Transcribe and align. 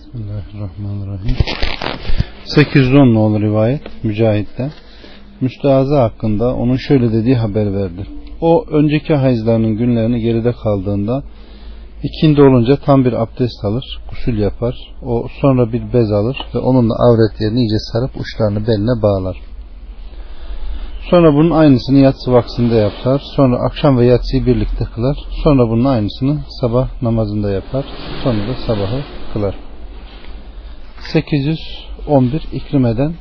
Bismillahirrahmanirrahim. 0.00 1.36
810 2.44 3.14
nolu 3.14 3.40
rivayet 3.40 4.04
Mücahit'ten. 4.04 4.70
Müstehaza 5.40 6.02
hakkında 6.02 6.54
onun 6.54 6.76
şöyle 6.76 7.12
dediği 7.12 7.36
haber 7.36 7.74
verdi. 7.74 8.06
O 8.40 8.64
önceki 8.70 9.14
hayızlarının 9.14 9.76
günlerini 9.76 10.20
geride 10.20 10.52
kaldığında 10.52 11.22
ikindi 12.02 12.42
olunca 12.42 12.76
tam 12.76 13.04
bir 13.04 13.12
abdest 13.12 13.64
alır, 13.64 13.98
gusül 14.10 14.38
yapar. 14.38 14.74
O 15.02 15.26
sonra 15.40 15.72
bir 15.72 15.92
bez 15.92 16.12
alır 16.12 16.36
ve 16.54 16.58
onunla 16.58 16.94
avretlerini 16.94 17.60
iyice 17.60 17.78
sarıp 17.92 18.10
uçlarını 18.20 18.66
beline 18.66 19.02
bağlar. 19.02 19.36
Sonra 21.10 21.34
bunun 21.34 21.50
aynısını 21.50 21.98
yatsı 21.98 22.32
vaksinde 22.32 22.74
yapar. 22.74 23.22
Sonra 23.36 23.56
akşam 23.56 23.98
ve 23.98 24.06
yatsıyı 24.06 24.46
birlikte 24.46 24.84
kılar. 24.94 25.16
Sonra 25.44 25.68
bunun 25.68 25.84
aynısını 25.84 26.38
sabah 26.60 27.02
namazında 27.02 27.50
yapar. 27.50 27.84
Sonra 28.24 28.48
da 28.48 28.54
sabahı 28.66 29.00
kılar. 29.32 29.69
811 31.00 32.42
İkrime'den 32.52 33.14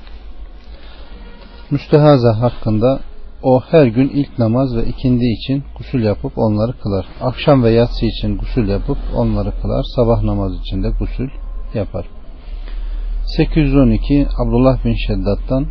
müstehaza 1.71 2.41
hakkında 2.41 2.99
o 3.43 3.61
her 3.69 3.85
gün 3.85 4.09
ilk 4.09 4.39
namaz 4.39 4.75
ve 4.75 4.85
ikindi 4.85 5.25
için 5.25 5.63
gusül 5.77 6.03
yapıp 6.03 6.37
onları 6.37 6.73
kılar. 6.79 7.05
Akşam 7.21 7.63
ve 7.63 7.71
yatsı 7.71 8.05
için 8.05 8.37
gusül 8.37 8.69
yapıp 8.69 8.97
onları 9.15 9.51
kılar. 9.61 9.83
Sabah 9.95 10.23
namaz 10.23 10.59
için 10.59 10.83
de 10.83 10.89
gusül 10.99 11.29
yapar. 11.73 12.05
812 13.25 14.27
Abdullah 14.37 14.85
bin 14.85 14.95
Şeddat'tan 15.07 15.67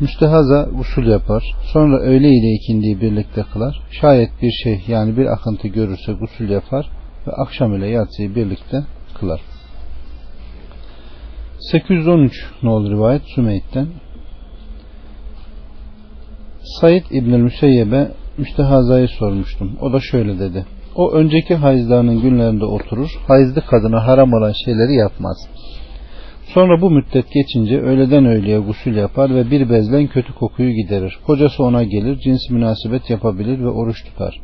Müstehaza 0.00 0.68
gusül 0.76 1.06
yapar. 1.06 1.54
Sonra 1.72 2.00
öğle 2.00 2.28
ile 2.28 2.54
ikindiyi 2.54 3.00
birlikte 3.00 3.44
kılar. 3.52 3.82
Şayet 3.90 4.30
bir 4.42 4.50
şey 4.50 4.84
yani 4.88 5.16
bir 5.16 5.26
akıntı 5.26 5.68
görürse 5.68 6.12
gusül 6.12 6.50
yapar 6.50 6.90
ve 7.26 7.32
akşam 7.32 7.76
ile 7.76 7.86
yatsıyı 7.86 8.34
birlikte 8.34 8.84
kılar. 9.14 9.40
813 11.60 12.32
nol 12.62 12.90
rivayet 12.90 13.22
Sümeyt'ten 13.34 13.86
Said 16.80 17.04
İbnül 17.10 17.42
Müseyyeb'e 17.42 18.08
müstehazayı 18.38 19.08
sormuştum. 19.08 19.78
O 19.80 19.92
da 19.92 20.00
şöyle 20.00 20.38
dedi. 20.38 20.66
O 20.94 21.12
önceki 21.12 21.54
hayızlarının 21.54 22.20
günlerinde 22.20 22.64
oturur, 22.64 23.10
hayızlı 23.28 23.60
kadına 23.60 24.06
haram 24.06 24.32
olan 24.32 24.52
şeyleri 24.64 24.94
yapmaz. 24.94 25.48
Sonra 26.54 26.80
bu 26.80 26.90
müddet 26.90 27.32
geçince 27.32 27.80
öğleden 27.80 28.26
öğleye 28.26 28.58
gusül 28.58 28.96
yapar 28.96 29.34
ve 29.34 29.50
bir 29.50 29.70
bezlen 29.70 30.06
kötü 30.06 30.34
kokuyu 30.34 30.70
giderir. 30.70 31.18
Kocası 31.26 31.62
ona 31.62 31.82
gelir, 31.82 32.18
cins 32.18 32.50
münasebet 32.50 33.10
yapabilir 33.10 33.60
ve 33.60 33.68
oruç 33.68 34.04
tutar. 34.04 34.40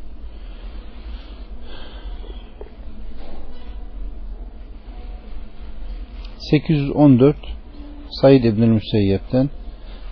...814 6.50 7.36
Said 8.11 8.44
İbnül 8.44 8.69
Müseyyep'ten 8.69 9.50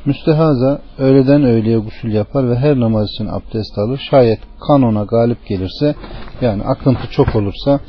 Müstehaza 0.05 0.81
öğleden 0.99 1.45
öğleye 1.45 1.79
gusül 1.79 2.13
yapar 2.13 2.51
ve 2.51 2.57
her 2.57 2.81
namaz 2.81 3.11
için 3.11 3.27
abdest 3.27 3.79
alır. 3.79 4.01
Şayet 4.11 4.39
kan 4.69 4.83
ona 4.83 5.05
galip 5.05 5.47
gelirse 5.47 5.95
yani 6.41 6.63
akıntı 6.63 7.11
çok 7.11 7.37
olursa 7.37 7.81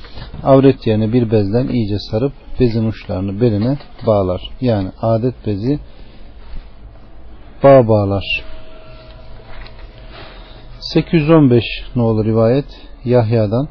avret 0.44 0.88
yerine 0.88 1.14
bir 1.14 1.32
bezden 1.32 1.68
iyice 1.68 2.00
sarıp 2.00 2.34
bezin 2.60 2.88
uçlarını 2.88 3.42
beline 3.42 3.78
bağlar. 4.08 4.42
Yani 4.62 4.90
adet 5.02 5.36
bezi 5.46 5.80
bağ 7.64 7.88
bağlar. 7.88 8.44
815 10.80 11.64
ne 11.96 12.02
olur 12.02 12.26
rivayet 12.26 12.66
Yahya'dan 13.06 13.68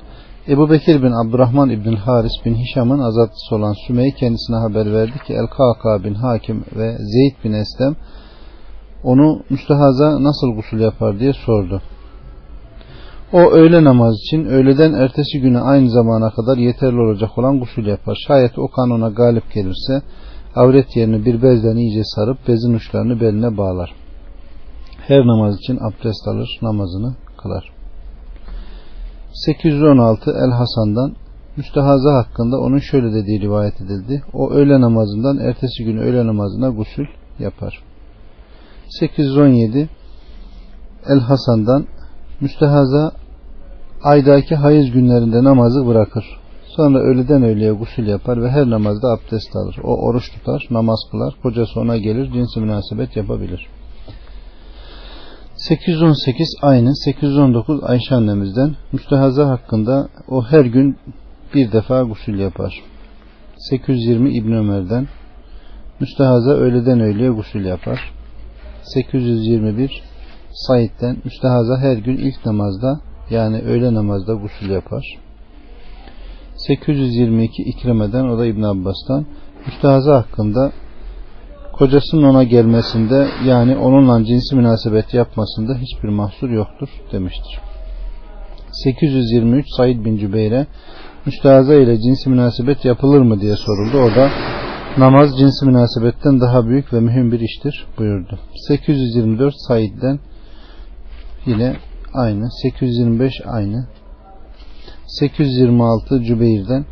Ebu 0.48 0.70
Bekir 0.70 1.03
bin 1.03 1.12
Abdurrahman 1.12 1.70
İbn 1.70 1.97
Haris 1.97 2.33
bin 2.45 2.55
Hişam'ın 2.55 2.98
azatlısı 2.98 3.56
olan 3.56 3.75
Sümey 3.87 4.12
kendisine 4.12 4.56
haber 4.56 4.92
verdi 4.92 5.19
ki 5.27 5.33
El-Kaka 5.33 6.05
bin 6.05 6.14
Hakim 6.14 6.64
ve 6.77 6.97
Zeyd 6.98 7.45
bin 7.45 7.53
Eslem 7.53 7.97
onu 9.05 9.42
müstehaza 9.50 10.22
nasıl 10.22 10.55
gusül 10.56 10.81
yapar 10.81 11.19
diye 11.20 11.33
sordu. 11.33 11.83
O 13.33 13.38
öğle 13.38 13.84
namaz 13.84 14.15
için 14.15 14.44
öğleden 14.44 14.93
ertesi 14.93 15.41
güne 15.41 15.60
aynı 15.60 15.91
zamana 15.91 16.31
kadar 16.31 16.56
yeterli 16.56 17.00
olacak 17.00 17.38
olan 17.38 17.60
gusül 17.60 17.87
yapar. 17.87 18.19
Şayet 18.27 18.59
o 18.59 18.69
kanuna 18.69 19.09
galip 19.09 19.53
gelirse 19.54 20.03
avret 20.56 20.97
yerini 20.97 21.25
bir 21.25 21.43
bezden 21.43 21.77
iyice 21.77 22.03
sarıp 22.04 22.49
bezin 22.49 22.75
uçlarını 22.75 23.21
beline 23.21 23.56
bağlar. 23.56 23.94
Her 25.06 25.27
namaz 25.27 25.59
için 25.59 25.77
abdest 25.77 26.28
alır, 26.28 26.59
namazını 26.62 27.15
kılar. 27.43 27.84
816 29.34 30.31
El 30.31 30.50
Hasan'dan 30.50 31.17
müstehaza 31.56 32.15
hakkında 32.15 32.59
onun 32.59 32.78
şöyle 32.78 33.12
dediği 33.15 33.41
rivayet 33.41 33.81
edildi. 33.81 34.22
O 34.33 34.50
öğle 34.50 34.81
namazından 34.81 35.39
ertesi 35.39 35.84
gün 35.84 35.97
öğle 35.97 36.27
namazına 36.27 36.69
gusül 36.69 37.06
yapar. 37.39 37.83
817 38.89 39.89
El 41.09 41.21
Hasan'dan 41.21 41.87
müstehaza 42.41 43.12
aydaki 44.03 44.55
hayız 44.55 44.91
günlerinde 44.91 45.45
namazı 45.45 45.87
bırakır. 45.87 46.25
Sonra 46.66 46.99
öğleden 46.99 47.43
öğleye 47.43 47.72
gusül 47.72 48.06
yapar 48.06 48.43
ve 48.43 48.51
her 48.51 48.71
namazda 48.71 49.09
abdest 49.09 49.56
alır. 49.56 49.77
O 49.83 49.97
oruç 49.97 50.33
tutar, 50.33 50.66
namaz 50.71 50.99
kılar, 51.11 51.34
kocası 51.43 51.81
ona 51.81 51.97
gelir, 51.97 52.33
cinsi 52.33 52.61
münasebet 52.61 53.16
yapabilir. 53.16 53.69
818 55.69 56.48
aynı 56.62 56.97
819 56.97 57.84
Ayşe 57.84 58.14
annemizden 58.14 58.76
müstehaza 58.92 59.48
hakkında 59.48 60.08
o 60.28 60.44
her 60.44 60.64
gün 60.64 60.98
bir 61.54 61.72
defa 61.72 62.02
gusül 62.02 62.38
yapar. 62.38 62.82
820 63.58 64.36
İbn 64.36 64.53
Ömer'den 64.53 65.08
müstehaza 66.00 66.50
öğleden 66.50 67.00
öğleye 67.00 67.30
gusül 67.30 67.64
yapar. 67.64 68.12
821 68.82 70.03
Said'den 70.53 71.16
müstehaza 71.24 71.78
her 71.78 71.97
gün 71.97 72.16
ilk 72.16 72.47
namazda 72.47 73.00
yani 73.30 73.58
öğle 73.58 73.94
namazda 73.94 74.34
gusül 74.34 74.70
yapar. 74.70 75.19
822 76.56 77.62
İkreme'den 77.62 78.24
o 78.24 78.38
da 78.38 78.47
İbn 78.47 78.62
Abbas'tan 78.62 79.26
müstehaza 79.66 80.16
hakkında 80.16 80.72
kocasının 81.78 82.22
ona 82.22 82.42
gelmesinde 82.42 83.28
yani 83.46 83.76
onunla 83.76 84.24
cinsi 84.24 84.56
münasebet 84.56 85.14
yapmasında 85.14 85.74
hiçbir 85.74 86.08
mahsur 86.08 86.50
yoktur 86.50 86.88
demiştir. 87.12 87.60
823 88.72 89.66
Said 89.76 90.04
bin 90.04 90.16
Cübeyre 90.16 90.66
müstehaza 91.26 91.74
ile 91.74 92.00
cinsi 92.00 92.30
münasebet 92.30 92.84
yapılır 92.84 93.20
mı 93.20 93.40
diye 93.40 93.56
soruldu. 93.56 93.98
O 93.98 94.16
da 94.16 94.30
namaz 94.98 95.38
cinsi 95.38 95.66
münasebetten 95.66 96.40
daha 96.40 96.66
büyük 96.66 96.92
ve 96.92 97.00
mühim 97.00 97.32
bir 97.32 97.40
iştir 97.40 97.86
buyurdu. 97.98 98.38
824 98.68 99.54
Said'den 99.68 100.18
yine 101.46 101.76
aynı. 102.14 102.48
825 102.62 103.32
aynı. 103.46 103.86
826 105.06 106.22
Cübeyr'den 106.22 106.84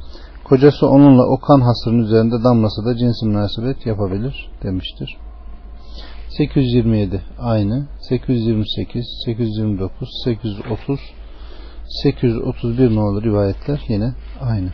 kocası 0.45 0.87
onunla 0.87 1.23
o 1.23 1.41
kan 1.41 1.61
hasırının 1.61 2.03
üzerinde 2.03 2.45
damlasa 2.45 2.85
da 2.85 2.97
cinsi 2.97 3.27
münasebet 3.27 3.87
yapabilir 3.87 4.51
demiştir. 4.63 5.17
827 6.29 7.23
aynı. 7.39 7.87
828, 8.09 9.07
829, 9.27 10.09
830, 10.25 11.01
831 12.03 12.95
nolu 12.97 13.23
rivayetler 13.23 13.81
yine 13.89 14.15
aynı. 14.41 14.71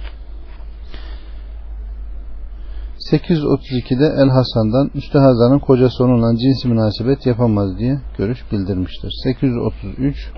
832'de 3.13 4.07
El 4.23 4.29
Hasan'dan 4.29 4.91
müstehazanın 4.95 5.59
kocası 5.59 6.05
onunla 6.05 6.39
cinsi 6.39 6.69
münasebet 6.69 7.27
yapamaz 7.27 7.79
diye 7.79 8.01
görüş 8.19 8.53
bildirmiştir. 8.53 9.11
833 9.25 10.33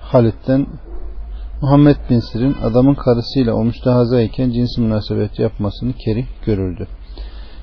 Halit'ten 0.00 0.66
Muhammed 1.62 1.96
bin 2.10 2.20
Sir'in 2.20 2.54
adamın 2.62 2.94
karısıyla 2.94 3.54
o 3.54 3.64
müstehaza 3.64 4.20
iken 4.20 4.50
cinsi 4.50 4.80
münasebet 4.80 5.38
yapmasını 5.38 5.92
kerih 5.92 6.26
görürdü. 6.46 6.88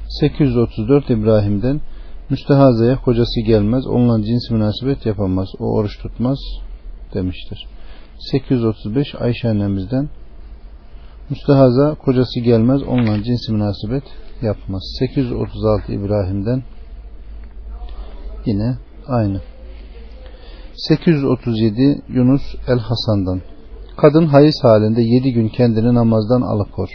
834 0.10 1.10
İbrahim'den 1.10 1.82
müstehazaya 2.30 3.02
kocası 3.02 3.42
gelmez, 3.42 3.88
onunla 3.88 4.24
cinsi 4.24 4.54
münasebet 4.54 5.06
yapamaz, 5.06 5.48
o 5.60 5.66
oruç 5.66 5.98
tutmaz 5.98 6.40
demiştir. 7.14 7.68
835 8.32 9.16
Ayşe 9.16 9.50
annemizden 9.50 10.10
Müstehaza 11.30 11.96
kocası 11.96 12.40
gelmez 12.40 12.84
onunla 12.84 13.24
cinsi 13.24 13.52
münasebet 13.52 14.04
yapmaz. 14.42 14.82
836 15.00 15.92
İbrahim'den 15.92 16.64
yine 18.46 18.78
aynı. 19.08 19.42
837 20.76 22.02
Yunus 22.10 22.42
El 22.68 22.80
Hasan'dan 22.80 23.42
Kadın 23.98 24.26
hayız 24.26 24.56
halinde 24.62 25.02
7 25.02 25.34
gün 25.34 25.48
kendini 25.48 25.94
namazdan 25.94 26.42
alıkor. 26.42 26.90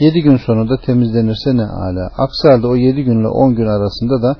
7 0.00 0.22
gün 0.22 0.36
sonunda 0.36 0.76
temizlenirse 0.76 1.56
ne 1.56 1.66
ala. 1.66 2.10
Aksi 2.18 2.48
halde 2.48 2.66
o 2.66 2.76
7 2.76 3.04
günle 3.04 3.28
10 3.28 3.54
gün 3.54 3.66
arasında 3.66 4.22
da 4.22 4.36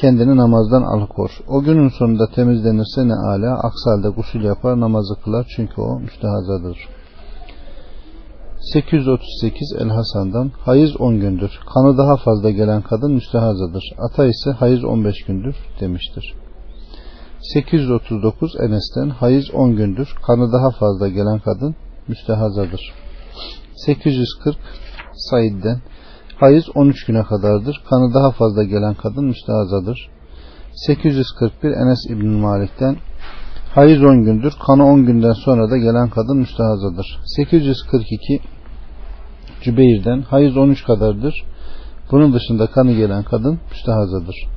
kendini 0.00 0.36
namazdan 0.36 0.82
alıkor. 0.82 1.30
O 1.48 1.62
günün 1.62 1.88
sonunda 1.88 2.26
temizlenirse 2.34 3.08
ne 3.08 3.14
ala. 3.14 3.54
Aksi 3.54 3.90
halde 3.90 4.08
gusül 4.08 4.44
yapar 4.44 4.80
namazı 4.80 5.14
kılar 5.24 5.46
çünkü 5.56 5.80
o 5.80 6.00
müstehazadır. 6.00 6.78
838 8.72 9.76
El 9.80 9.88
Hasan'dan 9.88 10.52
hayız 10.64 10.96
10 11.00 11.20
gündür. 11.20 11.60
Kanı 11.74 11.98
daha 11.98 12.16
fazla 12.16 12.50
gelen 12.50 12.82
kadın 12.82 13.12
müstehazadır. 13.12 13.84
Ata 13.98 14.24
ise 14.26 14.50
hayız 14.50 14.84
15 14.84 15.24
gündür 15.24 15.56
demiştir. 15.80 16.34
839 17.52 18.56
Enes'ten 18.60 19.08
hayız 19.08 19.50
10 19.54 19.76
gündür. 19.76 20.08
Kanı 20.26 20.52
daha 20.52 20.70
fazla 20.70 21.08
gelen 21.08 21.38
kadın 21.38 21.74
müstehazadır. 22.08 22.92
840 23.76 24.56
Said'den 25.14 25.80
hayız 26.36 26.64
13 26.74 27.06
güne 27.06 27.22
kadardır. 27.22 27.82
Kanı 27.90 28.14
daha 28.14 28.30
fazla 28.30 28.64
gelen 28.64 28.94
kadın 28.94 29.24
müstehazadır. 29.24 30.08
841 30.74 31.70
Enes 31.70 31.98
İbn 32.10 32.26
Malik'ten 32.26 32.96
hayız 33.74 34.02
10 34.02 34.24
gündür. 34.24 34.52
Kanı 34.66 34.86
10 34.86 35.06
günden 35.06 35.32
sonra 35.32 35.70
da 35.70 35.76
gelen 35.76 36.08
kadın 36.08 36.36
müstehazadır. 36.36 37.20
842 37.36 38.40
Cübeyr'den 39.62 40.22
hayız 40.22 40.56
13 40.56 40.84
kadardır. 40.84 41.44
Bunun 42.10 42.32
dışında 42.32 42.66
kanı 42.66 42.92
gelen 42.92 43.22
kadın 43.22 43.58
müstehazadır. 43.70 44.53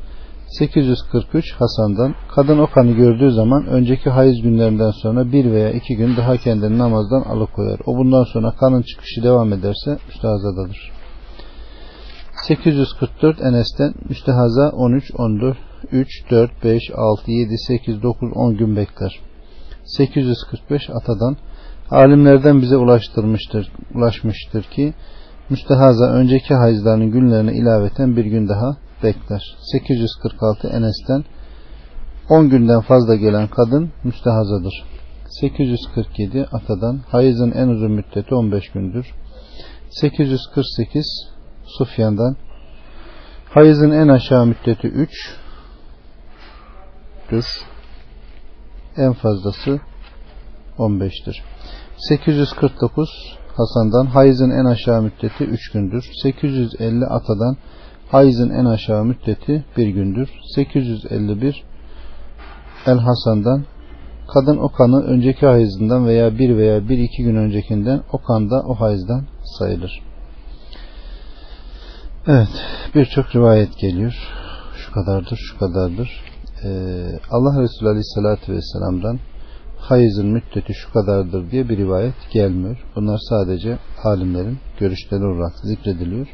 843 0.47 1.53
Hasan'dan 1.53 2.15
kadın 2.35 2.59
o 2.59 2.67
kanı 2.67 2.91
gördüğü 2.91 3.31
zaman 3.31 3.67
önceki 3.67 4.09
hayız 4.09 4.41
günlerinden 4.41 4.91
sonra 4.91 5.31
bir 5.31 5.51
veya 5.51 5.71
iki 5.71 5.95
gün 5.95 6.17
daha 6.17 6.37
kendini 6.37 6.77
namazdan 6.77 7.21
alıkoyar. 7.21 7.79
O 7.85 7.97
bundan 7.97 8.23
sonra 8.23 8.51
kanın 8.59 8.81
çıkışı 8.81 9.23
devam 9.23 9.53
ederse 9.53 9.97
müstehazadadır. 10.07 10.91
844 12.47 13.41
Enes'ten 13.41 13.93
müstehaza 14.09 14.69
13, 14.69 15.11
14, 15.17 15.57
3, 15.91 16.31
4, 16.31 16.63
5, 16.63 16.91
6, 16.95 17.31
7, 17.31 17.57
8, 17.57 18.03
9, 18.03 18.31
10 18.35 18.57
gün 18.57 18.75
bekler. 18.75 19.19
845 19.83 20.89
Atadan 20.89 21.37
alimlerden 21.89 22.61
bize 22.61 22.77
ulaştırmıştır, 22.77 23.71
ulaşmıştır 23.95 24.63
ki 24.63 24.93
müstehaza 25.49 26.05
önceki 26.05 26.53
hayızlarının 26.53 27.11
günlerine 27.11 27.53
ilaveten 27.53 28.17
bir 28.17 28.25
gün 28.25 28.49
daha 28.49 28.77
bekler. 29.03 29.55
846 29.71 30.67
Enes'ten 30.67 31.23
10 32.29 32.49
günden 32.49 32.81
fazla 32.81 33.15
gelen 33.15 33.47
kadın 33.47 33.91
müstehazadır. 34.03 34.83
847 35.29 36.47
Atadan 36.51 36.99
hayızın 37.07 37.51
en 37.51 37.67
uzun 37.67 37.91
müddeti 37.91 38.35
15 38.35 38.71
gündür. 38.71 39.13
848 39.89 41.05
Sufyan'dan 41.65 42.35
hayızın 43.49 43.91
en 43.91 44.07
aşağı 44.07 44.45
müddeti 44.45 44.87
3 44.87 45.09
dür. 47.31 47.45
En 48.97 49.13
fazlası 49.13 49.79
15'tir. 50.77 51.35
849 51.97 53.09
Hasan'dan 53.57 54.05
hayızın 54.05 54.49
en 54.49 54.65
aşağı 54.65 55.01
müddeti 55.01 55.43
3 55.43 55.71
gündür. 55.71 56.05
850 56.23 57.05
Atadan 57.05 57.57
hayızın 58.11 58.49
en 58.49 58.65
aşağı 58.65 59.05
müddeti 59.05 59.65
1 59.77 59.87
gündür. 59.87 60.29
851 60.55 61.63
El 62.85 62.97
Hasan'dan 62.97 63.65
kadın 64.33 64.57
o 64.57 64.69
kanı 64.69 65.03
önceki 65.03 65.45
hayızından 65.45 66.07
veya 66.07 66.37
bir 66.39 66.57
veya 66.57 66.89
bir 66.89 66.97
iki 66.97 67.23
gün 67.23 67.35
öncekinden 67.35 68.01
o 68.11 68.17
kanda 68.17 68.61
o 68.67 68.75
hayızdan 68.75 69.23
sayılır. 69.59 70.01
Evet 72.27 72.49
birçok 72.95 73.35
rivayet 73.35 73.77
geliyor. 73.77 74.15
Şu 74.75 74.91
kadardır 74.91 75.37
şu 75.37 75.59
kadardır. 75.59 76.23
Ee, 76.63 77.19
Allah 77.31 77.61
Resulü 77.61 77.89
Aleyhisselatü 77.89 78.53
Vesselam'dan 78.53 79.19
hayızın 79.77 80.27
müddeti 80.27 80.73
şu 80.73 80.93
kadardır 80.93 81.51
diye 81.51 81.69
bir 81.69 81.77
rivayet 81.77 82.15
gelmiyor. 82.31 82.83
Bunlar 82.95 83.19
sadece 83.29 83.77
alimlerin 84.03 84.57
görüşleri 84.79 85.25
olarak 85.25 85.59
zikrediliyor. 85.63 86.27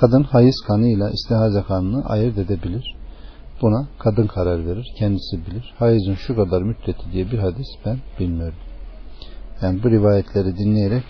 Kadın 0.00 0.22
hayız 0.22 0.56
kanıyla 0.66 1.10
istihaze 1.10 1.62
kanını 1.62 2.04
ayırt 2.06 2.38
edebilir. 2.38 2.96
Buna 3.62 3.86
kadın 3.98 4.26
karar 4.26 4.66
verir. 4.66 4.86
Kendisi 4.98 5.46
bilir. 5.46 5.74
Hayızın 5.78 6.14
şu 6.14 6.36
kadar 6.36 6.62
müddeti 6.62 7.12
diye 7.12 7.30
bir 7.30 7.38
hadis 7.38 7.66
ben 7.86 7.98
bilmiyorum. 8.20 8.58
Yani 9.62 9.82
bu 9.82 9.90
rivayetleri 9.90 10.58
dinleyerek 10.58 11.04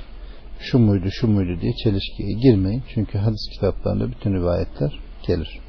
şu 0.59 0.79
muydu 0.79 1.09
şu 1.11 1.29
muydu 1.29 1.61
diye 1.61 1.73
çelişkiye 1.73 2.33
girmeyin. 2.33 2.83
Çünkü 2.95 3.19
hadis 3.19 3.49
kitaplarında 3.53 4.11
bütün 4.11 4.35
rivayetler 4.35 5.01
gelir. 5.27 5.61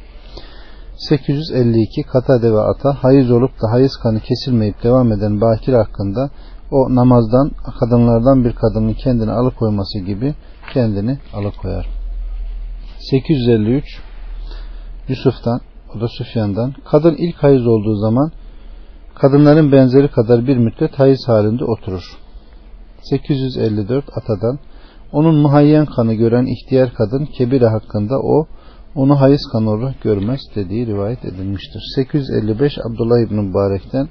852 0.98 2.04
Katade 2.04 2.54
ve 2.54 2.60
Ata 2.60 3.04
hayız 3.04 3.32
olup 3.32 3.52
da 3.52 3.72
hayız 3.72 3.98
kanı 4.04 4.20
kesilmeyip 4.20 4.84
devam 4.84 5.12
eden 5.12 5.42
bakir 5.42 5.74
hakkında 5.74 6.30
o 6.72 6.96
namazdan 6.96 7.52
kadınlardan 7.80 8.46
bir 8.46 8.54
kadının 8.54 8.94
kendini 8.94 9.32
alıkoyması 9.32 10.00
gibi 10.00 10.36
kendini 10.74 11.18
alıkoyar. 11.34 11.99
853 13.12 14.00
Yusuf'tan 15.08 15.62
o 15.96 16.02
da 16.02 16.08
Süfyan'dan 16.08 16.74
kadın 16.92 17.16
ilk 17.16 17.36
hayız 17.36 17.68
olduğu 17.68 17.96
zaman 17.96 18.32
kadınların 19.16 19.72
benzeri 19.72 20.08
kadar 20.08 20.48
bir 20.48 20.58
müddet 20.58 21.00
hayız 21.00 21.28
halinde 21.28 21.64
oturur. 21.64 22.18
854 23.02 24.06
Atadan 24.18 24.60
onun 25.12 25.36
muhayyen 25.36 25.86
kanı 25.86 26.14
gören 26.14 26.46
ihtiyar 26.46 26.94
kadın 26.94 27.26
kebire 27.26 27.68
hakkında 27.68 28.20
o 28.20 28.48
onu 28.96 29.22
hayız 29.22 29.42
kanı 29.52 29.70
olarak 29.70 30.02
görmez 30.02 30.40
dediği 30.56 30.88
rivayet 30.88 31.26
edilmiştir. 31.26 31.82
855 31.96 32.78
Abdullah 32.78 33.20
İbn 33.28 33.36
Mübarek'ten 33.36 34.08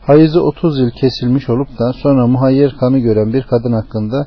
hayızı 0.00 0.42
30 0.42 0.78
yıl 0.78 0.90
kesilmiş 0.90 1.48
olup 1.48 1.68
da 1.78 1.92
sonra 1.92 2.26
muhayyer 2.26 2.76
kanı 2.80 2.98
gören 2.98 3.32
bir 3.32 3.42
kadın 3.42 3.72
hakkında 3.72 4.26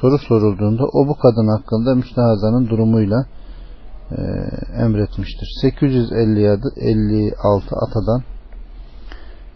soru 0.00 0.18
sorulduğunda 0.18 0.84
o 0.84 1.08
bu 1.08 1.14
kadın 1.14 1.48
hakkında 1.48 1.94
müstehazanın 1.94 2.68
durumuyla 2.68 3.26
e, 4.10 4.16
emretmiştir. 4.82 5.48
856 5.60 7.76
Atadan 7.76 8.22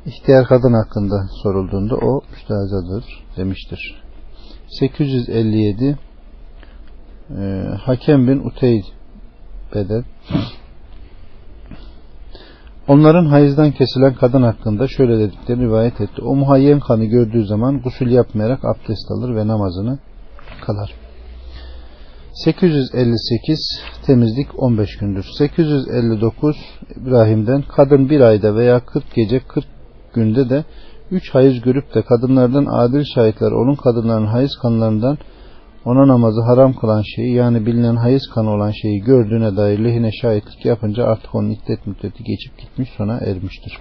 ihtiyar 0.07 0.47
kadın 0.47 0.73
hakkında 0.73 1.27
sorulduğunda 1.43 1.97
o 1.97 2.21
müstehazadır 2.31 3.05
demiştir. 3.37 4.03
857 4.69 5.99
e, 7.31 7.65
Hakem 7.85 8.29
bin 8.29 8.39
Uteyd 8.39 8.85
Bedel 9.75 10.05
Onların 12.89 13.27
hayızdan 13.27 13.73
kesilen 13.73 14.15
kadın 14.15 14.43
hakkında 14.43 14.89
şöyle 14.89 15.19
dediklerini 15.19 15.65
rivayet 15.65 16.01
etti. 16.01 16.23
O 16.23 16.35
muhayyen 16.35 16.81
kanı 16.81 17.05
gördüğü 17.05 17.47
zaman 17.47 17.83
gusül 17.83 18.11
yapmayarak 18.11 18.65
abdest 18.65 19.11
alır 19.11 19.37
ve 19.37 19.47
namazını 19.47 19.99
kılar. 20.61 20.95
858 22.35 23.59
temizlik 24.07 24.63
15 24.63 24.99
gündür. 24.99 25.27
859 25.39 26.57
İbrahim'den 26.97 27.63
kadın 27.63 28.11
bir 28.11 28.21
ayda 28.21 28.55
veya 28.55 28.81
40 28.81 29.15
gece 29.15 29.41
40 29.41 29.65
günde 30.15 30.51
de 30.51 30.65
3 31.11 31.35
hayız 31.35 31.61
görüp 31.61 31.95
de 31.95 32.03
kadınlardan 32.03 32.67
adil 32.67 33.05
şahitler 33.15 33.53
onun 33.53 33.75
kadınların 33.75 34.27
hayız 34.27 34.59
kanlarından 34.63 35.19
ona 35.85 36.09
namazı 36.09 36.41
haram 36.41 36.73
kılan 36.73 37.03
şeyi 37.17 37.35
yani 37.35 37.67
bilinen 37.67 37.97
hayız 37.97 38.31
kanı 38.35 38.51
olan 38.51 38.71
şeyi 38.71 39.01
gördüğüne 39.01 39.57
dair 39.57 39.79
lehine 39.85 40.13
şahitlik 40.13 40.65
yapınca 40.65 41.05
artık 41.05 41.35
onun 41.35 41.51
iddet 41.51 41.87
müddeti 41.87 42.25
geçip 42.25 42.59
gitmiş 42.59 42.89
sona 42.97 43.19
ermiştir. 43.19 43.79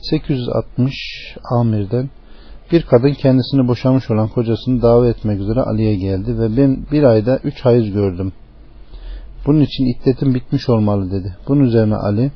860 0.00 0.94
Amir'den 1.60 2.10
bir 2.72 2.82
kadın 2.82 3.12
kendisini 3.12 3.68
boşamış 3.68 4.10
olan 4.10 4.28
kocasını 4.28 4.82
davet 4.82 5.16
etmek 5.16 5.40
üzere 5.40 5.60
Ali'ye 5.60 5.94
geldi 5.94 6.38
ve 6.38 6.56
ben 6.56 6.86
bir 6.92 7.02
ayda 7.02 7.38
üç 7.44 7.64
hayız 7.64 7.92
gördüm. 7.92 8.32
Bunun 9.46 9.60
için 9.60 9.84
iddetim 9.86 10.34
bitmiş 10.34 10.68
olmalı 10.68 11.10
dedi. 11.10 11.36
Bunun 11.48 11.60
üzerine 11.60 11.96
Ali 11.96 12.30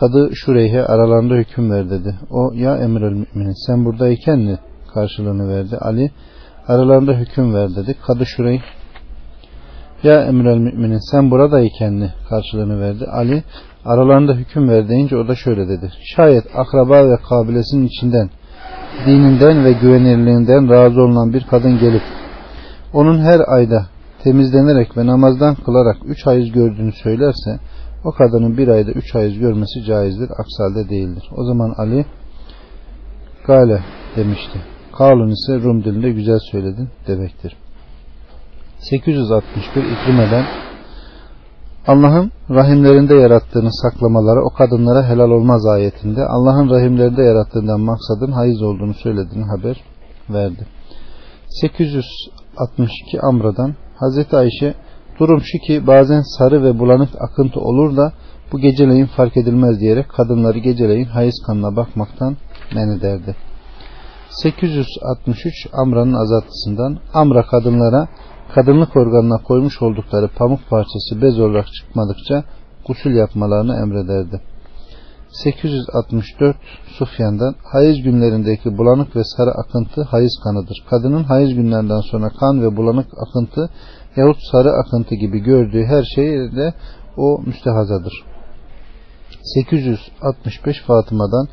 Kadı 0.00 0.30
Şureyhe 0.34 0.84
aralarında 0.84 1.34
hüküm 1.34 1.70
ver 1.70 1.90
dedi. 1.90 2.14
O 2.30 2.52
ya 2.54 2.76
emir 2.76 3.02
el 3.02 3.12
müminin 3.12 3.66
sen 3.66 3.84
buradayken 3.84 4.38
mi 4.38 4.58
karşılığını 4.94 5.48
verdi. 5.48 5.76
Ali 5.76 6.10
aralarında 6.68 7.12
hüküm 7.12 7.54
ver 7.54 7.76
dedi. 7.76 7.94
Kadı 8.06 8.26
Şureyh 8.26 8.62
ya 10.02 10.22
emir 10.22 10.44
el 10.44 10.58
müminin 10.58 11.10
sen 11.10 11.30
buradayken 11.30 11.92
mi 11.92 12.12
karşılığını 12.28 12.80
verdi. 12.80 13.04
Ali 13.06 13.42
aralarında 13.84 14.34
hüküm 14.34 14.68
ver 14.68 14.88
deyince 14.88 15.16
o 15.16 15.28
da 15.28 15.34
şöyle 15.34 15.68
dedi. 15.68 15.92
Şayet 16.16 16.44
akraba 16.54 17.10
ve 17.10 17.16
kabilesinin 17.28 17.86
içinden 17.86 18.30
dininden 19.06 19.64
ve 19.64 19.72
güvenirliğinden 19.72 20.70
razı 20.70 21.00
olunan 21.00 21.32
bir 21.32 21.44
kadın 21.44 21.78
gelip 21.78 22.02
onun 22.92 23.18
her 23.18 23.40
ayda 23.46 23.86
temizlenerek 24.22 24.96
ve 24.96 25.06
namazdan 25.06 25.54
kılarak 25.54 25.96
üç 26.04 26.26
hayız 26.26 26.52
gördüğünü 26.52 26.92
söylerse 26.92 27.58
o 28.04 28.12
kadının 28.12 28.58
bir 28.58 28.68
ayda 28.68 28.90
üç 28.90 29.14
hayız 29.14 29.38
görmesi 29.38 29.84
caizdir. 29.84 30.30
Aksi 30.30 30.62
halde 30.62 30.88
değildir. 30.88 31.30
O 31.36 31.44
zaman 31.44 31.74
Ali 31.78 32.06
Gale 33.46 33.82
demişti. 34.16 34.58
Kalun 34.98 35.30
ise 35.30 35.62
Rum 35.62 35.84
dilinde 35.84 36.10
güzel 36.10 36.38
söyledin 36.50 36.88
demektir. 37.06 37.56
861 38.78 39.82
İkrime'den 39.82 40.44
Allah'ın 41.86 42.32
rahimlerinde 42.50 43.14
yarattığını 43.14 43.70
saklamaları 43.72 44.44
o 44.44 44.50
kadınlara 44.50 45.08
helal 45.08 45.30
olmaz 45.30 45.66
ayetinde 45.66 46.24
Allah'ın 46.26 46.70
rahimlerinde 46.70 47.22
yarattığından 47.22 47.80
maksadın 47.80 48.32
hayız 48.32 48.62
olduğunu 48.62 48.94
söylediğini 48.94 49.44
haber 49.44 49.84
verdi. 50.30 50.66
862 51.48 53.20
Amra'dan 53.22 53.74
Hazreti 53.96 54.36
Ayşe 54.36 54.74
durum 55.18 55.40
şu 55.40 55.58
ki 55.58 55.86
bazen 55.86 56.22
sarı 56.38 56.62
ve 56.62 56.78
bulanık 56.78 57.10
akıntı 57.20 57.60
olur 57.60 57.96
da 57.96 58.12
bu 58.52 58.58
geceleyin 58.58 59.06
fark 59.06 59.36
edilmez 59.36 59.80
diyerek 59.80 60.08
kadınları 60.08 60.58
geceleyin 60.58 61.06
hayız 61.06 61.42
kanına 61.46 61.76
bakmaktan 61.76 62.36
men 62.74 62.88
ederdi. 62.88 63.36
863 64.30 65.66
Amra'nın 65.72 66.14
azatısından 66.14 66.98
Amra 67.14 67.42
kadınlara 67.46 68.08
kadınlık 68.54 68.96
organına 68.96 69.42
koymuş 69.42 69.82
oldukları 69.82 70.28
pamuk 70.28 70.60
parçası 70.70 71.22
bez 71.22 71.40
olarak 71.40 71.66
çıkmadıkça 71.72 72.44
gusül 72.86 73.14
yapmalarını 73.14 73.76
emrederdi. 73.82 74.40
864 75.28 76.56
Sufyan'dan 76.98 77.54
hayız 77.72 78.02
günlerindeki 78.02 78.78
bulanık 78.78 79.16
ve 79.16 79.24
sarı 79.24 79.50
akıntı 79.50 80.02
hayız 80.02 80.40
kanıdır. 80.44 80.84
Kadının 80.90 81.24
hayız 81.24 81.54
günlerinden 81.54 82.00
sonra 82.10 82.28
kan 82.28 82.62
ve 82.62 82.76
bulanık 82.76 83.06
akıntı 83.26 83.70
yahut 84.16 84.36
sarı 84.52 84.72
akıntı 84.72 85.14
gibi 85.14 85.38
gördüğü 85.38 85.84
her 85.84 86.04
şeyle 86.14 86.74
o 87.16 87.40
müstehazadır. 87.46 88.24
865 89.54 90.82
Fatıma'dan 90.86 91.48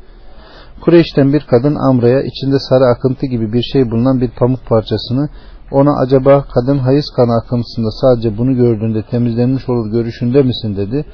Kureyş'ten 0.80 1.32
bir 1.32 1.40
kadın 1.40 1.74
Amra'ya 1.74 2.22
içinde 2.22 2.58
sarı 2.58 2.84
akıntı 2.84 3.26
gibi 3.26 3.52
bir 3.52 3.62
şey 3.62 3.90
bulunan 3.90 4.20
bir 4.20 4.30
pamuk 4.30 4.66
parçasını 4.66 5.28
ona 5.72 6.00
acaba 6.04 6.44
kadın 6.54 6.78
hayız 6.78 7.10
kanı 7.16 7.32
akıntısında 7.44 7.90
sadece 7.90 8.38
bunu 8.38 8.56
gördüğünde 8.56 9.02
temizlenmiş 9.02 9.68
olur 9.68 9.90
görüşünde 9.90 10.42
misin 10.42 10.76
dedi. 10.76 11.04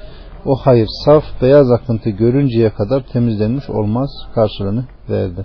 O 0.45 0.57
hayır 0.57 0.89
saf 1.05 1.25
beyaz 1.43 1.71
akıntı 1.71 2.11
görünceye 2.11 2.71
kadar 2.71 3.07
temizlenmiş 3.13 3.71
olmaz 3.71 4.11
karşılığını 4.35 4.85
verdi. 5.11 5.45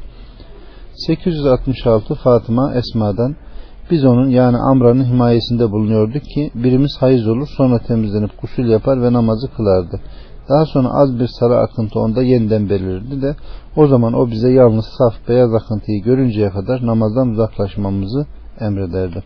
866 0.96 2.16
Fatıma 2.16 2.74
Esma'dan 2.74 3.36
biz 3.92 4.06
onun 4.06 4.30
yani 4.30 4.58
Amra'nın 4.58 5.06
himayesinde 5.06 5.72
bulunuyorduk 5.72 6.24
ki 6.24 6.52
birimiz 6.56 6.98
hayız 7.00 7.28
olur 7.28 7.48
sonra 7.58 7.80
temizlenip 7.80 8.42
gusül 8.42 8.70
yapar 8.70 9.02
ve 9.02 9.14
namazı 9.14 9.48
kılardı. 9.56 10.00
Daha 10.50 10.66
sonra 10.66 10.90
az 10.90 11.20
bir 11.20 11.28
sarı 11.40 11.58
akıntı 11.58 12.00
onda 12.00 12.24
yeniden 12.24 12.70
belirirdi 12.70 13.22
de 13.22 13.36
o 13.76 13.88
zaman 13.88 14.14
o 14.14 14.32
bize 14.32 14.52
yalnız 14.52 14.86
saf 14.98 15.14
beyaz 15.30 15.54
akıntıyı 15.54 16.04
görünceye 16.04 16.50
kadar 16.50 16.86
namazdan 16.86 17.30
uzaklaşmamızı 17.30 18.26
emrederdi. 18.60 19.24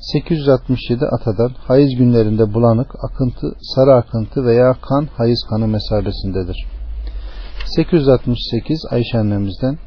867 0.00 1.04
Atadan 1.06 1.50
hayız 1.68 1.90
günlerinde 1.98 2.54
bulanık, 2.54 2.90
akıntı, 3.04 3.52
sarı 3.60 3.94
akıntı 3.94 4.44
veya 4.44 4.76
kan 4.82 5.08
hayız 5.16 5.46
kanı 5.50 5.66
mesabesindedir. 5.66 6.66
868 7.66 8.86
Ayşe 8.90 9.18
annemizden 9.18 9.78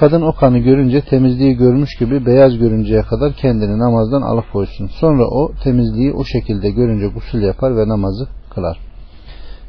Kadın 0.00 0.22
o 0.22 0.32
kanı 0.32 0.58
görünce 0.58 1.00
temizliği 1.00 1.56
görmüş 1.56 1.90
gibi 1.98 2.26
beyaz 2.26 2.58
görünceye 2.58 3.02
kadar 3.02 3.32
kendini 3.32 3.78
namazdan 3.78 4.22
alıkoysun. 4.22 4.86
Sonra 4.86 5.24
o 5.28 5.52
temizliği 5.64 6.12
o 6.12 6.24
şekilde 6.24 6.70
görünce 6.70 7.06
gusül 7.06 7.42
yapar 7.42 7.76
ve 7.76 7.88
namazı 7.88 8.28
kılar. 8.54 8.78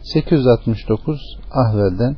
869 0.03 1.19
Ahvel'den 1.51 2.15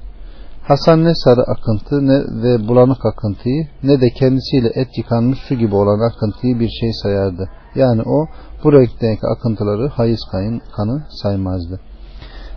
Hasan 0.67 1.03
ne 1.03 1.11
sarı 1.15 1.41
akıntı 1.41 2.07
ne 2.07 2.43
ve 2.43 2.67
bulanık 2.67 3.05
akıntıyı 3.05 3.67
ne 3.83 4.01
de 4.01 4.09
kendisiyle 4.09 4.69
et 4.75 4.97
yıkanmış 4.97 5.39
su 5.39 5.55
gibi 5.55 5.75
olan 5.75 6.09
akıntıyı 6.09 6.59
bir 6.59 6.69
şey 6.69 6.93
sayardı. 6.93 7.49
Yani 7.75 8.01
o 8.01 8.25
bu 8.63 8.73
renkteki 8.73 9.27
akıntıları 9.27 9.87
hayız 9.87 10.19
kayın 10.31 10.61
kanı 10.75 11.03
saymazdı. 11.09 11.79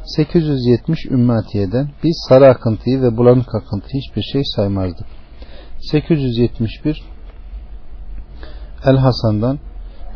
870 0.04 1.06
Ümmatiye'den 1.10 1.88
biz 2.04 2.26
sarı 2.28 2.48
akıntıyı 2.48 3.02
ve 3.02 3.16
bulanık 3.16 3.54
akıntı 3.54 3.88
hiçbir 3.94 4.22
şey 4.22 4.42
saymazdık. 4.56 5.06
871 5.90 7.02
El 8.86 8.96
Hasan'dan 8.96 9.58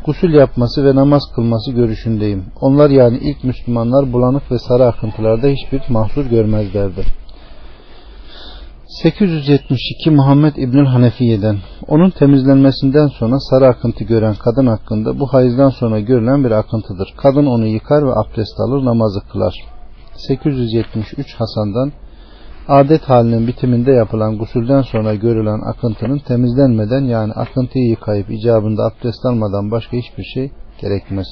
gusül 0.06 0.34
yapması 0.34 0.84
ve 0.84 0.94
namaz 0.94 1.22
kılması 1.34 1.72
görüşündeyim. 1.72 2.44
Onlar 2.60 2.90
yani 2.90 3.18
ilk 3.18 3.44
Müslümanlar 3.44 4.12
bulanık 4.12 4.52
ve 4.52 4.58
sarı 4.58 4.86
akıntılarda 4.86 5.46
hiçbir 5.48 5.82
mahsur 5.88 6.26
görmezlerdi. 6.26 7.04
872 9.02 10.10
Muhammed 10.10 10.56
İbnül 10.56 10.86
Hanefiye'den 10.86 11.58
onun 11.88 12.10
temizlenmesinden 12.10 13.06
sonra 13.06 13.40
sarı 13.40 13.66
akıntı 13.66 14.04
gören 14.04 14.34
kadın 14.34 14.66
hakkında 14.66 15.20
bu 15.20 15.26
hayızdan 15.26 15.70
sonra 15.70 16.00
görülen 16.00 16.44
bir 16.44 16.50
akıntıdır. 16.50 17.14
Kadın 17.16 17.46
onu 17.46 17.66
yıkar 17.66 18.06
ve 18.06 18.12
abdest 18.12 18.60
alır 18.60 18.84
namazı 18.84 19.20
kılar. 19.32 19.54
873 20.16 21.34
Hasan'dan 21.34 21.92
adet 22.68 23.02
halinin 23.02 23.46
bitiminde 23.46 23.92
yapılan 23.92 24.38
gusülden 24.38 24.82
sonra 24.82 25.14
görülen 25.14 25.60
akıntının 25.60 26.18
temizlenmeden 26.18 27.04
yani 27.04 27.32
akıntıyı 27.32 27.88
yıkayıp 27.88 28.30
icabında 28.30 28.82
abdest 28.82 29.26
almadan 29.26 29.70
başka 29.70 29.96
hiçbir 29.96 30.24
şey 30.24 30.50
gerekmez. 30.80 31.26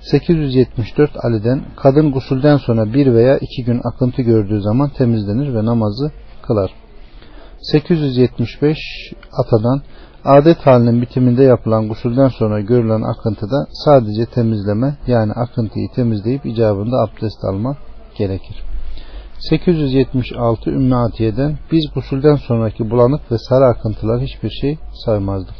874 0.00 1.10
Ali'den 1.24 1.62
kadın 1.76 2.12
gusülden 2.12 2.56
sonra 2.56 2.92
bir 2.94 3.14
veya 3.14 3.38
iki 3.38 3.64
gün 3.64 3.80
akıntı 3.84 4.22
gördüğü 4.22 4.60
zaman 4.60 4.88
temizlenir 4.88 5.54
ve 5.54 5.64
namazı 5.64 6.10
kılar. 6.42 6.70
875 7.62 8.78
Atadan 9.32 9.82
adet 10.24 10.66
halinin 10.66 11.02
bitiminde 11.02 11.42
yapılan 11.42 11.88
gusülden 11.88 12.28
sonra 12.28 12.60
görülen 12.60 13.02
akıntıda 13.02 13.66
sadece 13.84 14.26
temizleme 14.26 14.96
yani 15.06 15.32
akıntıyı 15.32 15.88
temizleyip 15.94 16.46
icabında 16.46 16.96
abdest 16.96 17.44
alma 17.44 17.76
gerekir. 18.18 18.62
876 19.38 20.70
Ümmü 20.70 20.96
Atiye'den 20.96 21.58
biz 21.72 21.84
gusülden 21.94 22.36
sonraki 22.36 22.90
bulanık 22.90 23.32
ve 23.32 23.38
sarı 23.38 23.64
akıntılar 23.64 24.20
hiçbir 24.20 24.50
şey 24.50 24.78
saymazdık. 25.04 25.54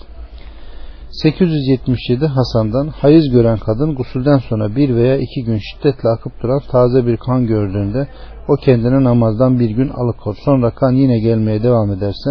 877 1.13 2.27
Hasan'dan 2.27 2.89
hayız 2.89 3.31
gören 3.31 3.59
kadın 3.59 3.95
gusülden 3.95 4.39
sonra 4.39 4.77
bir 4.77 4.95
veya 4.95 5.17
iki 5.17 5.45
gün 5.45 5.59
şiddetle 5.59 6.09
akıp 6.09 6.43
duran 6.43 6.61
taze 6.71 7.07
bir 7.07 7.17
kan 7.17 7.47
gördüğünde 7.47 8.09
o 8.50 8.57
kendine 8.57 9.04
namazdan 9.04 9.61
bir 9.61 9.71
gün 9.71 9.88
alıkor. 9.88 10.37
Sonra 10.45 10.71
kan 10.71 10.92
yine 10.92 11.19
gelmeye 11.19 11.62
devam 11.62 11.92
ederse 11.92 12.30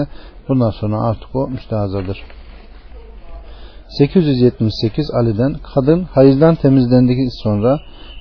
bundan 0.50 0.70
sonra 0.70 1.02
artık 1.02 1.36
o 1.36 1.48
müstehazadır. 1.48 2.24
878 3.98 5.12
Ali'den 5.12 5.56
kadın 5.76 6.04
hayızdan 6.04 6.56
temizlendikten 6.56 7.44
sonra 7.44 7.80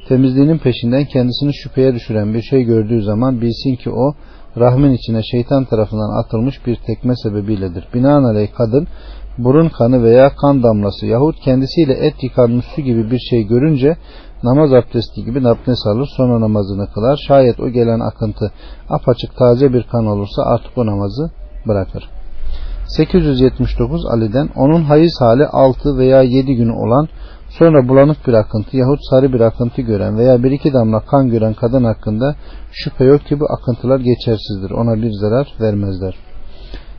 temizliğinin 0.09 0.59
peşinden 0.59 1.05
kendisini 1.05 1.55
şüpheye 1.55 1.95
düşüren 1.95 2.35
bir 2.35 2.43
şey 2.43 2.63
gördüğü 2.63 3.03
zaman 3.03 3.41
bilsin 3.41 3.77
ki 3.77 3.91
o 3.91 4.15
rahmin 4.57 4.93
içine 4.93 5.23
şeytan 5.23 5.65
tarafından 5.65 6.25
atılmış 6.25 6.67
bir 6.67 6.77
tekme 6.77 7.17
sebebiyledir. 7.17 7.89
Binaenaleyh 7.95 8.49
kadın 8.57 8.87
burun 9.39 9.69
kanı 9.69 10.05
veya 10.05 10.35
kan 10.37 10.63
damlası 10.63 11.07
yahut 11.07 11.41
kendisiyle 11.41 11.93
et 11.93 12.23
yıkanmış 12.23 12.67
su 12.77 12.83
gibi 12.83 13.11
bir 13.11 13.19
şey 13.19 13.43
görünce 13.43 13.97
namaz 14.43 14.73
abdesti 14.73 15.25
gibi 15.25 15.49
abdest 15.49 15.87
alır 15.87 16.09
sonra 16.17 16.41
namazını 16.41 16.87
kılar. 16.95 17.17
Şayet 17.29 17.61
o 17.61 17.69
gelen 17.69 18.01
akıntı 18.01 18.53
apaçık 18.89 19.37
taze 19.37 19.73
bir 19.73 19.83
kan 19.83 20.07
olursa 20.07 20.43
artık 20.43 20.79
o 20.79 20.87
namazı 20.87 21.31
bırakır. 21.67 22.11
879 22.89 24.07
Ali'den 24.07 24.49
onun 24.57 24.83
hayız 24.83 25.21
hali 25.21 25.47
6 25.47 25.99
veya 25.99 26.23
7 26.23 26.55
günü 26.57 26.73
olan 26.73 27.09
sonra 27.49 27.89
bulanık 27.89 28.27
bir 28.27 28.33
akıntı 28.33 28.77
yahut 28.77 29.01
sarı 29.11 29.33
bir 29.33 29.41
akıntı 29.41 29.83
gören 29.83 30.19
veya 30.19 30.43
bir 30.43 30.51
iki 30.51 30.73
damla 30.73 31.01
kan 31.01 31.29
gören 31.29 31.55
kadın 31.55 31.85
hakkında 31.85 32.37
şüphe 32.73 33.05
yok 33.05 33.27
ki 33.27 33.41
bu 33.41 33.47
akıntılar 33.53 34.01
geçersizdir. 34.01 34.71
Ona 34.71 35.03
bir 35.03 35.13
zarar 35.13 35.55
vermezler. 35.61 36.15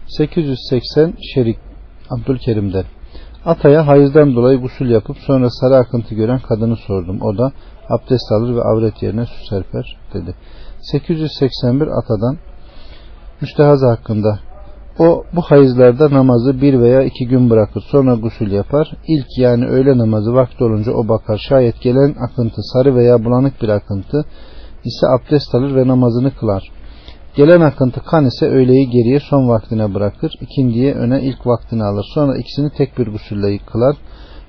880 0.08 1.14
Şerik 1.34 1.58
Abdülkerim'den 2.10 2.84
Ataya 3.46 3.88
hayızdan 3.88 4.36
dolayı 4.36 4.62
gusül 4.62 4.90
yapıp 4.90 5.18
sonra 5.18 5.50
sarı 5.50 5.76
akıntı 5.76 6.16
gören 6.16 6.40
kadını 6.40 6.76
sordum. 6.76 7.22
O 7.22 7.38
da 7.38 7.52
abdest 7.90 8.32
alır 8.32 8.56
ve 8.56 8.62
avret 8.62 9.04
yerine 9.04 9.26
su 9.26 9.46
serper 9.50 9.98
dedi. 10.14 10.36
881 10.82 11.88
Atadan 11.88 12.38
müstehazı 13.42 13.88
hakkında 13.88 14.40
o 15.00 15.24
bu 15.36 15.42
hayızlarda 15.42 16.10
namazı 16.12 16.62
bir 16.62 16.80
veya 16.80 17.04
iki 17.04 17.28
gün 17.28 17.50
bırakır 17.50 17.82
sonra 17.82 18.16
gusül 18.16 18.52
yapar. 18.52 18.92
İlk 19.08 19.38
yani 19.38 19.66
öğle 19.66 19.98
namazı 19.98 20.34
vakti 20.34 20.64
olunca 20.64 20.92
o 20.92 21.08
bakar. 21.08 21.38
Şayet 21.50 21.82
gelen 21.82 22.16
akıntı 22.20 22.62
sarı 22.74 22.96
veya 22.96 23.26
bulanık 23.26 23.62
bir 23.62 23.70
akıntı 23.70 24.26
ise 24.86 25.08
abdest 25.08 25.56
alır 25.56 25.76
ve 25.76 25.88
namazını 25.88 26.36
kılar. 26.36 26.72
Gelen 27.36 27.62
akıntı 27.62 28.02
kan 28.04 28.26
ise 28.26 28.46
öğleyi 28.46 28.90
geriye 28.90 29.20
son 29.20 29.50
vaktine 29.50 29.94
bırakır. 29.94 30.32
ikindiye 30.42 30.94
öne 30.94 31.22
ilk 31.22 31.48
vaktini 31.48 31.84
alır. 31.84 32.06
Sonra 32.14 32.38
ikisini 32.38 32.70
tek 32.78 32.98
bir 32.98 33.08
gusülle 33.08 33.58
kılar. 33.58 33.96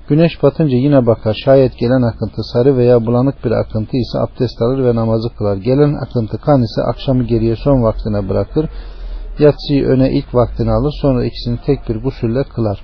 Güneş 0.09 0.43
batınca 0.43 0.77
yine 0.77 1.05
bakar. 1.05 1.37
Şayet 1.45 1.77
gelen 1.77 2.01
akıntı 2.01 2.43
sarı 2.53 2.77
veya 2.77 3.05
bulanık 3.05 3.45
bir 3.45 3.51
akıntı 3.51 3.97
ise 3.97 4.19
abdest 4.19 4.61
alır 4.61 4.83
ve 4.83 4.95
namazı 4.95 5.29
kılar. 5.37 5.57
Gelen 5.57 5.93
akıntı 5.93 6.37
kan 6.37 6.61
ise 6.61 6.81
akşamı 6.81 7.23
geriye 7.23 7.55
son 7.55 7.83
vaktine 7.83 8.29
bırakır. 8.29 8.69
Yatsıyı 9.39 9.85
öne 9.85 10.11
ilk 10.11 10.35
vaktini 10.35 10.71
alır. 10.71 10.93
Sonra 11.01 11.25
ikisini 11.25 11.59
tek 11.65 11.89
bir 11.89 11.95
gusülle 11.95 12.43
kılar. 12.43 12.81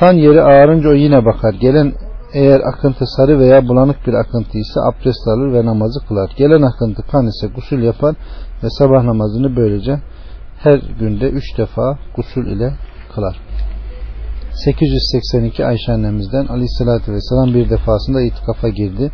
Kan 0.00 0.12
yeri 0.12 0.42
ağarınca 0.42 0.88
o 0.88 0.92
yine 0.92 1.24
bakar. 1.24 1.54
Gelen 1.54 1.92
Eğer 2.34 2.60
akıntı 2.60 3.04
sarı 3.06 3.38
veya 3.38 3.68
bulanık 3.68 4.06
bir 4.06 4.14
akıntı 4.14 4.58
ise 4.58 4.80
abdest 4.80 5.28
alır 5.28 5.52
ve 5.52 5.66
namazı 5.66 6.06
kılar. 6.08 6.30
Gelen 6.36 6.62
akıntı 6.62 7.02
kan 7.02 7.26
ise 7.26 7.46
gusül 7.54 7.82
yapar 7.82 8.14
ve 8.64 8.70
sabah 8.70 9.04
namazını 9.04 9.56
böylece 9.56 10.00
her 10.58 10.80
günde 11.00 11.28
üç 11.28 11.58
defa 11.58 11.98
gusül 12.16 12.46
ile 12.46 12.74
kılar. 13.14 13.40
882 14.52 15.66
Ayşe 15.66 15.92
annemizden 15.92 16.46
aleyhissalatü 16.46 17.12
vesselam 17.12 17.54
bir 17.54 17.70
defasında 17.70 18.22
itikafa 18.22 18.68
girdi. 18.68 19.12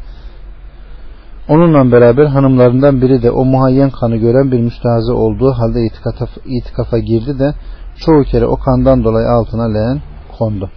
Onunla 1.49 1.93
beraber 1.93 2.25
hanımlarından 2.25 3.03
biri 3.03 3.23
de 3.23 3.31
o 3.31 3.45
muhayyen 3.45 3.91
kanı 3.91 4.17
gören 4.17 4.53
bir 4.53 4.61
müstehazı 4.61 5.15
olduğu 5.15 5.53
halde 5.53 5.87
itikafa, 5.87 6.27
itikafa 6.45 6.99
girdi 6.99 7.39
de 7.39 7.55
çoğu 7.97 8.23
kere 8.23 8.47
o 8.47 8.57
kandan 8.57 9.05
dolayı 9.05 9.29
altına 9.29 9.73
leğen 9.73 10.01
kondu. 10.39 10.71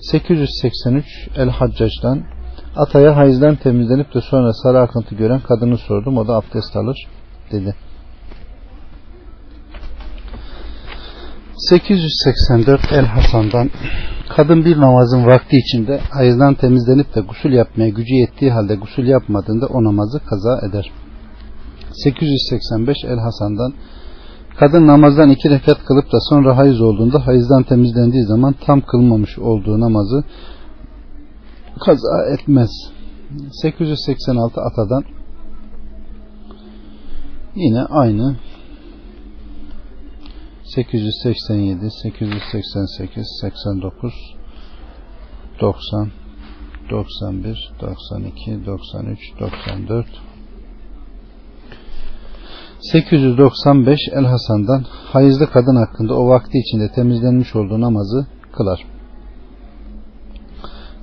883 0.00 1.04
El 1.36 1.50
Haccaj'dan 1.50 2.22
Ataya 2.76 3.16
hayızdan 3.16 3.56
temizlenip 3.56 4.14
de 4.14 4.20
sonra 4.20 4.52
sarı 4.52 4.80
akıntı 4.80 5.14
gören 5.14 5.40
kadını 5.40 5.78
sordum. 5.78 6.18
O 6.18 6.28
da 6.28 6.34
abdest 6.34 6.76
alır 6.76 6.96
dedi. 7.52 7.74
884 11.56 12.92
El 12.92 13.06
Hasan'dan 13.06 13.70
kadın 14.36 14.64
bir 14.64 14.80
namazın 14.80 15.26
vakti 15.26 15.56
içinde 15.56 16.00
hayızdan 16.10 16.54
temizlenip 16.54 17.14
de 17.14 17.20
gusül 17.20 17.52
yapmaya 17.52 17.88
gücü 17.88 18.14
yettiği 18.14 18.50
halde 18.50 18.74
gusül 18.74 19.06
yapmadığında 19.06 19.66
o 19.66 19.84
namazı 19.84 20.18
kaza 20.18 20.68
eder. 20.68 20.92
885 21.92 22.96
El 23.04 23.18
Hasan'dan 23.18 23.72
kadın 24.58 24.86
namazdan 24.86 25.30
iki 25.30 25.50
rekat 25.50 25.84
kılıp 25.84 26.12
da 26.12 26.20
sonra 26.20 26.56
hayız 26.56 26.80
olduğunda 26.80 27.26
hayızdan 27.26 27.62
temizlendiği 27.62 28.24
zaman 28.24 28.54
tam 28.66 28.80
kılmamış 28.80 29.38
olduğu 29.38 29.80
namazı 29.80 30.24
kaza 31.84 32.26
etmez. 32.34 32.70
886 33.62 34.60
Ata'dan 34.60 35.04
yine 37.56 37.82
aynı 37.82 38.36
887, 40.64 41.90
888, 42.02 43.38
89, 43.40 44.14
90, 45.60 46.10
91, 46.90 47.72
92, 47.80 48.66
93, 48.66 49.18
94, 49.40 50.06
895 52.80 53.98
El 54.12 54.24
Hasan'dan 54.24 54.84
hayızlı 55.12 55.50
kadın 55.50 55.76
hakkında 55.76 56.14
o 56.14 56.28
vakti 56.28 56.58
içinde 56.58 56.92
temizlenmiş 56.92 57.56
olduğu 57.56 57.80
namazı 57.80 58.26
kılar. 58.52 58.84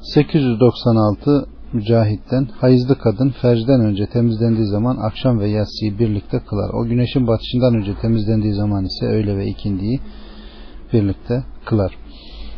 896 0.01 1.45
Mücahit'ten 1.73 2.47
hayızlı 2.61 2.97
kadın 2.97 3.29
fercden 3.29 3.81
önce 3.81 4.05
temizlendiği 4.05 4.67
zaman 4.67 4.97
akşam 4.97 5.39
ve 5.39 5.49
yatsıyı 5.49 5.99
birlikte 5.99 6.39
kılar. 6.39 6.69
O 6.73 6.85
güneşin 6.85 7.27
batışından 7.27 7.75
önce 7.75 7.95
temizlendiği 8.01 8.53
zaman 8.53 8.85
ise 8.85 9.05
öğle 9.05 9.37
ve 9.37 9.47
ikindiyi 9.47 9.99
birlikte 10.93 11.43
kılar. 11.65 11.97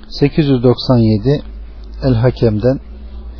897 0.09 1.41
El 2.03 2.13
Hakem'den 2.13 2.79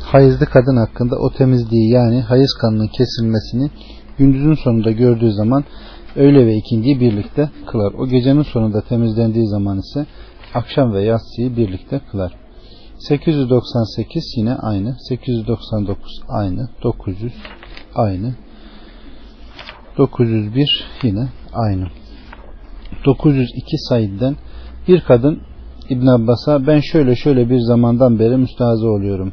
hayızlı 0.00 0.46
kadın 0.46 0.76
hakkında 0.76 1.16
o 1.16 1.30
temizliği 1.30 1.90
yani 1.90 2.20
hayız 2.20 2.54
kanının 2.60 2.88
kesilmesini 2.88 3.70
gündüzün 4.18 4.54
sonunda 4.54 4.90
gördüğü 4.90 5.32
zaman 5.32 5.64
öğle 6.16 6.46
ve 6.46 6.54
ikindiyi 6.54 7.00
birlikte 7.00 7.50
kılar. 7.66 7.92
O 7.92 8.06
gecenin 8.06 8.42
sonunda 8.42 8.80
temizlendiği 8.80 9.46
zaman 9.46 9.78
ise 9.78 10.06
akşam 10.54 10.92
ve 10.92 11.04
yatsıyı 11.04 11.56
birlikte 11.56 12.00
kılar. 12.10 12.45
898 13.08 14.34
yine 14.36 14.54
aynı. 14.54 14.96
899 15.08 16.20
aynı. 16.28 16.68
900 16.82 17.32
aynı. 17.94 18.34
901 19.98 20.84
yine 21.02 21.28
aynı. 21.52 21.86
902 23.04 23.78
Said'den 23.88 24.36
bir 24.88 25.00
kadın 25.00 25.40
İbn 25.88 26.06
Abbas'a 26.06 26.66
ben 26.66 26.80
şöyle 26.80 27.16
şöyle 27.16 27.50
bir 27.50 27.58
zamandan 27.58 28.18
beri 28.18 28.36
müstehaza 28.36 28.86
oluyorum. 28.86 29.32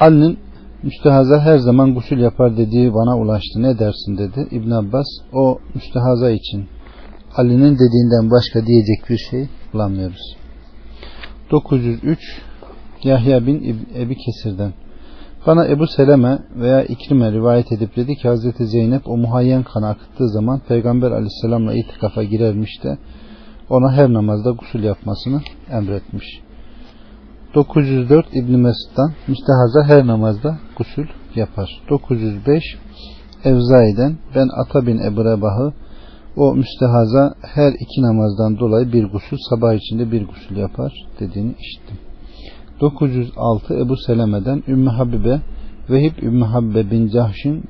Ali'nin 0.00 0.38
müstehaza 0.82 1.40
her 1.40 1.58
zaman 1.58 1.94
gusül 1.94 2.18
yapar 2.18 2.56
dediği 2.56 2.94
bana 2.94 3.18
ulaştı. 3.18 3.62
Ne 3.62 3.78
dersin 3.78 4.18
dedi. 4.18 4.48
İbn 4.50 4.70
Abbas 4.70 5.06
o 5.32 5.58
müstehaza 5.74 6.30
için 6.30 6.66
Ali'nin 7.36 7.74
dediğinden 7.74 8.30
başka 8.30 8.66
diyecek 8.66 9.10
bir 9.10 9.18
şey 9.30 9.48
bulamıyoruz. 9.72 10.36
903 11.50 12.18
Yahya 13.02 13.46
bin 13.46 13.86
Ebi 13.94 14.16
Kesir'den 14.16 14.72
bana 15.46 15.68
Ebu 15.68 15.86
Seleme 15.86 16.38
veya 16.56 16.84
İkrime 16.84 17.32
rivayet 17.32 17.72
edip 17.72 17.96
dedi 17.96 18.14
ki 18.14 18.28
Hazreti 18.28 18.66
Zeynep 18.66 19.08
o 19.08 19.16
muhayyen 19.16 19.62
kanı 19.62 19.88
akıttığı 19.88 20.28
zaman 20.28 20.60
Peygamber 20.68 21.10
aleyhisselamla 21.10 21.74
itikafa 21.74 22.22
girermiş 22.22 22.84
de 22.84 22.98
ona 23.70 23.92
her 23.92 24.12
namazda 24.12 24.50
gusül 24.50 24.82
yapmasını 24.82 25.40
emretmiş. 25.70 26.24
904 27.54 28.26
İbn 28.32 28.52
Mesud'dan 28.52 29.12
müstehaza 29.28 29.84
her 29.84 30.06
namazda 30.06 30.58
gusül 30.78 31.06
yapar. 31.34 31.82
905 31.90 32.62
Evzai'den 33.44 34.18
ben 34.34 34.48
Ata 34.62 34.86
bin 34.86 34.98
Ebu 34.98 35.24
Rebah'ı 35.24 35.72
o 36.36 36.54
müstehaza 36.54 37.34
her 37.54 37.72
iki 37.72 38.02
namazdan 38.02 38.58
dolayı 38.58 38.92
bir 38.92 39.04
gusül 39.04 39.36
sabah 39.50 39.74
içinde 39.74 40.12
bir 40.12 40.26
gusül 40.26 40.56
yapar 40.56 40.92
dediğini 41.20 41.54
işittim. 41.60 41.96
906 42.80 43.74
Ebu 43.74 43.96
Seleme'den 43.96 44.62
Ümmü 44.68 44.90
Habibe 44.90 45.40
Vehib 45.90 46.22
Ümmü 46.22 46.44
Habibe 46.44 46.90
bin 46.90 47.08
Cahşin 47.08 47.64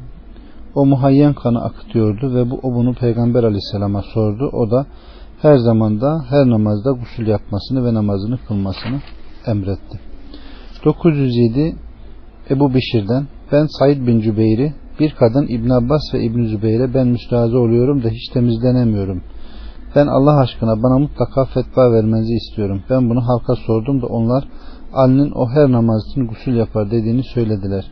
o 0.74 0.86
muhayyen 0.86 1.34
kanı 1.34 1.64
akıtıyordu 1.64 2.34
ve 2.34 2.50
bu 2.50 2.60
o 2.62 2.74
bunu 2.74 2.94
Peygamber 2.94 3.44
Aleyhisselam'a 3.44 4.02
sordu. 4.02 4.50
O 4.52 4.70
da 4.70 4.86
her 5.42 5.56
zamanda 5.56 6.24
her 6.28 6.50
namazda 6.50 6.90
gusül 6.90 7.26
yapmasını 7.26 7.84
ve 7.84 7.94
namazını 7.94 8.38
kılmasını 8.48 9.00
emretti. 9.46 10.00
907 10.84 11.76
Ebu 12.50 12.74
Bişir'den 12.74 13.26
ben 13.52 13.66
Said 13.78 14.06
bin 14.06 14.20
Cübeyr'i 14.20 14.74
bir 15.00 15.10
kadın 15.10 15.46
İbn 15.48 15.70
Abbas 15.70 16.02
ve 16.14 16.24
İbn 16.24 16.44
Zübeyir'e 16.44 16.94
ben 16.94 17.06
müstahze 17.06 17.56
oluyorum 17.56 18.02
da 18.04 18.08
hiç 18.08 18.28
temizlenemiyorum. 18.28 19.22
Ben 19.96 20.06
Allah 20.06 20.40
aşkına 20.40 20.82
bana 20.82 20.98
mutlaka 20.98 21.44
fetva 21.44 21.92
vermenizi 21.92 22.34
istiyorum. 22.34 22.82
Ben 22.90 23.10
bunu 23.10 23.20
halka 23.28 23.54
sordum 23.66 24.02
da 24.02 24.06
onlar 24.06 24.44
Ali'nin 24.92 25.30
o 25.30 25.48
her 25.50 25.72
namaz 25.72 26.02
için 26.10 26.26
gusül 26.26 26.56
yapar 26.56 26.90
dediğini 26.90 27.22
söylediler. 27.22 27.84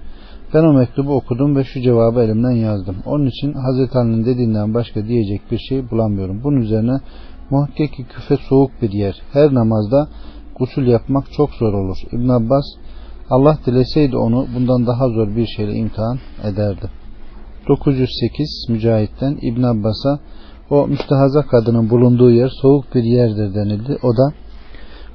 Ben 0.55 0.65
o 0.65 0.73
mektubu 0.73 1.15
okudum 1.15 1.57
ve 1.57 1.65
şu 1.65 1.81
cevabı 1.81 2.21
elimden 2.21 2.51
yazdım. 2.51 2.97
Onun 3.07 3.27
için 3.27 3.53
Hazreti 3.53 3.99
Ali'nin 3.99 4.25
dediğinden 4.25 4.75
başka 4.75 5.07
diyecek 5.07 5.41
bir 5.51 5.59
şey 5.59 5.91
bulamıyorum. 5.91 6.41
Bunun 6.45 6.57
üzerine 6.57 7.01
muhakkak 7.51 7.93
ki 7.93 8.05
küfe 8.05 8.37
soğuk 8.49 8.71
bir 8.83 8.93
yer. 8.93 9.23
Her 9.33 9.55
namazda 9.55 10.09
gusül 10.59 10.87
yapmak 10.87 11.33
çok 11.33 11.51
zor 11.51 11.73
olur. 11.73 11.97
İbn 12.13 12.29
Abbas 12.29 12.65
Allah 13.31 13.59
dileseydi 13.67 14.17
onu 14.17 14.47
bundan 14.55 14.87
daha 14.87 15.09
zor 15.09 15.37
bir 15.37 15.47
şeyle 15.47 15.73
imtihan 15.73 16.19
ederdi. 16.45 16.91
908 17.69 18.67
Mücahit'ten 18.69 19.39
İbn 19.43 19.63
Abbas'a 19.63 20.19
o 20.71 20.87
müstehaza 20.87 21.43
kadının 21.43 21.91
bulunduğu 21.91 22.31
yer 22.31 22.49
soğuk 22.49 22.95
bir 22.95 23.03
yerdir 23.03 23.55
denildi. 23.55 23.99
O 24.03 24.17
da 24.17 24.33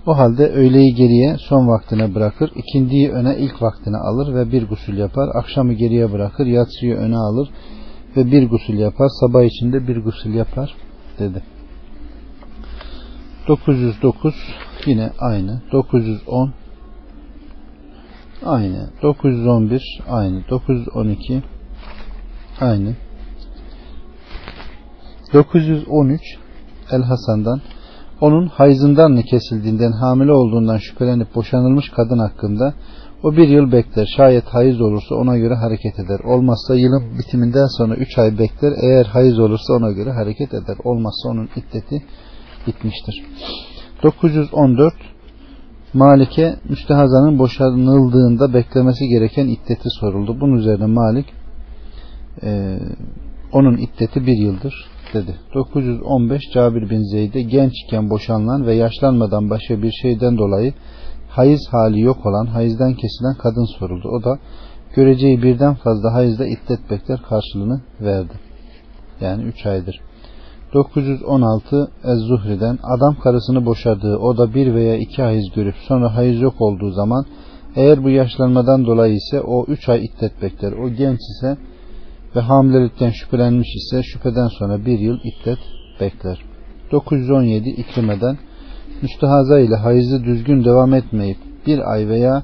o 0.05 0.17
halde 0.17 0.49
öğleyi 0.49 0.95
geriye 0.95 1.37
son 1.39 1.67
vaktine 1.67 2.15
bırakır, 2.15 2.51
ikindiyi 2.55 3.09
öne 3.09 3.37
ilk 3.37 3.61
vaktine 3.61 3.97
alır 3.97 4.35
ve 4.35 4.51
bir 4.51 4.67
gusül 4.67 4.97
yapar. 4.97 5.29
Akşamı 5.35 5.73
geriye 5.73 6.11
bırakır, 6.11 6.45
yatsıyı 6.45 6.95
öne 6.95 7.17
alır 7.17 7.49
ve 8.17 8.31
bir 8.31 8.49
gusül 8.49 8.79
yapar. 8.79 9.07
Sabah 9.19 9.43
içinde 9.43 9.87
bir 9.87 9.97
gusül 9.97 10.33
yapar 10.33 10.75
dedi. 11.19 11.43
909 13.47 14.35
yine 14.85 15.09
aynı. 15.19 15.61
910 15.71 16.53
aynı. 18.45 18.89
911 19.01 20.01
aynı. 20.09 20.43
912 20.49 21.43
aynı. 22.61 22.95
913 25.33 26.21
El 26.91 27.01
Hasan'dan 27.01 27.61
onun 28.21 28.47
hayzından 28.47 29.11
mı 29.11 29.23
kesildiğinden 29.23 29.91
hamile 29.91 30.31
olduğundan 30.31 30.77
şüphelenip 30.77 31.35
boşanılmış 31.35 31.89
kadın 31.89 32.19
hakkında 32.19 32.73
o 33.23 33.31
bir 33.31 33.47
yıl 33.47 33.71
bekler. 33.71 34.05
Şayet 34.17 34.45
hayız 34.45 34.81
olursa 34.81 35.15
ona 35.15 35.37
göre 35.37 35.55
hareket 35.55 35.99
eder. 35.99 36.19
Olmazsa 36.19 36.75
yılın 36.75 37.19
bitiminden 37.19 37.67
sonra 37.77 37.95
üç 37.95 38.17
ay 38.17 38.39
bekler. 38.39 38.73
Eğer 38.81 39.05
hayız 39.05 39.39
olursa 39.39 39.73
ona 39.73 39.91
göre 39.91 40.11
hareket 40.11 40.53
eder. 40.53 40.77
Olmazsa 40.83 41.29
onun 41.29 41.49
iddeti 41.55 42.03
bitmiştir. 42.67 43.25
914 44.03 44.93
Malik'e 45.93 46.55
müstehazanın 46.69 47.39
boşanıldığında 47.39 48.53
beklemesi 48.53 49.07
gereken 49.07 49.47
iddeti 49.47 49.89
soruldu. 49.99 50.41
Bunun 50.41 50.57
üzerine 50.57 50.85
Malik 50.85 51.25
e, 52.43 52.79
onun 53.51 53.77
iddeti 53.77 54.25
bir 54.27 54.37
yıldır 54.37 54.73
dedi. 55.13 55.35
915 55.53 56.41
Cabir 56.53 56.89
bin 56.89 57.11
Zeyd'e 57.11 57.41
gençken 57.41 58.09
boşanılan 58.09 58.65
ve 58.65 58.73
yaşlanmadan 58.73 59.49
başka 59.49 59.81
bir 59.81 59.91
şeyden 59.91 60.37
dolayı 60.37 60.73
hayız 61.29 61.67
hali 61.71 62.01
yok 62.01 62.25
olan 62.25 62.45
hayızdan 62.45 62.93
kesilen 62.93 63.33
kadın 63.33 63.79
soruldu. 63.79 64.09
O 64.09 64.23
da 64.23 64.39
göreceği 64.95 65.43
birden 65.43 65.73
fazla 65.73 66.13
hayızda 66.13 66.47
iddet 66.47 66.91
bekler 66.91 67.21
karşılığını 67.29 67.81
verdi. 68.01 68.33
Yani 69.21 69.43
3 69.43 69.65
aydır. 69.65 69.99
916 70.73 71.91
Ez-Zuhri'den 72.03 72.79
adam 72.83 73.15
karısını 73.23 73.65
boşadığı 73.65 74.17
o 74.17 74.37
da 74.37 74.53
bir 74.53 74.73
veya 74.73 74.97
iki 74.97 75.21
hayız 75.21 75.45
görüp 75.55 75.75
sonra 75.87 76.15
hayız 76.15 76.41
yok 76.41 76.61
olduğu 76.61 76.91
zaman 76.91 77.25
eğer 77.75 78.03
bu 78.03 78.09
yaşlanmadan 78.09 78.85
dolayı 78.85 79.13
ise 79.13 79.41
o 79.41 79.65
3 79.65 79.89
ay 79.89 80.05
iddet 80.05 80.41
bekler. 80.41 80.71
O 80.71 80.89
genç 80.89 81.19
ise 81.19 81.57
ve 82.35 82.39
hamilelikten 82.39 83.09
şüphelenmiş 83.09 83.75
ise 83.75 84.03
şüpheden 84.03 84.47
sonra 84.47 84.85
bir 84.85 84.99
yıl 84.99 85.17
iddet 85.23 85.59
bekler. 86.01 86.39
917 86.91 87.69
İkrime'den 87.69 88.37
müstehaza 89.01 89.59
ile 89.59 89.75
hayızı 89.75 90.23
düzgün 90.23 90.63
devam 90.65 90.93
etmeyip 90.93 91.37
bir 91.67 91.91
ay 91.91 92.07
veya 92.07 92.43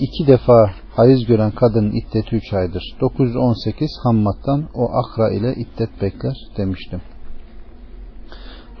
iki 0.00 0.26
defa 0.26 0.70
hayız 0.96 1.24
gören 1.26 1.50
kadının 1.50 1.92
iddeti 1.92 2.36
3 2.36 2.52
aydır. 2.52 2.82
918 3.00 3.90
Hammad'dan 4.04 4.64
o 4.74 4.88
akra 4.92 5.30
ile 5.30 5.54
iddet 5.54 6.02
bekler 6.02 6.36
demiştim. 6.56 7.00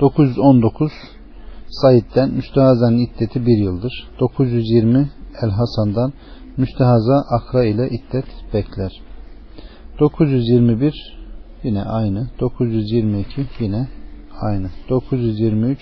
919 0.00 0.92
Said'den 1.68 2.30
müstehazanın 2.30 2.98
iddeti 2.98 3.46
bir 3.46 3.58
yıldır. 3.58 4.08
920 4.20 5.10
El 5.42 5.50
Hasan'dan 5.50 6.12
müstehaza 6.56 7.24
akra 7.30 7.64
ile 7.64 7.88
iddet 7.88 8.24
bekler. 8.54 8.92
921 10.00 11.18
yine 11.64 11.82
aynı. 11.82 12.30
922 12.40 13.46
yine 13.60 13.88
aynı. 14.40 14.70
923 14.88 15.78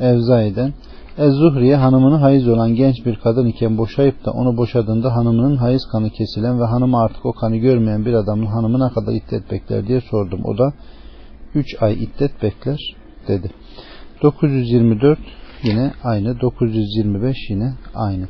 Evzai'den 0.00 0.74
Ez-Zuhriye 1.18 1.76
hanımını 1.76 2.16
hayız 2.16 2.48
olan 2.48 2.74
genç 2.74 3.06
bir 3.06 3.16
kadın 3.16 3.46
iken 3.46 3.78
boşayıp 3.78 4.24
da 4.24 4.30
onu 4.30 4.56
boşadığında 4.56 5.16
hanımının 5.16 5.56
hayız 5.56 5.82
kanı 5.92 6.10
kesilen 6.10 6.60
ve 6.60 6.64
hanımı 6.64 6.98
artık 6.98 7.26
o 7.26 7.32
kanı 7.32 7.56
görmeyen 7.56 8.04
bir 8.04 8.12
adamın 8.12 8.46
hanımına 8.46 8.92
kadar 8.92 9.12
iddet 9.12 9.50
bekler 9.50 9.86
diye 9.86 10.00
sordum. 10.00 10.40
O 10.44 10.58
da 10.58 10.72
3 11.54 11.82
ay 11.82 11.92
iddet 11.92 12.42
bekler 12.42 12.99
dedi. 13.30 13.50
924 14.22 15.18
yine 15.62 15.92
aynı. 16.04 16.40
925 16.40 17.36
yine 17.50 17.72
aynı. 17.94 18.28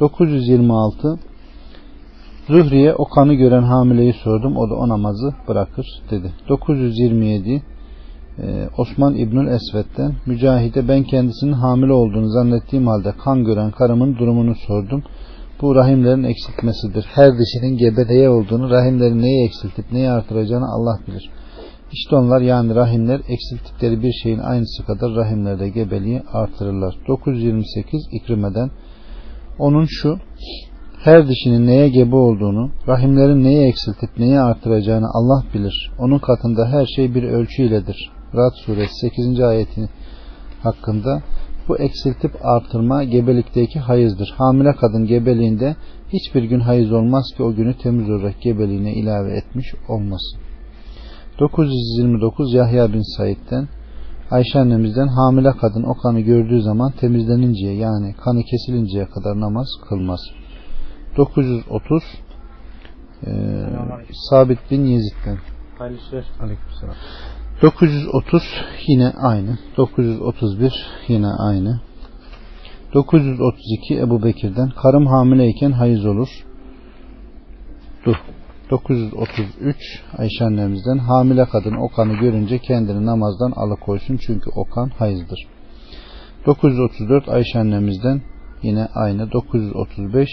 926 0.00 1.18
Zühriye 2.48 2.94
o 2.94 3.04
kanı 3.04 3.34
gören 3.34 3.62
hamileyi 3.62 4.12
sordum. 4.12 4.56
O 4.56 4.70
da 4.70 4.74
o 4.74 4.88
namazı 4.88 5.34
bırakır 5.48 5.86
dedi. 6.10 6.32
927 6.48 7.62
ee, 8.38 8.68
Osman 8.78 9.14
İbnül 9.14 9.46
Esved'den 9.46 10.12
Mücahide 10.26 10.88
ben 10.88 11.02
kendisinin 11.02 11.52
hamile 11.52 11.92
olduğunu 11.92 12.28
zannettiğim 12.28 12.86
halde 12.86 13.12
kan 13.24 13.44
gören 13.44 13.70
karımın 13.70 14.18
durumunu 14.18 14.54
sordum. 14.54 15.02
Bu 15.62 15.74
rahimlerin 15.74 16.22
eksiltmesidir. 16.22 17.06
Her 17.14 17.30
dişinin 17.38 17.76
gebedeye 17.76 18.28
olduğunu, 18.28 18.70
rahimlerin 18.70 19.22
neyi 19.22 19.46
eksiltip 19.46 19.92
neyi 19.92 20.10
artıracağını 20.10 20.66
Allah 20.66 20.98
bilir. 21.06 21.30
İşte 21.94 22.16
onlar 22.16 22.40
yani 22.40 22.74
rahimler 22.74 23.20
eksilttikleri 23.28 24.02
bir 24.02 24.12
şeyin 24.22 24.38
aynısı 24.38 24.86
kadar 24.86 25.14
rahimlerde 25.14 25.68
gebeliği 25.68 26.22
artırırlar. 26.32 26.94
928 27.08 28.08
İkrime'den 28.12 28.70
onun 29.58 29.86
şu 29.88 30.18
her 31.04 31.28
dişinin 31.28 31.66
neye 31.66 31.88
gebe 31.88 32.16
olduğunu, 32.16 32.70
rahimlerin 32.88 33.44
neyi 33.44 33.68
eksiltip 33.68 34.18
neyi 34.18 34.40
artıracağını 34.40 35.06
Allah 35.14 35.44
bilir. 35.54 35.90
Onun 35.98 36.18
katında 36.18 36.68
her 36.68 36.86
şey 36.86 37.14
bir 37.14 37.22
ölçü 37.22 37.62
iledir. 37.62 38.10
Rad 38.34 38.52
suresi 38.66 38.94
8. 39.00 39.40
ayeti 39.40 39.88
hakkında 40.62 41.22
bu 41.68 41.78
eksiltip 41.78 42.32
artırma 42.42 43.04
gebelikteki 43.04 43.78
hayızdır. 43.78 44.34
Hamile 44.38 44.72
kadın 44.72 45.06
gebeliğinde 45.06 45.76
hiçbir 46.12 46.42
gün 46.42 46.60
hayız 46.60 46.92
olmaz 46.92 47.24
ki 47.36 47.42
o 47.42 47.54
günü 47.54 47.74
temiz 47.78 48.10
olarak 48.10 48.40
gebeliğine 48.40 48.94
ilave 48.94 49.36
etmiş 49.36 49.74
olmasın. 49.88 50.40
929 51.38 52.54
Yahya 52.54 52.92
bin 52.92 53.16
Said'den 53.16 53.68
Ayşe 54.30 54.58
annemizden 54.58 55.08
hamile 55.08 55.52
kadın 55.52 55.82
o 55.82 55.94
kanı 55.94 56.20
gördüğü 56.20 56.62
zaman 56.62 56.92
temizleninceye 56.92 57.74
yani 57.74 58.14
kanı 58.24 58.42
kesilinceye 58.42 59.06
kadar 59.06 59.40
namaz 59.40 59.66
kılmaz. 59.88 60.20
930 61.16 62.02
e, 63.26 63.30
Sabit 64.30 64.70
bin 64.70 64.84
Yezid'den 64.84 65.38
Aleykümselam. 66.40 66.94
930 67.62 68.42
yine 68.86 69.10
aynı. 69.10 69.58
931 69.76 70.72
yine 71.08 71.28
aynı. 71.28 71.80
932 72.94 73.98
Ebu 73.98 74.22
Bekir'den 74.22 74.70
karım 74.70 75.06
hamileyken 75.06 75.72
hayız 75.72 76.06
olur. 76.06 76.28
Dur. 78.06 78.16
933 78.70 79.76
Ayşe 80.18 80.44
annemizden 80.44 80.98
hamile 80.98 81.44
kadın 81.44 81.74
o 81.74 81.88
kanı 81.88 82.12
görünce 82.12 82.58
kendini 82.58 83.06
namazdan 83.06 83.50
alıkoysun 83.50 84.16
çünkü 84.26 84.50
o 84.56 84.64
kan 84.64 84.88
hayızdır. 84.88 85.46
934 86.46 87.28
Ayşe 87.28 87.58
annemizden 87.58 88.22
yine 88.62 88.88
aynı. 88.94 89.32
935 89.32 90.28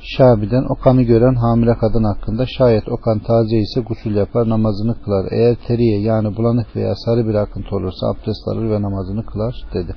Şabi'den 0.00 0.64
o 0.68 0.74
kanı 0.74 1.02
gören 1.02 1.34
hamile 1.34 1.74
kadın 1.74 2.04
hakkında 2.04 2.46
şayet 2.46 2.88
o 2.88 2.96
kan 2.96 3.18
taze 3.18 3.56
ise 3.56 3.80
gusül 3.80 4.14
yapar 4.16 4.48
namazını 4.48 5.02
kılar. 5.02 5.26
Eğer 5.30 5.56
teriye 5.66 6.00
yani 6.00 6.36
bulanık 6.36 6.76
veya 6.76 6.94
sarı 6.94 7.28
bir 7.28 7.34
akıntı 7.34 7.76
olursa 7.76 8.06
abdest 8.06 8.48
alır 8.48 8.70
ve 8.70 8.82
namazını 8.82 9.26
kılar 9.26 9.54
dedi. 9.74 9.94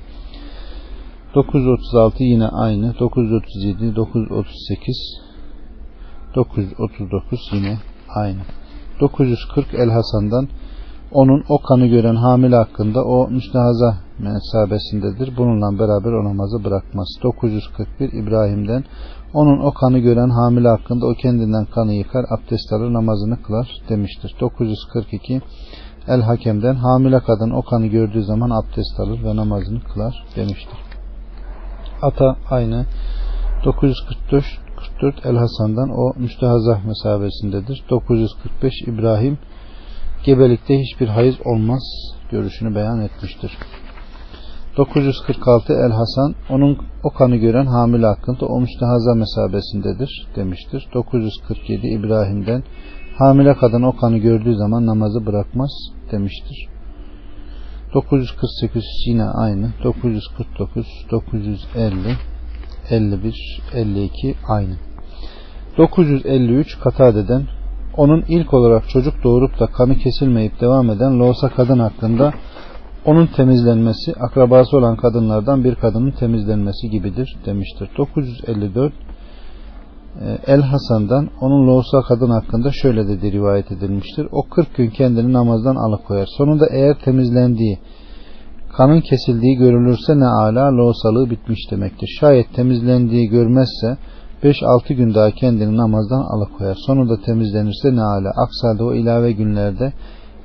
936 1.38 2.24
yine 2.24 2.48
aynı. 2.48 2.98
937, 2.98 3.96
938, 3.96 5.20
939 6.34 7.50
yine 7.52 7.78
aynı. 8.14 8.38
940 9.00 9.74
El 9.74 9.90
Hasan'dan 9.90 10.48
onun 11.12 11.44
o 11.48 11.58
kanı 11.58 11.86
gören 11.86 12.14
hamile 12.14 12.56
hakkında 12.56 13.04
o 13.04 13.28
müstehaza 13.30 13.96
mesabesindedir. 14.18 15.36
Bununla 15.36 15.78
beraber 15.78 16.12
o 16.12 16.24
namazı 16.24 16.64
bırakmaz. 16.64 17.08
941 17.22 18.12
İbrahim'den 18.12 18.84
onun 19.34 19.58
o 19.58 19.72
kanı 19.72 19.98
gören 19.98 20.30
hamile 20.30 20.68
hakkında 20.68 21.06
o 21.06 21.14
kendinden 21.14 21.64
kanı 21.64 21.92
yıkar, 21.92 22.24
abdest 22.30 22.72
alır, 22.72 22.92
namazını 22.92 23.42
kılar 23.42 23.68
demiştir. 23.88 24.34
942 24.40 25.40
El 26.08 26.22
Hakem'den 26.22 26.74
hamile 26.74 27.20
kadın 27.20 27.50
o 27.50 27.62
kanı 27.62 27.86
gördüğü 27.86 28.22
zaman 28.22 28.50
abdest 28.50 29.00
alır 29.00 29.24
ve 29.24 29.36
namazını 29.36 29.80
kılar 29.80 30.24
demiştir. 30.36 30.87
Ata 32.02 32.36
aynı 32.50 32.86
944 33.64 34.44
44 35.00 35.26
El 35.26 35.36
Hasan'dan 35.36 35.90
o 35.90 36.12
müstehazah 36.16 36.84
mesabesindedir. 36.84 37.84
945 37.90 38.72
İbrahim 38.86 39.38
gebelikte 40.24 40.78
hiçbir 40.78 41.08
hayız 41.08 41.36
olmaz 41.44 41.82
görüşünü 42.30 42.74
beyan 42.74 43.00
etmiştir. 43.00 43.58
946 44.76 45.72
El 45.72 45.92
Hasan 45.92 46.34
onun 46.50 46.78
o 47.04 47.10
kanı 47.10 47.36
gören 47.36 47.66
hamile 47.66 48.06
hakkında 48.06 48.46
o 48.46 48.60
müstehaza 48.60 49.14
mesabesindedir 49.14 50.26
demiştir. 50.36 50.88
947 50.94 51.86
İbrahim'den 51.86 52.62
hamile 53.18 53.54
kadın 53.54 53.82
o 53.82 53.96
kanı 53.96 54.18
gördüğü 54.18 54.54
zaman 54.54 54.86
namazı 54.86 55.26
bırakmaz 55.26 55.70
demiştir. 56.12 56.77
948 57.94 58.84
yine 59.06 59.24
aynı. 59.24 59.70
949, 59.84 60.86
950, 61.10 62.16
51, 62.90 63.62
52 63.74 64.34
aynı. 64.48 64.76
953 65.78 66.78
Katade'den 66.78 67.42
onun 67.96 68.24
ilk 68.28 68.54
olarak 68.54 68.88
çocuk 68.88 69.24
doğurup 69.24 69.60
da 69.60 69.66
kanı 69.66 69.96
kesilmeyip 69.96 70.60
devam 70.60 70.90
eden 70.90 71.18
loğusa 71.18 71.48
kadın 71.48 71.78
hakkında 71.78 72.32
onun 73.04 73.26
temizlenmesi 73.26 74.14
akrabası 74.14 74.76
olan 74.76 74.96
kadınlardan 74.96 75.64
bir 75.64 75.74
kadının 75.74 76.10
temizlenmesi 76.10 76.90
gibidir 76.90 77.36
demiştir. 77.46 77.88
954 77.98 78.92
e, 78.92 78.96
El 80.46 80.62
Hasan'dan 80.62 81.28
onun 81.40 81.66
loğusa 81.66 82.02
kadın 82.08 82.30
hakkında 82.30 82.70
şöyle 82.72 83.08
dedi 83.08 83.32
rivayet 83.32 83.72
edilmiştir. 83.72 84.28
O 84.32 84.42
40 84.48 84.74
gün 84.76 84.90
kendini 84.90 85.32
namazdan 85.32 85.76
alıkoyar. 85.76 86.28
Sonunda 86.36 86.66
eğer 86.70 86.98
temizlendiği 87.04 87.78
kanın 88.76 89.00
kesildiği 89.00 89.56
görülürse 89.56 90.20
ne 90.20 90.26
ala 90.26 90.72
loğusalığı 90.76 91.30
bitmiş 91.30 91.70
demektir. 91.70 92.16
Şayet 92.20 92.54
temizlendiği 92.54 93.28
görmezse 93.28 93.96
5-6 94.42 94.94
gün 94.94 95.14
daha 95.14 95.30
kendini 95.30 95.76
namazdan 95.76 96.20
alıkoyar. 96.20 96.76
Sonunda 96.86 97.20
temizlenirse 97.20 97.96
ne 97.96 98.02
ala. 98.02 98.28
Aksi 98.28 98.82
o 98.82 98.94
ilave 98.94 99.32
günlerde 99.32 99.92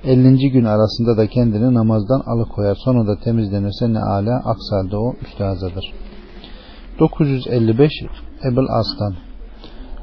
50. 0.04 0.52
gün 0.52 0.64
arasında 0.64 1.18
da 1.18 1.28
kendini 1.28 1.74
namazdan 1.74 2.22
alıkoyar. 2.26 2.76
Sonra 2.76 3.08
da 3.08 3.20
temizlenirse 3.24 3.94
ne 3.94 4.00
ala 4.00 4.36
aksalda 4.36 5.00
o 5.00 5.14
müstehazadır. 5.22 5.94
955 7.00 7.92
Ebul 8.46 8.68
Aslan 8.70 9.33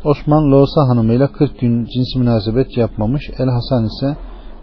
Osman 0.05 0.51
Loğusa 0.51 0.89
hanımıyla 0.89 1.33
40 1.33 1.61
gün 1.61 1.85
cinsi 1.85 2.19
münasebet 2.19 2.77
yapmamış. 2.77 3.31
El 3.39 3.49
Hasan 3.49 3.85
ise 3.85 4.17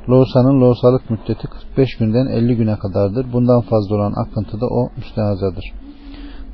Loğusanın 0.10 0.62
loğusalık 0.62 1.10
müddeti 1.10 1.47
45 1.47 1.97
günden 1.97 2.26
50 2.26 2.56
güne 2.56 2.76
kadardır. 2.80 3.34
Bundan 3.34 3.62
fazla 3.62 3.95
olan 3.95 4.13
akıntı 4.26 4.62
da 4.62 4.65
o 4.65 4.89
müstehazadır. 4.97 5.65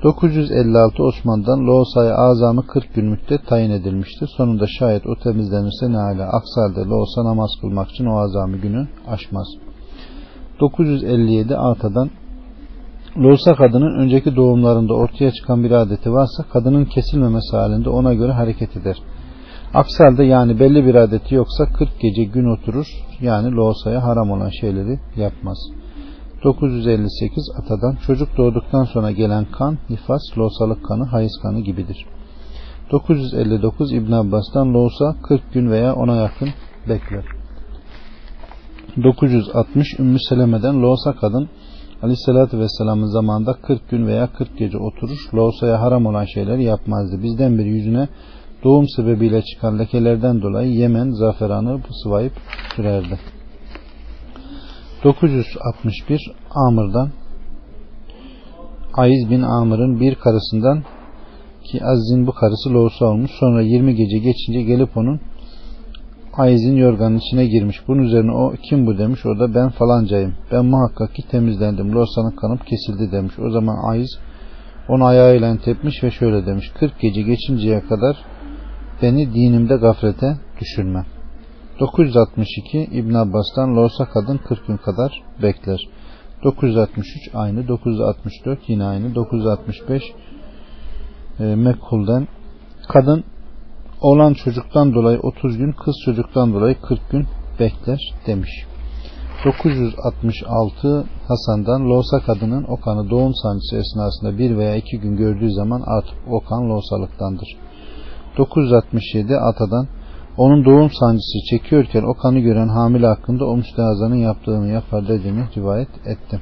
956 0.03 1.03
Osman'dan 1.03 1.67
Loğusa'ya 1.67 2.15
azamı 2.15 2.67
40 2.67 2.93
gün 2.93 3.05
müddet 3.05 3.47
tayin 3.47 3.71
edilmiştir. 3.71 4.29
Sonunda 4.37 4.65
şayet 4.67 5.07
o 5.07 5.15
temizlenirse 5.23 5.91
ne 5.91 5.97
hala 5.97 6.25
aksi 6.25 6.59
halde 6.59 6.89
Loğusa 6.89 7.23
namaz 7.25 7.49
kılmak 7.61 7.89
için 7.89 8.05
o 8.05 8.17
azamı 8.19 8.57
günü 8.57 8.87
aşmaz. 9.07 9.47
957 10.59 11.57
Ata'dan 11.57 12.09
Loğusa 13.17 13.55
kadının 13.55 13.99
önceki 13.99 14.35
doğumlarında 14.35 14.93
ortaya 14.93 15.31
çıkan 15.31 15.63
bir 15.63 15.71
adeti 15.71 16.11
varsa 16.11 16.43
kadının 16.43 16.85
kesilmemesi 16.85 17.57
halinde 17.57 17.89
ona 17.89 18.13
göre 18.13 18.31
hareket 18.31 18.77
eder. 18.77 18.97
Aksi 19.73 20.03
halde 20.03 20.23
yani 20.23 20.59
belli 20.59 20.85
bir 20.85 20.95
adeti 20.95 21.35
yoksa 21.35 21.65
40 21.65 21.89
gece 21.99 22.23
gün 22.23 22.45
oturur 22.45 22.85
yani 23.21 23.51
loğusaya 23.55 24.03
haram 24.03 24.31
olan 24.31 24.49
şeyleri 24.49 24.99
yapmaz. 25.15 25.57
958 26.43 27.51
Atadan 27.59 27.95
çocuk 27.95 28.37
doğduktan 28.37 28.83
sonra 28.83 29.11
gelen 29.11 29.45
kan 29.45 29.77
nifas, 29.89 30.21
loğusalık 30.37 30.85
kanı, 30.85 31.05
hayız 31.05 31.39
kanı 31.41 31.59
gibidir. 31.59 32.05
959 32.91 33.93
İbn 33.93 34.11
Abbas'tan 34.11 34.73
loğusa 34.73 35.15
40 35.23 35.53
gün 35.53 35.71
veya 35.71 35.95
ona 35.95 36.15
yakın 36.15 36.49
bekler. 36.89 37.25
960 39.03 39.99
Ümmü 39.99 40.17
Seleme'den 40.29 40.81
loğusa 40.81 41.13
kadın 41.13 41.49
Aleyhisselatü 42.03 42.59
Vesselam'ın 42.59 43.05
zamanında 43.05 43.53
40 43.53 43.89
gün 43.89 44.07
veya 44.07 44.27
40 44.33 44.57
gece 44.57 44.77
oturur. 44.77 45.29
Loğusaya 45.33 45.81
haram 45.81 46.05
olan 46.05 46.25
şeyleri 46.25 46.63
yapmazdı. 46.63 47.23
Bizden 47.23 47.57
bir 47.57 47.65
yüzüne 47.65 48.07
doğum 48.63 48.87
sebebiyle 48.89 49.41
çıkan 49.41 49.79
lekelerden 49.79 50.41
dolayı 50.41 50.71
Yemen 50.71 51.09
zaferanı 51.09 51.79
sıvayıp 52.03 52.33
sürerdi. 52.75 53.19
961 55.03 56.31
Amr'dan 56.67 57.09
Aiz 58.93 59.29
bin 59.29 59.41
Amr'ın 59.41 59.99
bir 59.99 60.15
karısından 60.15 60.83
ki 61.63 61.85
Aziz'in 61.85 62.27
bu 62.27 62.31
karısı 62.31 62.73
loğusa 62.73 63.05
olmuş. 63.05 63.31
Sonra 63.39 63.61
20 63.61 63.95
gece 63.95 64.17
geçince 64.17 64.61
gelip 64.61 64.97
onun 64.97 65.19
Aiz'in 66.37 66.75
yorganın 66.75 67.17
içine 67.17 67.45
girmiş. 67.45 67.87
Bunun 67.87 68.03
üzerine 68.03 68.31
o 68.31 68.53
kim 68.69 68.85
bu 68.85 68.97
demiş. 68.97 69.25
O 69.25 69.39
da 69.39 69.55
ben 69.55 69.69
falancayım. 69.69 70.33
Ben 70.51 70.65
muhakkak 70.65 71.15
ki 71.15 71.27
temizlendim. 71.31 71.93
Loğusanın 71.93 72.31
kanıp 72.31 72.67
kesildi 72.67 73.11
demiş. 73.11 73.33
O 73.39 73.49
zaman 73.49 73.91
Aiz 73.91 74.19
onu 74.89 75.05
ayağıyla 75.05 75.57
tepmiş 75.57 76.03
ve 76.03 76.11
şöyle 76.11 76.45
demiş. 76.45 76.71
40 76.79 76.99
gece 76.99 77.21
geçinceye 77.21 77.81
kadar 77.81 78.17
beni 79.01 79.33
dinimde 79.33 79.75
gaflete 79.75 80.37
düşürme. 80.61 81.05
962 81.79 82.77
İbn 82.91 83.13
Abbas'tan 83.13 83.75
Loğusa 83.75 84.05
kadın 84.05 84.37
40 84.37 84.67
gün 84.67 84.77
kadar 84.77 85.23
bekler. 85.41 85.79
963 86.43 87.29
aynı, 87.33 87.67
964 87.67 88.59
yine 88.67 88.83
aynı, 88.83 89.15
965 89.15 90.03
e, 91.39 91.43
Mekkul'den 91.43 92.27
kadın 92.87 93.23
olan 94.03 94.33
çocuktan 94.33 94.93
dolayı 94.93 95.19
30 95.19 95.57
gün, 95.57 95.71
kız 95.71 95.95
çocuktan 96.05 96.53
dolayı 96.53 96.75
40 96.81 97.09
gün 97.11 97.25
bekler 97.59 97.99
demiş. 98.27 98.65
966 99.45 101.05
Hasan'dan 101.27 101.89
Loğusa 101.89 102.19
kadının 102.19 102.65
o 102.67 102.77
kanı 102.79 103.09
doğum 103.09 103.33
sancısı 103.43 103.77
esnasında 103.77 104.37
bir 104.37 104.57
veya 104.57 104.75
iki 104.75 104.99
gün 104.99 105.17
gördüğü 105.17 105.51
zaman 105.51 105.81
artık 105.85 106.15
o 106.31 106.39
kan 106.39 106.69
loğusalıktandır. 106.69 107.47
967 108.37 109.37
Atadan 109.37 109.87
onun 110.37 110.65
doğum 110.65 110.89
sancısı 110.99 111.37
çekiyorken 111.49 112.03
o 112.03 112.13
kanı 112.13 112.39
gören 112.39 112.67
hamile 112.67 113.07
hakkında 113.07 113.45
o 113.45 113.57
müstehazanın 113.57 114.15
yaptığını 114.15 114.67
yapar 114.67 115.07
dediğini 115.07 115.43
rivayet 115.57 115.89
etti. 116.05 116.39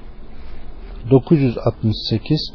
968 1.12 2.54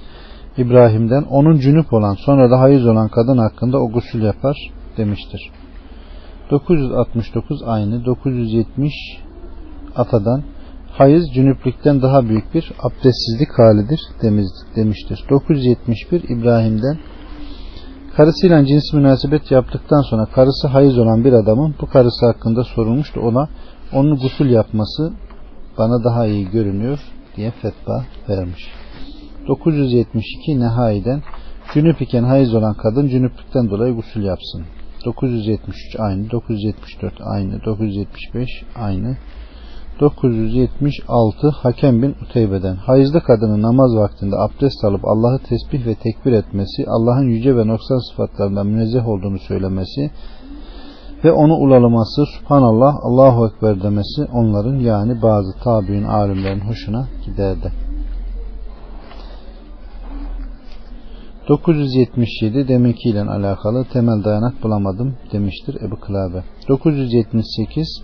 İbrahim'den 0.59 1.23
onun 1.23 1.59
cünüp 1.59 1.92
olan 1.92 2.14
sonra 2.14 2.51
da 2.51 2.61
hayız 2.61 2.87
olan 2.87 3.09
kadın 3.09 3.38
hakkında 3.38 3.79
o 3.79 3.90
gusül 3.90 4.23
yapar 4.23 4.57
demiştir. 4.96 5.50
969 6.50 7.62
aynı 7.62 8.04
970 8.04 8.92
Atadan 9.96 10.42
hayız 10.90 11.24
cünüplükten 11.35 12.02
daha 12.02 12.28
büyük 12.28 12.54
bir 12.54 12.72
abdestsizlik 12.82 13.59
halidir 13.59 14.00
demiştir. 14.76 15.24
971 15.30 16.22
İbrahim'den 16.28 16.98
Karısıyla 18.16 18.66
cins 18.66 18.92
münasebet 18.92 19.50
yaptıktan 19.50 20.02
sonra 20.11 20.26
karısı 20.26 20.68
hayız 20.68 20.98
olan 20.98 21.24
bir 21.24 21.32
adamın 21.32 21.74
bu 21.80 21.87
karısı 21.87 22.26
hakkında 22.26 22.64
sorulmuştu 22.64 23.20
ona 23.20 23.48
onun 23.92 24.16
gusül 24.16 24.50
yapması 24.50 25.12
bana 25.78 26.04
daha 26.04 26.26
iyi 26.26 26.50
görünüyor 26.50 26.98
diye 27.37 27.50
fetva 27.50 28.04
vermiş. 28.28 28.68
972 29.48 30.61
Nehai'den 30.61 31.22
cünüp 31.74 32.02
iken 32.02 32.22
hayız 32.22 32.54
olan 32.54 32.74
kadın 32.74 33.09
cünüplükten 33.09 33.70
dolayı 33.70 33.94
gusül 33.94 34.24
yapsın. 34.24 34.64
973 35.07 35.97
aynı, 35.99 36.31
974 36.31 37.14
aynı, 37.21 37.64
975 37.64 38.49
aynı, 38.77 39.16
976 40.01 41.49
Hakem 41.49 42.03
bin 42.03 42.14
Uteybe'den 42.23 42.77
hayızlı 42.77 43.21
kadının 43.21 43.62
namaz 43.62 43.97
vaktinde 43.97 44.37
abdest 44.37 44.85
alıp 44.85 45.05
Allah'ı 45.05 45.38
tesbih 45.38 45.87
ve 45.87 45.95
tekbir 45.95 46.33
etmesi, 46.33 46.85
Allah'ın 46.88 47.29
yüce 47.29 47.57
ve 47.57 47.66
noksan 47.66 48.11
sıfatlarından 48.11 48.66
münezzeh 48.66 49.09
olduğunu 49.09 49.38
söylemesi 49.38 50.11
ve 51.25 51.33
onu 51.33 51.55
ulalaması, 51.55 52.25
Subhanallah, 52.27 52.95
Allahu 53.03 53.47
Ekber 53.47 53.83
demesi 53.83 54.25
onların 54.33 54.77
yani 54.77 55.23
bazı 55.23 55.53
tabi'in 55.64 56.05
alimlerin 56.05 56.61
hoşuna 56.61 57.09
giderdi. 57.27 57.86
977 61.48 62.68
deminkiyle 62.68 63.22
alakalı 63.22 63.85
temel 63.92 64.24
dayanak 64.24 64.62
bulamadım 64.62 65.14
demiştir 65.32 65.76
Ebu 65.82 66.00
Kılabe. 66.00 66.44
978 66.68 68.02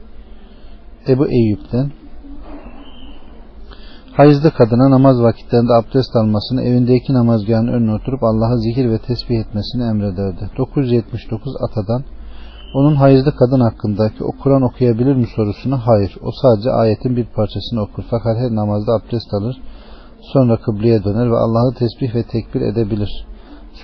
Ebu 1.09 1.29
Eyyub'den 1.29 1.91
Hayızlı 4.13 4.51
kadına 4.51 4.91
namaz 4.91 5.23
vakitlerinde 5.23 5.73
abdest 5.73 6.17
almasını, 6.17 6.63
evindeki 6.63 7.13
namazgahın 7.13 7.69
önüne 7.69 7.95
oturup 7.95 8.23
Allah'a 8.23 8.57
zikir 8.57 8.91
ve 8.91 8.99
tesbih 8.99 9.39
etmesini 9.41 9.83
emrederdi. 9.83 10.51
979 10.59 11.53
Atadan 11.61 12.05
onun 12.75 12.95
hayızlı 12.95 13.37
kadın 13.37 13.61
hakkındaki 13.61 14.25
o 14.25 14.33
Kur'an 14.43 14.63
okuyabilir 14.63 15.17
mi 15.17 15.27
sorusuna 15.37 15.87
hayır. 15.87 16.19
O 16.23 16.31
sadece 16.43 16.71
ayetin 16.71 17.17
bir 17.17 17.25
parçasını 17.25 17.81
okur. 17.81 18.05
Fakat 18.11 18.37
her 18.39 18.55
namazda 18.55 18.93
abdest 18.93 19.35
alır. 19.35 19.57
Sonra 20.33 20.57
kıbleye 20.57 21.05
döner 21.05 21.31
ve 21.31 21.37
Allah'ı 21.37 21.75
tesbih 21.75 22.15
ve 22.15 22.23
tekbir 22.23 22.61
edebilir. 22.61 23.27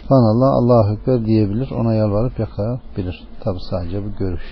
Subhanallah, 0.08 0.52
Allahu 0.52 0.92
Ekber 0.92 1.26
diyebilir. 1.26 1.70
Ona 1.70 1.94
yalvarıp 1.94 2.38
yakabilir. 2.38 3.28
Tabi 3.40 3.58
sadece 3.70 4.04
bu 4.04 4.16
görüş. 4.18 4.42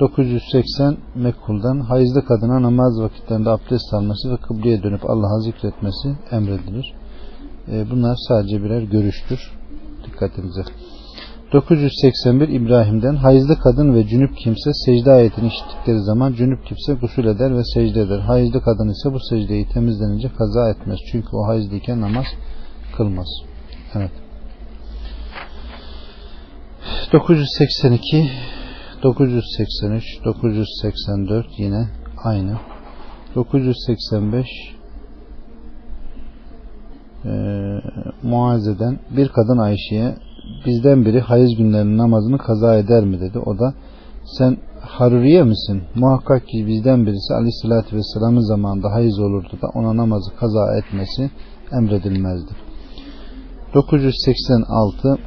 980 0.00 0.96
Mekkul'dan 1.14 1.80
hayızlı 1.80 2.24
kadına 2.24 2.62
namaz 2.62 3.00
vakitlerinde 3.00 3.50
abdest 3.50 3.94
alması 3.94 4.32
ve 4.32 4.36
kıbleye 4.36 4.82
dönüp 4.82 5.10
Allah'a 5.10 5.40
zikretmesi 5.40 6.16
emredilir. 6.30 6.94
E, 7.72 7.90
bunlar 7.90 8.16
sadece 8.28 8.62
birer 8.62 8.82
görüştür. 8.82 9.52
Dikkatinize. 10.06 10.62
981 11.52 12.48
İbrahim'den 12.48 13.16
hayızlı 13.16 13.58
kadın 13.58 13.94
ve 13.94 14.06
cünüp 14.06 14.36
kimse 14.36 14.70
secde 14.86 15.10
ayetini 15.12 15.48
işittikleri 15.48 16.00
zaman 16.00 16.32
cünüp 16.32 16.66
kimse 16.66 16.94
gusül 16.94 17.24
eder 17.24 17.56
ve 17.56 17.62
secde 17.74 18.00
eder. 18.00 18.18
Hayızlı 18.18 18.62
kadın 18.62 18.88
ise 18.88 19.12
bu 19.12 19.20
secdeyi 19.30 19.68
temizlenince 19.68 20.28
kaza 20.38 20.70
etmez. 20.70 20.98
Çünkü 21.12 21.28
o 21.32 21.46
hayızlıyken 21.46 22.00
namaz 22.00 22.26
kılmaz. 22.96 23.49
Evet. 23.94 24.10
982 27.12 28.30
983 29.02 30.24
984 30.24 31.46
yine 31.58 31.88
aynı 32.24 32.56
985 33.34 34.46
e, 37.24 37.30
Muazze'den 38.22 38.98
bir 39.16 39.28
kadın 39.28 39.58
Ayşe'ye 39.58 40.14
bizden 40.66 41.04
biri 41.04 41.20
hayız 41.20 41.56
günlerinin 41.56 41.98
namazını 41.98 42.38
kaza 42.38 42.76
eder 42.76 43.04
mi 43.04 43.20
dedi. 43.20 43.38
O 43.38 43.58
da 43.58 43.74
sen 44.24 44.56
Haruriye 44.80 45.42
misin? 45.42 45.82
Muhakkak 45.94 46.48
ki 46.48 46.66
bizden 46.66 47.06
birisi 47.06 47.34
aleyhissalatü 47.34 47.96
vesselamın 47.96 48.40
zamanında 48.40 48.92
hayız 48.92 49.18
olurdu 49.18 49.58
da 49.62 49.66
ona 49.74 49.96
namazı 49.96 50.36
kaza 50.36 50.76
etmesi 50.76 51.30
emredilmezdi. 51.72 52.69
986 53.74 55.18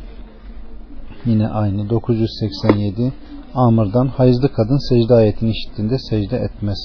yine 1.26 1.48
aynı 1.48 1.90
987 1.90 3.14
Amr'dan 3.54 4.08
hayızlı 4.08 4.54
kadın 4.54 4.90
secde 4.90 5.14
ayetini 5.14 5.52
işittiğinde 5.52 5.98
secde 6.00 6.38
etmez. 6.38 6.78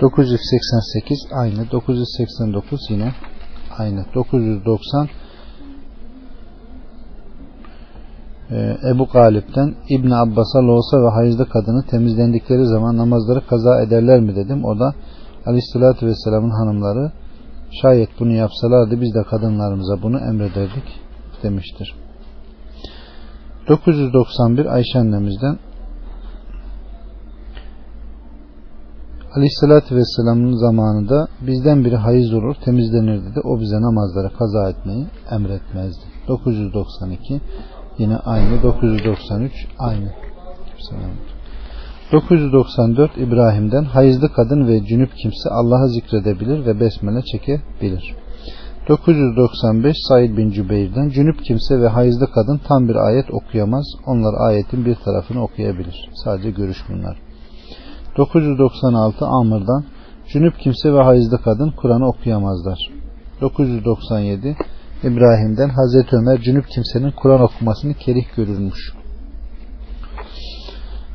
988 0.00 1.18
aynı 1.32 1.70
989 1.70 2.80
yine 2.90 3.12
aynı 3.78 4.04
990 4.14 5.08
Ee, 8.50 8.76
Ebu 8.90 9.06
Galip'ten 9.06 9.74
İbn 9.88 10.10
Abbas'a 10.10 10.62
loğusa 10.62 11.02
ve 11.02 11.08
hayızlı 11.08 11.48
kadını 11.48 11.82
temizlendikleri 11.86 12.66
zaman 12.66 12.96
namazları 12.96 13.46
kaza 13.46 13.82
ederler 13.82 14.20
mi 14.20 14.36
dedim. 14.36 14.64
O 14.64 14.78
da 14.78 14.94
Aleyhisselatü 15.46 16.06
Vesselam'ın 16.06 16.50
hanımları 16.50 17.12
şayet 17.82 18.08
bunu 18.20 18.32
yapsalardı 18.32 19.00
biz 19.00 19.14
de 19.14 19.22
kadınlarımıza 19.30 20.02
bunu 20.02 20.18
emrederdik 20.18 21.00
demiştir. 21.42 21.94
991 23.68 24.66
Ayşe 24.66 24.98
annemizden 24.98 25.58
Aleyhisselatü 29.36 29.96
Vesselam'ın 29.96 30.52
zamanında 30.52 31.28
bizden 31.40 31.84
biri 31.84 31.96
hayız 31.96 32.34
olur 32.34 32.54
temizlenirdi 32.64 33.34
de 33.34 33.40
o 33.40 33.60
bize 33.60 33.76
namazları 33.76 34.36
kaza 34.38 34.70
etmeyi 34.70 35.06
emretmezdi. 35.30 36.04
992 36.28 37.40
yine 37.98 38.16
aynı 38.16 38.62
993 38.62 39.52
aynı. 39.78 40.12
Selam. 40.90 41.37
994 42.12 43.18
İbrahim'den 43.18 43.84
hayızlı 43.84 44.32
kadın 44.32 44.68
ve 44.68 44.84
cünüp 44.84 45.16
kimse 45.16 45.50
Allah'ı 45.50 45.88
zikredebilir 45.88 46.66
ve 46.66 46.80
besmele 46.80 47.22
çekebilir. 47.22 48.14
995 48.88 49.96
Said 50.08 50.36
bin 50.36 50.50
Cübeyr'den 50.50 51.08
cünüp 51.08 51.44
kimse 51.44 51.80
ve 51.80 51.88
hayızlı 51.88 52.26
kadın 52.32 52.60
tam 52.68 52.88
bir 52.88 52.94
ayet 52.94 53.30
okuyamaz. 53.30 53.84
Onlar 54.06 54.48
ayetin 54.48 54.84
bir 54.84 54.94
tarafını 54.94 55.42
okuyabilir. 55.42 56.10
Sadece 56.24 56.50
görüş 56.50 56.78
bunlar. 56.88 57.18
996 58.16 59.26
Amr'dan 59.26 59.84
cünüp 60.32 60.58
kimse 60.58 60.92
ve 60.92 61.02
hayızlı 61.02 61.42
kadın 61.42 61.70
Kur'an'ı 61.70 62.08
okuyamazlar. 62.08 62.78
997 63.40 64.56
İbrahim'den 65.02 65.68
Hazreti 65.68 66.16
Ömer 66.16 66.40
cünüp 66.40 66.68
kimsenin 66.68 67.10
Kur'an 67.10 67.40
okumasını 67.40 67.94
kerih 67.94 68.24
görürmüş. 68.36 68.97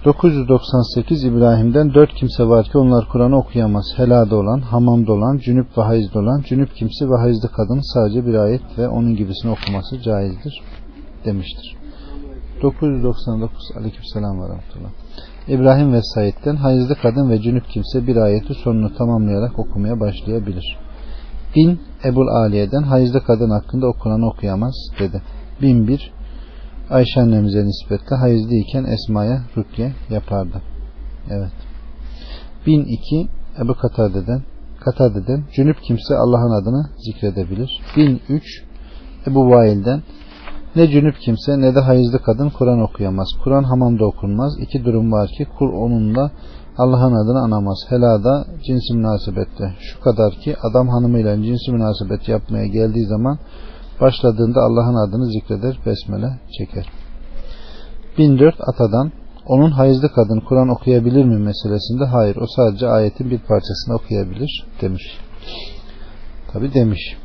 998 0.06 1.24
İbrahim'den 1.24 1.94
dört 1.94 2.14
kimse 2.14 2.44
var 2.48 2.66
ki 2.66 2.78
onlar 2.78 3.08
Kur'an'ı 3.12 3.38
okuyamaz. 3.38 3.86
Helada 3.96 4.36
olan, 4.36 4.60
hamamda 4.60 5.14
olan, 5.14 5.38
cünüp 5.38 5.78
ve 5.78 5.82
hayızda 5.82 6.20
olan, 6.20 6.42
cünüp 6.42 6.76
kimse 6.76 7.10
ve 7.10 7.18
hayızlı 7.18 7.50
kadın 7.52 7.94
sadece 7.94 8.26
bir 8.26 8.34
ayet 8.34 8.62
ve 8.78 8.88
onun 8.88 9.16
gibisini 9.16 9.52
okuması 9.52 10.02
caizdir 10.02 10.62
demiştir. 11.26 11.76
999 12.62 13.72
Aleykümselam 13.78 14.42
ve 14.42 14.50
Rahmetullah. 14.50 14.90
İbrahim 15.48 15.94
ve 15.94 16.02
Said'den 16.02 16.56
hayızlı 16.56 16.96
kadın 16.96 17.30
ve 17.30 17.42
cünüp 17.42 17.70
kimse 17.70 18.08
bir 18.08 18.16
ayeti 18.16 18.54
sonunu 18.54 18.96
tamamlayarak 18.96 19.60
okumaya 19.60 20.00
başlayabilir. 20.00 20.78
Bin 21.56 21.80
Ebul 22.06 22.28
Aliye'den 22.28 22.84
hayızlı 22.84 23.24
kadın 23.24 23.50
hakkında 23.50 23.88
okunan 23.88 24.22
okuyamaz 24.22 24.76
dedi. 25.00 25.22
Bin 25.62 25.88
bir 25.88 26.12
Ayşe 26.90 27.22
annemize 27.22 27.66
nispetle 27.66 28.16
hayızlıyken 28.16 28.84
Esma'ya 28.84 29.42
rükye 29.58 29.94
yapardı. 30.10 30.62
Evet. 31.30 31.52
1002 32.68 33.28
Ebu 33.62 33.74
Katade'den 33.74 34.42
Katade'den 34.80 35.44
cünüp 35.54 35.82
kimse 35.82 36.16
Allah'ın 36.16 36.62
adını 36.62 36.90
zikredebilir. 36.98 37.82
1003 37.98 38.64
Ebu 39.28 39.50
Vail'den 39.50 40.02
ne 40.76 40.88
cünüp 40.88 41.16
kimse 41.20 41.62
ne 41.62 41.76
de 41.76 41.80
hayızlı 41.80 42.20
kadın 42.20 42.50
Kur'an 42.50 42.82
okuyamaz. 42.82 43.28
Kur'an 43.44 43.64
hamamda 43.64 44.06
okunmaz. 44.06 44.60
İki 44.60 44.86
durum 44.86 45.12
var 45.12 45.30
ki 45.38 45.46
kur 45.58 45.74
onunla 45.74 46.32
Allah'ın 46.78 47.14
adını 47.14 47.40
anamaz. 47.40 47.78
Helada 47.90 48.46
cinsi 48.66 48.94
münasebette. 48.94 49.74
Şu 49.80 50.00
kadar 50.00 50.34
ki 50.34 50.56
adam 50.70 50.88
hanımıyla 50.88 51.44
cinsi 51.44 51.72
münasebet 51.72 52.30
yapmaya 52.30 52.68
geldiği 52.68 53.06
zaman 53.06 53.38
Başladığında 54.02 54.62
Allah'ın 54.62 55.10
adını 55.10 55.26
zikreder, 55.26 55.80
besmele 55.86 56.40
çeker. 56.58 56.86
1004 58.18 58.56
Atadan 58.68 59.12
onun 59.46 59.72
hayızlı 59.72 60.12
kadın 60.12 60.40
Kur'an 60.40 60.70
okuyabilir 60.70 61.26
mi 61.26 61.38
meselesinde 61.38 62.06
hayır 62.06 62.36
o 62.36 62.46
sadece 62.56 62.88
ayetin 62.88 63.30
bir 63.30 63.40
parçasını 63.40 63.96
okuyabilir 63.96 64.66
demiş. 64.82 65.04
Tabi 66.54 66.74
demiş. 66.74 67.18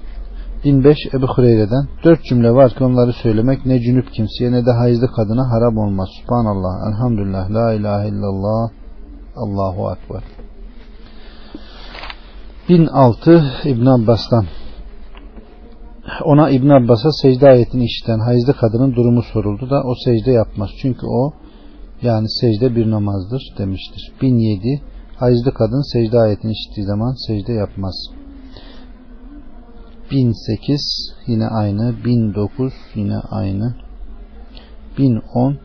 1005 0.65 0.97
Ebu 1.15 1.27
Hureyre'den 1.27 1.89
dört 2.05 2.25
cümle 2.25 2.51
var 2.53 2.75
ki 2.75 2.85
onları 2.85 3.13
söylemek 3.13 3.67
ne 3.67 3.81
cünüp 3.81 4.13
kimseye 4.13 4.53
ne 4.53 4.67
de 4.67 4.71
hayızlı 4.73 5.13
kadına 5.13 5.51
haram 5.51 5.79
olmaz. 5.79 6.09
Subhanallah, 6.23 6.89
elhamdülillah, 6.89 7.51
la 7.51 7.73
ilahe 7.73 8.09
illallah, 8.09 8.71
Allahu 9.37 9.89
Akbar. 9.89 10.23
1006 12.69 13.45
İbn 13.65 13.87
Abbas'tan 13.87 14.45
ona 16.25 16.51
İbn 16.51 16.69
Abbas'a 16.69 17.13
secde 17.13 17.49
ayetini 17.49 17.85
işiten 17.85 18.19
hayızlı 18.19 18.55
kadının 18.55 18.95
durumu 18.95 19.23
soruldu 19.23 19.71
da 19.71 19.83
o 19.83 19.95
secde 20.05 20.31
yapmaz. 20.31 20.71
Çünkü 20.83 21.07
o 21.07 21.33
yani 22.03 22.27
secde 22.41 22.77
bir 22.77 22.91
namazdır 22.91 23.43
demiştir. 23.59 24.13
1007 24.23 24.83
hayızlı 25.17 25.55
kadın 25.55 25.93
secde 25.93 26.19
ayetini 26.19 26.53
işittiği 26.53 26.87
zaman 26.87 27.27
secde 27.27 27.53
yapmaz. 27.53 27.95
1008 30.11 31.15
yine 31.27 31.47
aynı. 31.47 32.05
1009 32.05 32.73
yine 32.95 33.19
aynı. 33.31 33.75
1010 34.99 35.59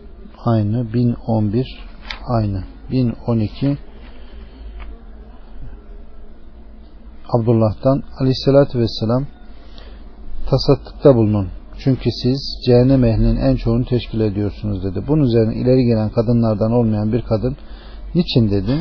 aynı. 0.45 0.93
1011 0.93 1.79
aynı. 2.27 2.63
1012 2.91 3.77
Abdullah'tan 7.33 8.03
aleyhissalatü 8.19 8.79
vesselam 8.79 9.25
tasattıkta 10.49 11.15
bulunun. 11.15 11.47
Çünkü 11.77 12.09
siz 12.23 12.61
cehennem 12.65 13.03
ehlinin 13.03 13.35
en 13.35 13.55
çoğunu 13.55 13.85
teşkil 13.85 14.19
ediyorsunuz 14.19 14.83
dedi. 14.83 15.03
Bunun 15.07 15.23
üzerine 15.23 15.55
ileri 15.55 15.85
gelen 15.85 16.09
kadınlardan 16.09 16.71
olmayan 16.71 17.13
bir 17.13 17.21
kadın 17.21 17.57
niçin 18.15 18.51
dedi? 18.51 18.79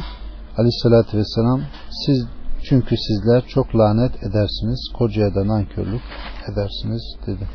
Aleyhissalatü 0.58 1.18
vesselam 1.18 1.60
siz 2.06 2.26
çünkü 2.62 2.96
sizler 2.96 3.42
çok 3.48 3.76
lanet 3.76 4.16
edersiniz. 4.16 4.90
Kocaya 4.98 5.34
da 5.34 5.46
nankörlük 5.46 6.02
edersiniz 6.52 7.02
dedi. 7.26 7.48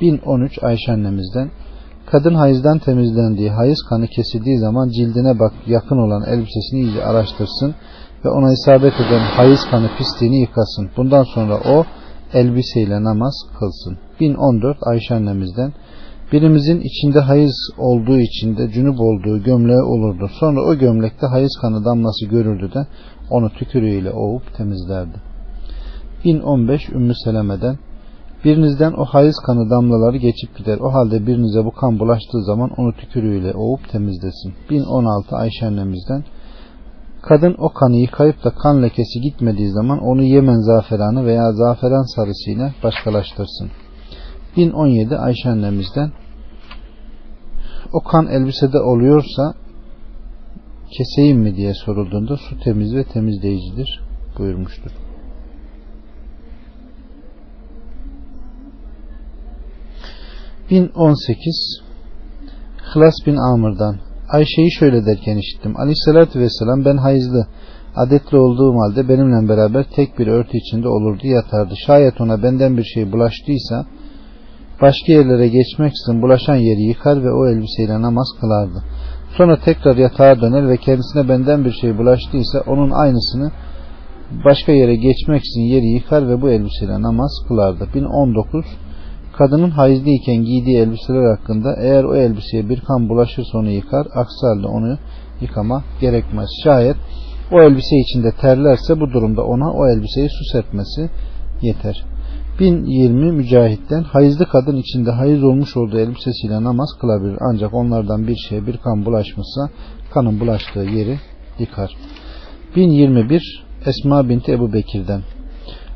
1013 0.00 0.62
Ayşe 0.62 0.92
annemizden 0.92 1.50
Kadın 2.10 2.34
hayızdan 2.34 2.78
temizlendiği, 2.78 3.50
hayız 3.50 3.78
kanı 3.88 4.06
kesildiği 4.06 4.58
zaman 4.58 4.88
cildine 4.88 5.38
bak 5.38 5.52
yakın 5.66 5.98
olan 5.98 6.22
elbisesini 6.22 6.80
iyice 6.80 7.04
araştırsın 7.04 7.74
ve 8.24 8.28
ona 8.28 8.52
isabet 8.52 8.94
eden 8.94 9.20
hayız 9.20 9.60
kanı 9.70 9.88
pisliğini 9.98 10.40
yıkasın. 10.40 10.90
Bundan 10.96 11.22
sonra 11.22 11.54
o 11.54 11.84
elbiseyle 12.32 13.04
namaz 13.04 13.34
kılsın. 13.58 13.98
1014 14.20 14.76
Ayşe 14.82 15.14
annemizden 15.14 15.72
birimizin 16.32 16.80
içinde 16.80 17.20
hayız 17.20 17.70
olduğu 17.78 18.18
içinde 18.18 18.70
cünüp 18.70 19.00
olduğu 19.00 19.42
gömleği 19.42 19.82
olurdu. 19.82 20.30
Sonra 20.40 20.60
o 20.60 20.74
gömlekte 20.74 21.26
hayız 21.26 21.58
kanı 21.60 21.84
damlası 21.84 22.26
görürdü 22.26 22.74
de 22.74 22.86
onu 23.30 23.50
tükürüğüyle 23.50 24.10
ovup 24.10 24.54
temizlerdi. 24.56 25.18
1015 26.24 26.88
Ümmü 26.88 27.14
Seleme'den 27.24 27.78
Birinizden 28.44 28.92
o 28.92 29.04
hayız 29.04 29.36
kanı 29.46 29.70
damlaları 29.70 30.16
geçip 30.16 30.56
gider. 30.56 30.78
O 30.78 30.92
halde 30.94 31.26
birinize 31.26 31.64
bu 31.64 31.70
kan 31.70 31.98
bulaştığı 31.98 32.44
zaman 32.44 32.70
onu 32.76 32.92
tükürüğüyle 32.92 33.52
ovup 33.54 33.88
temizlesin. 33.88 34.54
1016 34.70 35.36
Ayşe 35.36 35.66
annemizden 35.66 36.24
Kadın 37.28 37.54
o 37.58 37.72
kanı 37.72 37.96
yıkayıp 37.96 38.44
da 38.44 38.50
kan 38.50 38.82
lekesi 38.82 39.20
gitmediği 39.20 39.70
zaman 39.70 39.98
onu 39.98 40.22
Yemen 40.22 40.60
zaferanı 40.60 41.26
veya 41.26 41.52
zaferan 41.52 42.14
sarısıyla 42.16 42.74
başkalaştırsın. 42.82 43.70
1017 44.56 45.16
Ayşe 45.16 45.48
annemizden 45.48 46.12
o 47.92 48.00
kan 48.00 48.26
elbisede 48.26 48.80
oluyorsa 48.80 49.54
keseyim 50.90 51.38
mi 51.38 51.56
diye 51.56 51.74
sorulduğunda 51.74 52.36
su 52.36 52.58
temiz 52.58 52.94
ve 52.94 53.04
temizleyicidir 53.04 54.00
buyurmuştur. 54.38 54.90
...1018... 60.70 61.86
Hlas 62.94 63.14
bin 63.26 63.36
Amr'dan 63.36 64.05
Ayşe'yi 64.28 64.72
şöyle 64.72 65.06
derken 65.06 65.36
işittim. 65.36 65.76
Aleyhissalatü 65.76 66.40
vesselam 66.40 66.84
ben 66.84 66.96
hayızlı 66.96 67.46
adetli 67.96 68.36
olduğum 68.36 68.74
halde 68.80 69.08
benimle 69.08 69.48
beraber 69.48 69.84
tek 69.96 70.18
bir 70.18 70.26
örtü 70.26 70.56
içinde 70.58 70.88
olurdu 70.88 71.26
yatardı. 71.26 71.74
Şayet 71.86 72.20
ona 72.20 72.42
benden 72.42 72.76
bir 72.76 72.84
şey 72.84 73.12
bulaştıysa 73.12 73.86
başka 74.82 75.12
yerlere 75.12 75.48
geçmeksizin 75.48 76.22
bulaşan 76.22 76.56
yeri 76.56 76.82
yıkar 76.82 77.24
ve 77.24 77.32
o 77.32 77.48
elbiseyle 77.48 78.02
namaz 78.02 78.26
kılardı. 78.40 78.84
Sonra 79.36 79.60
tekrar 79.60 79.96
yatağa 79.96 80.40
döner 80.40 80.68
ve 80.68 80.76
kendisine 80.76 81.28
benden 81.28 81.64
bir 81.64 81.72
şey 81.72 81.98
bulaştıysa 81.98 82.60
onun 82.66 82.90
aynısını 82.90 83.50
başka 84.44 84.72
yere 84.72 84.96
geçmeksizin 84.96 85.62
yeri 85.62 85.86
yıkar 85.86 86.28
ve 86.28 86.42
bu 86.42 86.50
elbiseyle 86.50 87.02
namaz 87.02 87.30
kılardı. 87.48 87.88
1019 87.94 88.64
Kadının 89.38 89.70
hayızlıyken 89.70 90.36
giydiği 90.36 90.78
elbiseler 90.78 91.36
hakkında 91.36 91.76
eğer 91.80 92.04
o 92.04 92.16
elbiseye 92.16 92.68
bir 92.68 92.80
kan 92.80 93.08
bulaşırsa 93.08 93.58
onu 93.58 93.70
yıkar, 93.70 94.06
aksi 94.14 94.66
onu 94.66 94.98
yıkama 95.40 95.84
gerekmez. 96.00 96.48
Şayet 96.64 96.96
o 97.52 97.62
elbise 97.62 97.96
içinde 97.96 98.32
terlerse 98.40 99.00
bu 99.00 99.12
durumda 99.12 99.44
ona 99.44 99.72
o 99.72 99.88
elbiseyi 99.88 100.28
su 100.28 100.44
serpmesi 100.52 101.10
yeter. 101.62 102.04
1020 102.60 103.32
mücahitten 103.32 104.02
hayızlı 104.02 104.46
kadın 104.46 104.76
içinde 104.76 105.10
hayız 105.10 105.44
olmuş 105.44 105.76
olduğu 105.76 105.98
elbisesiyle 105.98 106.62
namaz 106.64 106.88
kılabilir. 107.00 107.36
Ancak 107.40 107.74
onlardan 107.74 108.26
bir 108.26 108.36
şeye 108.36 108.66
bir 108.66 108.76
kan 108.76 109.04
bulaşmışsa 109.04 109.70
kanın 110.14 110.40
bulaştığı 110.40 110.78
yeri 110.78 111.18
yıkar. 111.58 111.96
1021 112.76 113.66
Esma 113.86 114.28
binti 114.28 114.52
Ebu 114.52 114.72
Bekir'den 114.72 115.22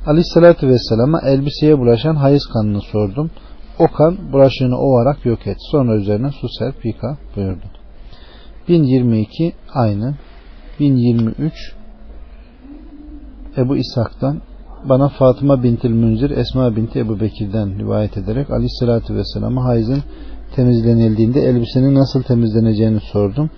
Aleyhissalatü 0.06 0.68
Vesselam'a 0.68 1.20
elbiseye 1.20 1.78
bulaşan 1.78 2.16
hayız 2.16 2.46
kanını 2.52 2.80
sordum. 2.80 3.30
O 3.78 3.86
kan 3.86 4.32
bulaşığını 4.32 4.78
ovarak 4.78 5.26
yok 5.26 5.46
et. 5.46 5.56
Sonra 5.70 5.96
üzerine 5.96 6.30
su 6.30 6.48
serp 6.58 6.84
yıka 6.84 7.18
buyurdu. 7.36 7.64
1022 8.68 9.52
aynı. 9.74 10.14
1023 10.80 11.52
Ebu 13.56 13.76
İshak'tan 13.76 14.40
bana 14.84 15.08
Fatıma 15.08 15.62
bintil 15.62 15.90
Münzir 15.90 16.30
Esma 16.30 16.76
binti 16.76 16.98
Ebu 16.98 17.20
Bekir'den 17.20 17.78
rivayet 17.78 18.16
ederek 18.16 18.50
Aleyhisselatü 18.50 19.14
Vesselam'a 19.14 19.64
hayızın 19.64 20.02
temizlenildiğinde 20.56 21.40
elbisenin 21.40 21.94
nasıl 21.94 22.22
temizleneceğini 22.22 23.00
sordum. 23.00 23.50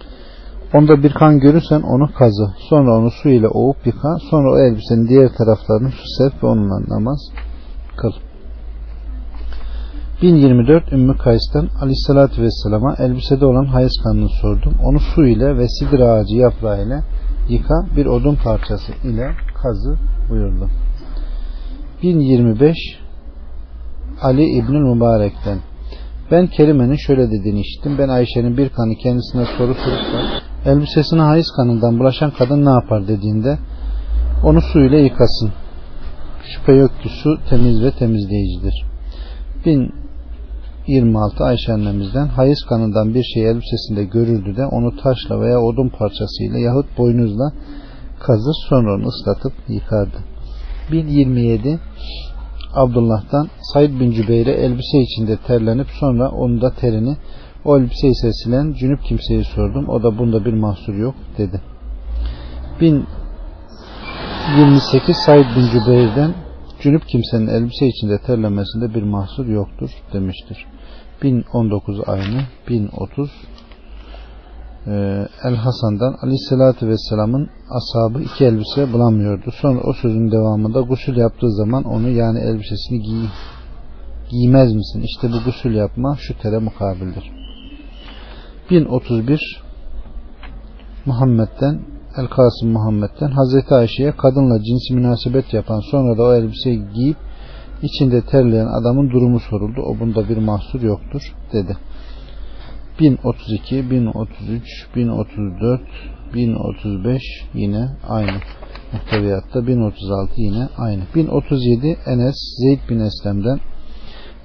Onda 0.74 1.02
bir 1.02 1.12
kan 1.12 1.40
görürsen 1.40 1.82
onu 1.82 2.12
kazı. 2.18 2.54
Sonra 2.70 2.98
onu 2.98 3.10
su 3.10 3.28
ile 3.28 3.48
ovup 3.48 3.86
yıka. 3.86 4.16
Sonra 4.30 4.52
o 4.52 4.58
elbisenin 4.58 5.08
diğer 5.08 5.28
taraflarını 5.28 5.90
su 5.90 6.24
ve 6.42 6.46
onunla 6.46 6.80
namaz 6.88 7.18
kıl. 7.96 8.12
1024 10.22 10.92
Ümmü 10.92 11.16
Kays'tan 11.16 11.68
Aleyhisselatü 11.80 12.42
Vesselam'a 12.42 12.94
elbisede 12.98 13.46
olan 13.46 13.64
hayız 13.64 13.92
kanını 14.04 14.28
sordum. 14.28 14.74
Onu 14.84 15.00
su 15.00 15.26
ile 15.26 15.56
ve 15.56 15.68
sidir 15.68 16.00
ağacı 16.00 16.36
yaprağı 16.36 16.86
ile 16.86 17.02
yıka 17.48 17.74
bir 17.96 18.06
odun 18.06 18.34
parçası 18.34 18.92
ile 19.04 19.30
kazı 19.62 19.96
buyurdu. 20.30 20.68
1025 22.02 22.76
Ali 24.22 24.44
İbnül 24.44 24.94
Mübarek'ten 24.94 25.58
ben 26.30 26.46
Kerime'nin 26.46 26.96
şöyle 26.96 27.30
dediğini 27.30 27.60
işittim. 27.60 27.98
Ben 27.98 28.08
Ayşe'nin 28.08 28.56
bir 28.56 28.68
kanı 28.68 28.94
kendisine 28.94 29.44
soru 29.44 29.74
sorup 29.74 30.12
da 30.12 30.42
elbisesine 30.66 31.20
hayız 31.20 31.46
kanından 31.56 31.98
bulaşan 31.98 32.30
kadın 32.30 32.64
ne 32.64 32.70
yapar 32.70 33.08
dediğinde 33.08 33.58
onu 34.44 34.60
su 34.60 34.80
ile 34.80 35.00
yıkasın. 35.00 35.52
Şüphe 36.44 36.72
yok 36.72 36.90
ki 37.02 37.08
su 37.08 37.38
temiz 37.50 37.82
ve 37.82 37.90
temizleyicidir. 37.90 38.84
1026 39.66 41.44
Ayşe 41.44 41.72
annemizden 41.72 42.26
hayız 42.26 42.64
kanından 42.68 43.14
bir 43.14 43.22
şey 43.34 43.50
elbisesinde 43.50 44.04
görüldü 44.04 44.56
de 44.56 44.66
onu 44.66 44.96
taşla 44.96 45.40
veya 45.40 45.60
odun 45.60 45.88
parçasıyla 45.88 46.58
yahut 46.58 46.98
boynuzla 46.98 47.52
kazır 48.20 48.54
sonra 48.68 48.94
onu 48.94 49.06
ıslatıp 49.06 49.52
yıkardı. 49.68 50.16
1027 50.92 51.80
Abdullah'tan 52.74 53.48
Said 53.72 54.00
bin 54.00 54.10
Cübeyr'e 54.10 54.52
elbise 54.52 54.98
içinde 54.98 55.36
terlenip 55.36 55.86
sonra 56.00 56.30
onu 56.30 56.60
da 56.60 56.70
terini 56.70 57.16
o 57.64 57.78
elbiseyi 57.78 58.14
sesilen 58.14 58.72
cünüp 58.72 59.04
kimseyi 59.04 59.44
sordum. 59.44 59.88
O 59.88 60.02
da 60.02 60.18
bunda 60.18 60.44
bir 60.44 60.52
mahsur 60.52 60.94
yok 60.94 61.14
dedi. 61.38 61.60
1028 62.80 65.16
Said 65.16 65.46
bin 65.56 65.66
Cübeyr'den 65.72 66.34
cünüp 66.80 67.08
kimsenin 67.08 67.46
elbise 67.46 67.86
içinde 67.86 68.18
terlemesinde 68.18 68.94
bir 68.94 69.02
mahsur 69.02 69.46
yoktur 69.46 69.90
demiştir. 70.12 70.66
1019 71.22 72.00
aynı 72.06 72.42
1030 72.68 73.30
ee, 74.86 75.28
El 75.44 75.54
Hasan'dan 75.54 76.16
Aleyhisselatü 76.22 76.88
Vesselam'ın 76.88 77.50
ashabı 77.70 78.22
iki 78.22 78.44
elbise 78.44 78.92
bulamıyordu. 78.92 79.50
Sonra 79.60 79.80
o 79.80 79.92
sözün 79.92 80.30
devamında 80.30 80.80
gusül 80.80 81.16
yaptığı 81.16 81.50
zaman 81.50 81.84
onu 81.84 82.08
yani 82.08 82.38
elbisesini 82.38 83.02
giy 83.02 83.26
giymez 84.30 84.74
misin? 84.74 85.02
İşte 85.02 85.32
bu 85.32 85.44
gusül 85.44 85.74
yapma 85.74 86.16
şu 86.18 86.38
tere 86.38 86.58
mukabildir. 86.58 87.41
1031 88.72 89.62
Muhammed'den 91.06 91.80
El 92.16 92.26
Kasım 92.26 92.72
Muhammed'den 92.72 93.30
Hazreti 93.30 93.74
Ayşe'ye 93.74 94.12
kadınla 94.12 94.62
cinsi 94.62 94.94
münasebet 94.94 95.54
yapan 95.54 95.80
sonra 95.90 96.18
da 96.18 96.22
o 96.22 96.34
elbiseyi 96.34 96.82
giyip 96.94 97.16
içinde 97.82 98.22
terleyen 98.22 98.66
adamın 98.66 99.10
durumu 99.10 99.40
soruldu. 99.40 99.80
O 99.82 100.00
bunda 100.00 100.28
bir 100.28 100.36
mahsur 100.36 100.82
yoktur 100.82 101.34
dedi. 101.52 101.76
1032, 103.00 103.90
1033, 103.90 104.62
1034, 104.96 105.80
1035 106.34 107.22
yine 107.54 107.88
aynı 108.08 108.36
muhteviyatta 108.92 109.66
1036 109.66 110.32
yine 110.36 110.68
aynı. 110.78 111.02
1037 111.14 111.98
Enes 112.06 112.36
Zeyd 112.60 112.80
bin 112.88 113.00
Eslem'den 113.00 113.60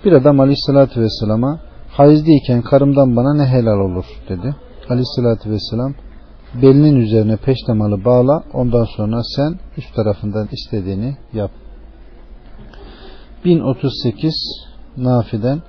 bir 0.06 0.12
adam 0.12 0.40
aleyhissalatü 0.40 1.02
vesselama 1.02 1.67
hayızlıyken 1.98 2.62
karımdan 2.62 3.16
bana 3.16 3.34
ne 3.34 3.46
helal 3.46 3.80
olur 3.80 4.06
dedi. 4.30 4.56
Aleyhissalatü 4.90 5.52
vesselam 5.52 5.94
belinin 6.62 6.96
üzerine 6.96 7.38
peştemalı 7.38 8.06
bağla 8.06 8.44
ondan 8.54 8.86
sonra 8.98 9.22
sen 9.36 9.60
üst 9.78 9.96
tarafından 9.96 10.48
istediğini 10.52 11.18
yap. 11.34 11.52
1038 13.46 14.34
Nafi'den 14.98 15.62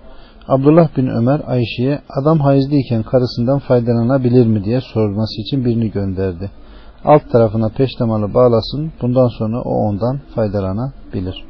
Abdullah 0.48 0.96
bin 0.96 1.06
Ömer 1.06 1.40
Ayşe'ye 1.46 1.98
adam 2.08 2.40
hayızlıyken 2.40 3.02
karısından 3.02 3.58
faydalanabilir 3.58 4.46
mi 4.46 4.64
diye 4.64 4.80
sorması 4.80 5.40
için 5.40 5.64
birini 5.64 5.90
gönderdi. 5.90 6.50
Alt 7.04 7.30
tarafına 7.32 7.68
peştemalı 7.68 8.34
bağlasın 8.34 8.92
bundan 9.02 9.28
sonra 9.38 9.60
o 9.62 9.70
ondan 9.70 10.20
faydalanabilir. 10.34 11.44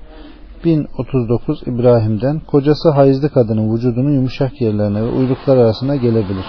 1039 0.65 1.63
İbrahim'den 1.67 2.41
kocası 2.41 2.91
hayızlı 2.91 3.31
kadının 3.31 3.75
vücudunun 3.75 4.13
yumuşak 4.13 4.61
yerlerine 4.61 5.03
ve 5.03 5.09
uyluklar 5.09 5.57
arasına 5.57 5.97
gelebilir. 5.97 6.47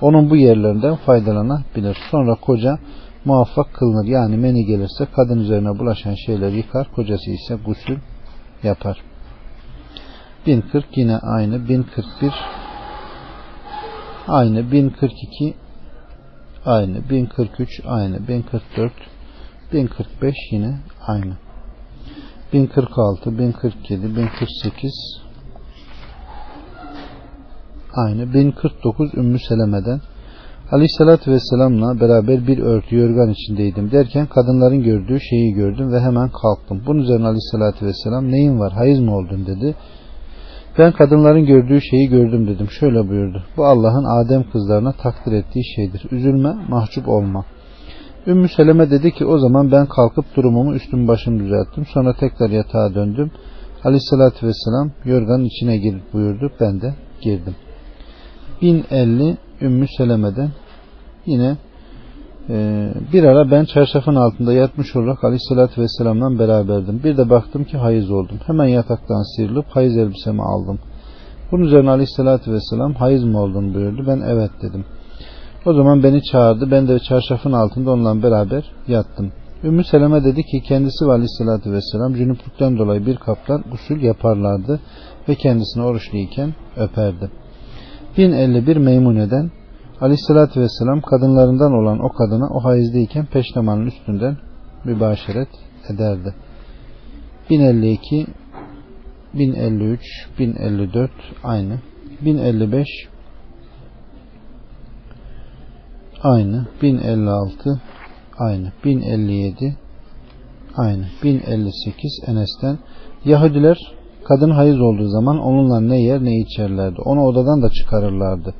Onun 0.00 0.30
bu 0.30 0.36
yerlerinden 0.36 0.96
faydalanabilir. 0.96 1.96
Sonra 2.10 2.34
koca 2.34 2.78
muvaffak 3.24 3.74
kılınır. 3.74 4.06
Yani 4.06 4.36
meni 4.36 4.64
gelirse 4.64 5.06
kadın 5.16 5.38
üzerine 5.38 5.78
bulaşan 5.78 6.14
şeyler 6.14 6.52
yıkar. 6.52 6.88
Kocası 6.94 7.30
ise 7.30 7.58
gusül 7.66 7.98
yapar. 8.62 8.98
1040 10.46 10.96
yine 10.96 11.18
aynı 11.18 11.68
1041 11.68 12.32
aynı 14.28 14.72
1042 14.72 15.54
aynı 16.66 17.10
1043 17.10 17.80
aynı 17.86 18.28
1044 18.28 18.92
1045 19.72 20.34
yine 20.52 20.76
aynı 21.06 21.49
1046 22.52 23.38
1047 23.38 24.16
1048 24.16 24.92
aynı 27.94 28.34
1049 28.34 29.14
Ümmü 29.14 29.38
Seleme'den 29.38 30.00
Aleyhissalatü 30.72 31.30
Vesselam'la 31.30 32.00
beraber 32.00 32.46
bir 32.46 32.58
örtü 32.58 32.96
yorgan 32.96 33.30
içindeydim 33.30 33.90
derken 33.90 34.26
kadınların 34.26 34.82
gördüğü 34.82 35.20
şeyi 35.20 35.54
gördüm 35.54 35.92
ve 35.92 36.00
hemen 36.00 36.28
kalktım. 36.28 36.82
Bunun 36.86 36.98
üzerine 36.98 37.26
Aleyhissalatü 37.26 37.86
Vesselam 37.86 38.30
neyin 38.30 38.60
var 38.60 38.72
hayız 38.72 39.00
mı 39.00 39.16
oldun 39.16 39.46
dedi. 39.46 39.74
Ben 40.78 40.92
kadınların 40.92 41.46
gördüğü 41.46 41.80
şeyi 41.80 42.08
gördüm 42.08 42.48
dedim. 42.48 42.70
Şöyle 42.70 43.08
buyurdu. 43.08 43.44
Bu 43.56 43.64
Allah'ın 43.64 44.04
Adem 44.04 44.50
kızlarına 44.50 44.92
takdir 44.92 45.32
ettiği 45.32 45.64
şeydir. 45.74 46.06
Üzülme, 46.10 46.54
mahcup 46.68 47.08
olma. 47.08 47.44
Ümmü 48.26 48.48
Seleme 48.48 48.90
dedi 48.90 49.14
ki 49.14 49.26
o 49.26 49.38
zaman 49.38 49.72
ben 49.72 49.86
kalkıp 49.86 50.24
durumumu 50.36 50.74
üstüm 50.74 51.08
başım 51.08 51.38
düzelttim. 51.38 51.86
Sonra 51.86 52.12
tekrar 52.12 52.50
yatağa 52.50 52.94
döndüm. 52.94 53.30
Aleyhissalatü 53.84 54.46
vesselam 54.46 54.90
yorganın 55.04 55.44
içine 55.44 55.76
girip 55.76 56.12
buyurdu. 56.12 56.50
Ben 56.60 56.80
de 56.80 56.94
girdim. 57.20 57.54
1050 58.62 59.36
Ümmü 59.60 59.86
Seleme'den 59.96 60.50
yine 61.26 61.56
ee, 62.48 62.92
bir 63.12 63.24
ara 63.24 63.50
ben 63.50 63.64
çarşafın 63.64 64.14
altında 64.14 64.52
yatmış 64.52 64.96
olarak 64.96 65.24
Aleyhisselatü 65.24 65.82
Vesselam'la 65.82 66.38
beraberdim. 66.38 67.00
Bir 67.04 67.16
de 67.16 67.30
baktım 67.30 67.64
ki 67.64 67.76
hayız 67.76 68.10
oldum. 68.10 68.38
Hemen 68.46 68.66
yataktan 68.66 69.36
sıyrılıp 69.36 69.66
hayız 69.68 69.96
elbisemi 69.96 70.42
aldım. 70.42 70.78
Bunun 71.52 71.64
üzerine 71.64 71.90
Aleyhisselatü 71.90 72.52
Vesselam 72.52 72.94
hayız 72.94 73.24
mı 73.24 73.40
oldun 73.42 73.74
buyurdu. 73.74 74.04
Ben 74.06 74.20
evet 74.20 74.50
dedim. 74.62 74.84
O 75.66 75.72
zaman 75.74 76.02
beni 76.02 76.22
çağırdı. 76.22 76.70
Ben 76.70 76.88
de 76.88 76.98
çarşafın 76.98 77.52
altında 77.52 77.90
onunla 77.90 78.22
beraber 78.22 78.64
yattım. 78.88 79.32
Ümmü 79.64 79.84
Seleme 79.84 80.24
dedi 80.24 80.42
ki 80.42 80.62
kendisi 80.68 81.06
ve 81.06 81.12
Aleyhisselatü 81.12 81.72
Vesselam 81.72 82.14
cünüplükten 82.14 82.78
dolayı 82.78 83.06
bir 83.06 83.16
kaptan 83.16 83.64
usul 83.72 84.00
yaparlardı 84.00 84.80
ve 85.28 85.34
kendisini 85.34 85.84
oruçluyken 85.84 86.54
öperdi. 86.76 87.30
1051 88.18 88.76
Meymune'den 88.76 89.50
Aleyhissalatü 90.00 90.60
vesselam 90.60 91.00
kadınlarından 91.00 91.72
olan 91.72 91.98
o 91.98 92.08
kadına 92.08 92.48
o 92.48 92.64
hayızdayken 92.64 93.26
peştemanın 93.26 93.86
üstünden 93.86 94.36
mübaşeret 94.84 95.48
ederdi. 95.88 96.34
1052 97.50 98.26
1053 99.34 100.00
1054 100.38 101.10
aynı 101.44 101.78
1055 102.20 102.86
aynı 106.22 106.66
1056 106.82 107.80
aynı 108.38 108.72
1057 108.84 109.76
aynı 110.76 111.04
1058 111.22 112.20
Enes'ten 112.26 112.78
Yahudiler 113.24 113.78
Kadın 114.30 114.50
hayız 114.50 114.80
olduğu 114.80 115.08
zaman 115.08 115.38
onunla 115.38 115.80
ne 115.80 116.02
yer 116.02 116.24
ne 116.24 116.36
içerlerdi. 116.36 117.00
Onu 117.04 117.24
odadan 117.24 117.62
da 117.62 117.70
çıkarırlardı. 117.70 118.54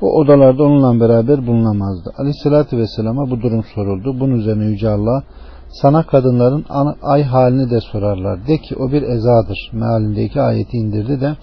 O 0.00 0.06
odalarda 0.20 0.62
onunla 0.62 1.00
beraber 1.00 1.46
bulunamazdı. 1.46 2.12
Aleyhissalatü 2.18 2.78
vesselama 2.78 3.30
bu 3.30 3.40
durum 3.40 3.64
soruldu. 3.74 4.20
Bunun 4.20 4.38
üzerine 4.38 4.64
Yüce 4.64 4.88
Allah 4.88 5.22
sana 5.68 6.02
kadınların 6.02 6.64
ay 7.02 7.22
halini 7.22 7.70
de 7.70 7.80
sorarlar. 7.80 8.46
De 8.46 8.58
ki 8.58 8.76
o 8.76 8.92
bir 8.92 9.02
ezadır. 9.02 9.70
Mealindeki 9.72 10.40
ayeti 10.40 10.76
indirdi 10.76 11.20
de 11.20 11.36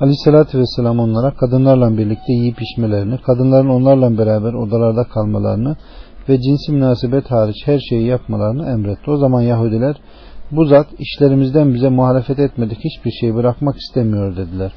Aleyhissalatü 0.00 0.58
vesselam 0.58 0.98
onlara 0.98 1.30
kadınlarla 1.30 1.98
birlikte 1.98 2.32
yiyip 2.32 2.62
içmelerini, 2.62 3.18
kadınların 3.18 3.68
onlarla 3.68 4.18
beraber 4.18 4.52
odalarda 4.52 5.04
kalmalarını 5.04 5.76
ve 6.28 6.40
cinsi 6.40 6.72
münasebet 6.72 7.30
hariç 7.30 7.56
her 7.64 7.78
şeyi 7.78 8.06
yapmalarını 8.06 8.70
emretti. 8.70 9.10
O 9.10 9.16
zaman 9.16 9.40
Yahudiler 9.40 9.96
bu 10.50 10.64
zat 10.64 10.86
işlerimizden 10.98 11.74
bize 11.74 11.88
muhalefet 11.88 12.38
etmedik 12.38 12.78
hiçbir 12.78 13.10
şey 13.10 13.34
bırakmak 13.34 13.76
istemiyor 13.76 14.36
dediler. 14.36 14.72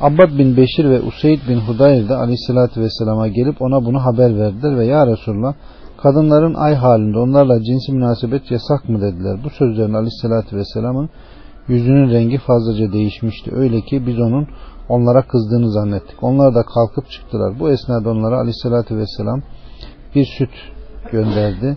Abbad 0.00 0.38
bin 0.38 0.56
Beşir 0.56 0.84
ve 0.84 1.00
Useyd 1.00 1.40
bin 1.48 1.58
Hudayr 1.58 2.08
de 2.08 2.14
aleyhissalatü 2.14 2.80
vesselama 2.80 3.28
gelip 3.28 3.62
ona 3.62 3.84
bunu 3.84 4.04
haber 4.04 4.38
verdiler 4.38 4.78
ve 4.78 4.86
ya 4.86 5.06
Resulullah 5.06 5.54
kadınların 6.02 6.54
ay 6.54 6.74
halinde 6.74 7.18
onlarla 7.18 7.62
cinsi 7.62 7.92
münasebet 7.92 8.50
yasak 8.50 8.88
mı 8.88 9.00
dediler. 9.00 9.36
Bu 9.44 9.50
sözlerin 9.50 9.94
aleyhissalatü 9.94 10.56
vesselamın 10.56 11.10
yüzünün 11.68 12.10
rengi 12.10 12.38
fazlaca 12.38 12.92
değişmişti. 12.92 13.50
Öyle 13.54 13.80
ki 13.80 14.06
biz 14.06 14.18
onun 14.18 14.46
onlara 14.88 15.22
kızdığını 15.22 15.70
zannettik. 15.70 16.22
Onlar 16.22 16.54
da 16.54 16.62
kalkıp 16.62 17.10
çıktılar. 17.10 17.60
Bu 17.60 17.70
esnada 17.70 18.10
onlara 18.10 18.38
aleyhissalatü 18.38 18.96
vesselam 18.96 19.42
bir 20.14 20.24
süt 20.38 20.50
gönderdi. 21.12 21.76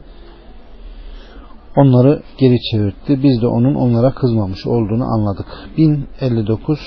Onları 1.76 2.22
geri 2.38 2.62
çevirtti. 2.72 3.24
Biz 3.24 3.42
de 3.42 3.48
onun 3.48 3.76
onlara 3.76 4.14
kızmamış 4.14 4.68
olduğunu 4.68 5.04
anladık. 5.04 5.48
1059 5.78 6.80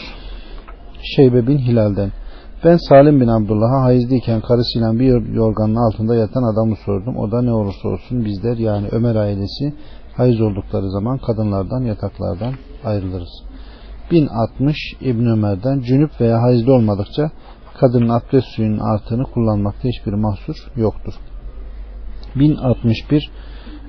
Şeybe 1.02 1.46
bin 1.46 1.58
Hilal'den 1.58 2.12
ben 2.64 2.76
Salim 2.76 3.20
bin 3.20 3.28
Abdullah'a 3.28 3.82
hayızlıyken 3.84 4.40
karısıyla 4.40 4.98
bir 4.98 5.34
yorganın 5.34 5.76
altında 5.76 6.14
yatan 6.14 6.52
adamı 6.52 6.76
sordum. 6.76 7.16
O 7.16 7.30
da 7.30 7.42
ne 7.42 7.52
olursa 7.52 7.88
olsun 7.88 8.24
bizler 8.24 8.56
yani 8.56 8.88
Ömer 8.92 9.14
ailesi 9.14 9.74
hayız 10.20 10.40
oldukları 10.40 10.90
zaman 10.90 11.18
kadınlardan 11.18 11.80
yataklardan 11.80 12.54
ayrılırız. 12.84 13.42
1060 14.10 14.76
İbn 15.00 15.26
Ömer'den 15.26 15.80
cünüp 15.80 16.20
veya 16.20 16.42
hayızlı 16.42 16.72
olmadıkça 16.74 17.30
kadının 17.80 18.08
abdest 18.08 18.46
suyunun 18.46 18.78
artığını 18.78 19.24
kullanmakta 19.24 19.88
hiçbir 19.88 20.12
mahsur 20.12 20.56
yoktur. 20.76 21.14
1061 22.36 23.30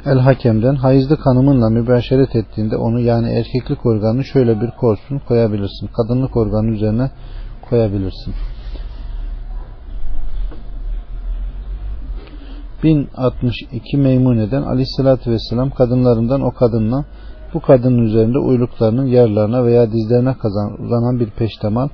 El 0.06 0.20
Hakem'den 0.20 0.76
hayızlı 0.76 1.18
kanımınla 1.18 1.70
mübaşeret 1.70 2.36
ettiğinde 2.36 2.78
onu 2.78 3.00
yani 3.00 3.30
erkeklik 3.30 3.86
organını 3.86 4.24
şöyle 4.24 4.62
bir 4.62 4.72
korsun 4.72 5.20
koyabilirsin. 5.28 5.90
Kadınlık 5.98 6.38
organı 6.38 6.72
üzerine 6.72 7.12
koyabilirsin. 7.70 8.34
1062 12.84 13.98
Meymune'den 13.98 14.62
aleyhissalatü 14.62 15.32
vesselam 15.32 15.70
kadınlarından 15.70 16.42
o 16.42 16.52
kadınla 16.52 17.06
bu 17.54 17.60
kadının 17.60 17.98
üzerinde 17.98 18.40
uyluklarının 18.40 19.06
yerlerine 19.06 19.64
veya 19.64 19.92
dizlerine 19.92 20.34
kazan, 20.34 20.82
uzanan 20.82 21.20
bir 21.20 21.30
peştemal 21.30 21.90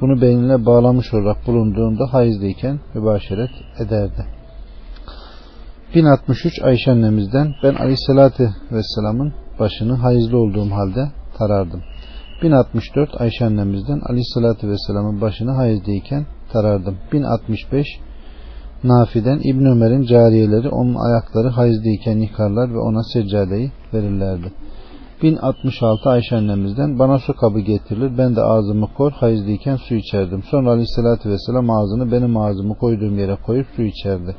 bunu 0.00 0.20
beynine 0.20 0.66
bağlamış 0.66 1.14
olarak 1.14 1.46
bulunduğunda 1.46 2.12
hayızlıyken 2.12 2.80
mübaşeret 2.94 3.50
ederdi. 3.78 4.26
1063 5.94 6.62
Ayşe 6.62 6.90
annemizden 6.90 7.54
ben 7.62 7.74
aleyhissalatü 7.74 8.50
vesselamın 8.72 9.32
başını 9.58 9.94
hayızlı 9.94 10.38
olduğum 10.38 10.70
halde 10.70 11.10
tarardım. 11.38 11.82
1064 12.42 13.20
Ayşe 13.20 13.44
annemizden 13.44 14.00
aleyhissalatü 14.10 14.68
vesselamın 14.68 15.20
başını 15.20 15.50
hayızlıyken 15.50 16.26
tarardım. 16.52 16.96
1065 17.12 17.86
Nafi'den 18.84 19.40
İbn 19.44 19.64
Ömer'in 19.64 20.02
cariyeleri 20.02 20.68
onun 20.68 20.94
ayakları 20.94 21.48
hayızlıyken 21.48 22.18
yıkarlar 22.18 22.74
ve 22.74 22.78
ona 22.78 23.02
seccadeyi 23.02 23.72
verirlerdi. 23.94 24.52
1066 25.22 26.10
Ayşe 26.10 26.36
annemizden 26.36 26.98
bana 26.98 27.18
su 27.18 27.36
kabı 27.36 27.60
getirilir 27.60 28.18
ben 28.18 28.36
de 28.36 28.40
ağzımı 28.40 28.86
kor 28.96 29.12
hayızlıyken 29.12 29.76
su 29.76 29.94
içerdim. 29.94 30.42
Sonra 30.42 30.70
aleyhissalatü 30.70 31.30
vesselam 31.30 31.70
ağzını 31.70 32.12
benim 32.12 32.36
ağzımı 32.36 32.74
koyduğum 32.74 33.18
yere 33.18 33.36
koyup 33.46 33.66
su 33.76 33.82
içerdi. 33.82 34.36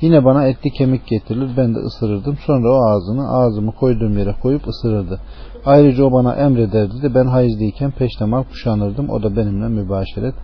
Yine 0.00 0.24
bana 0.24 0.46
etli 0.46 0.70
kemik 0.70 1.06
getirilir 1.06 1.56
ben 1.56 1.74
de 1.74 1.78
ısırırdım. 1.78 2.36
Sonra 2.46 2.68
o 2.72 2.84
ağzını 2.90 3.28
ağzımı 3.28 3.72
koyduğum 3.72 4.18
yere 4.18 4.34
koyup 4.42 4.68
ısırırdı. 4.68 5.20
Ayrıca 5.64 6.04
o 6.04 6.12
bana 6.12 6.34
emrederdi 6.34 7.02
de 7.02 7.14
ben 7.14 7.26
hayızlıyken 7.26 7.90
peştemal 7.90 8.42
kuşanırdım. 8.42 9.10
O 9.10 9.22
da 9.22 9.36
benimle 9.36 9.68
mübaşeret 9.68 10.34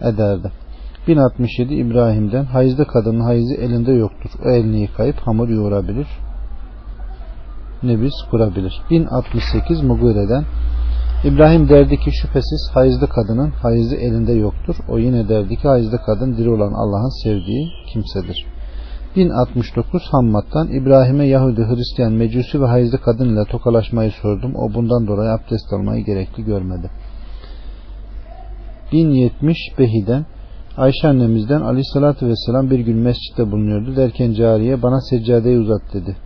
ederdi. 0.00 0.50
1067 1.08 1.74
İbrahim'den 1.74 2.44
hayızlı 2.44 2.86
kadının 2.86 3.20
hayızı 3.20 3.54
elinde 3.54 3.92
yoktur. 3.92 4.30
O 4.44 4.50
elini 4.50 4.80
yıkayıp 4.80 5.16
hamur 5.16 5.48
yoğurabilir. 5.48 6.06
Nebiz 7.82 8.14
kurabilir. 8.30 8.82
1068 8.90 9.82
Mugire'den 9.82 10.44
İbrahim 11.24 11.68
derdi 11.68 11.96
ki 11.96 12.10
şüphesiz 12.12 12.70
hayızlı 12.74 13.08
kadının 13.08 13.50
hayızı 13.50 13.96
elinde 13.96 14.32
yoktur. 14.32 14.76
O 14.88 14.98
yine 14.98 15.28
derdi 15.28 15.56
ki 15.56 15.68
hayızlı 15.68 15.98
kadın 16.06 16.36
diri 16.36 16.50
olan 16.50 16.72
Allah'ın 16.72 17.22
sevdiği 17.22 17.68
kimsedir. 17.92 18.46
1069 19.16 20.02
Hammad'dan 20.10 20.68
İbrahim'e 20.68 21.26
Yahudi, 21.26 21.62
Hristiyan, 21.62 22.12
Mecusi 22.12 22.60
ve 22.60 22.66
hayızlı 22.66 22.98
kadın 22.98 23.28
ile 23.28 23.44
tokalaşmayı 23.44 24.10
sordum. 24.10 24.54
O 24.54 24.74
bundan 24.74 25.06
dolayı 25.06 25.30
abdest 25.30 25.72
almayı 25.72 26.04
gerekli 26.04 26.44
görmedi. 26.44 26.90
1070 28.92 29.58
Behi'den 29.78 30.26
Ayşe 30.76 31.08
annemizden 31.08 31.60
aleyhissalatü 31.60 32.26
vesselam 32.26 32.70
bir 32.70 32.78
gün 32.78 32.96
mescitte 32.96 33.52
bulunuyordu. 33.52 33.96
Derken 33.96 34.32
cariye 34.32 34.82
bana 34.82 35.00
seccadeyi 35.00 35.58
uzat 35.58 35.82
dedi. 35.92 36.16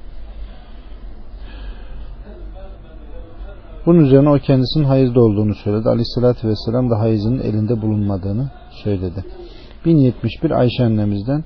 Bunun 3.86 4.05
üzerine 4.05 4.30
o 4.30 4.38
kendisinin 4.38 4.84
hayızda 4.84 5.20
olduğunu 5.20 5.55
söyledi. 5.55 5.88
Aleyhissalatü 5.88 6.48
vesselam 6.48 6.90
da 6.90 6.98
hayızının 6.98 7.38
elinde 7.38 7.82
bulunmadığını 7.82 8.51
söyledi. 8.84 9.24
1071 9.84 10.51
Ayşe 10.51 10.84
annemizden 10.84 11.44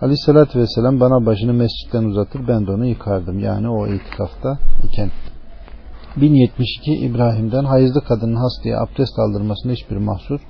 Aleyhissalatü 0.00 0.58
vesselam 0.58 1.00
bana 1.00 1.26
başını 1.26 1.52
mescitten 1.52 2.04
uzatır 2.04 2.48
ben 2.48 2.66
de 2.66 2.70
onu 2.70 2.86
yıkardım. 2.86 3.38
Yani 3.38 3.68
o 3.68 3.86
itikafta 3.86 4.58
iken. 4.84 5.10
1072 6.16 6.92
İbrahim'den 6.92 7.64
hayızlı 7.64 8.04
kadının 8.04 8.36
hastaya 8.36 8.80
abdest 8.82 9.18
aldırmasında 9.18 9.72
hiçbir 9.72 9.96
mahsur 9.96 10.40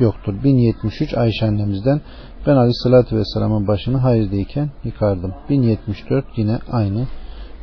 yoktur. 0.00 0.34
1073 0.44 1.14
Ayşe 1.14 1.46
annemizden 1.46 2.00
ben 2.46 2.56
Aleyhisselatü 2.56 3.16
Vesselam'ın 3.16 3.68
başını 3.68 3.96
hayızdayken 3.96 4.70
yıkardım. 4.84 5.34
1074 5.50 6.24
yine 6.36 6.58
aynı. 6.72 7.06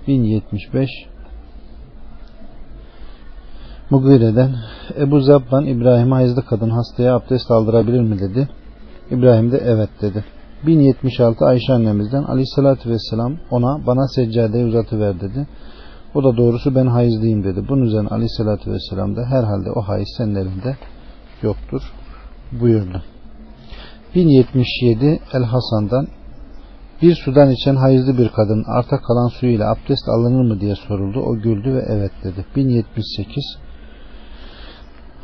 1075 0.07 0.89
Mugire'den 3.89 4.55
Ebu 4.97 5.19
Zabban 5.19 5.65
İbrahim'e 5.65 6.15
hayızlı 6.15 6.45
kadın 6.45 6.69
hastaya 6.69 7.15
abdest 7.15 7.51
aldırabilir 7.51 8.01
mi 8.01 8.19
dedi. 8.19 8.49
İbrahim 9.11 9.51
de 9.51 9.57
evet 9.65 9.89
dedi. 10.01 10.23
1076 10.67 11.45
Ayşe 11.45 11.73
annemizden 11.73 12.23
Aleyhisselatü 12.23 12.89
Vesselam 12.89 13.37
ona 13.51 13.87
bana 13.87 14.07
seccadeyi 14.07 14.65
uzatıver 14.65 15.21
dedi. 15.21 15.47
O 16.15 16.23
da 16.23 16.37
doğrusu 16.37 16.75
ben 16.75 16.87
hayızlıyım 16.87 17.43
dedi. 17.43 17.65
Bunun 17.69 17.81
üzerine 17.81 18.07
Aleyhisselatü 18.07 18.71
Vesselam 18.71 19.15
da 19.15 19.25
herhalde 19.25 19.71
o 19.71 19.81
hayız 19.81 20.13
senin 20.17 20.35
elinde 20.35 20.77
yoktur 21.41 21.93
buyurdu. 22.61 23.03
1077 24.15 25.19
El 25.33 25.43
Hasan'dan 25.43 26.07
bir 27.01 27.15
sudan 27.15 27.49
içen 27.49 27.75
hayızlı 27.75 28.17
bir 28.17 28.29
kadın 28.29 28.63
arta 28.67 28.97
kalan 28.97 29.27
suyuyla 29.27 29.71
abdest 29.71 30.09
alınır 30.09 30.53
mı 30.53 30.59
diye 30.59 30.75
soruldu. 30.75 31.19
O 31.19 31.35
güldü 31.35 31.73
ve 31.73 31.85
evet 31.89 32.11
dedi. 32.23 32.45
1078 32.55 33.57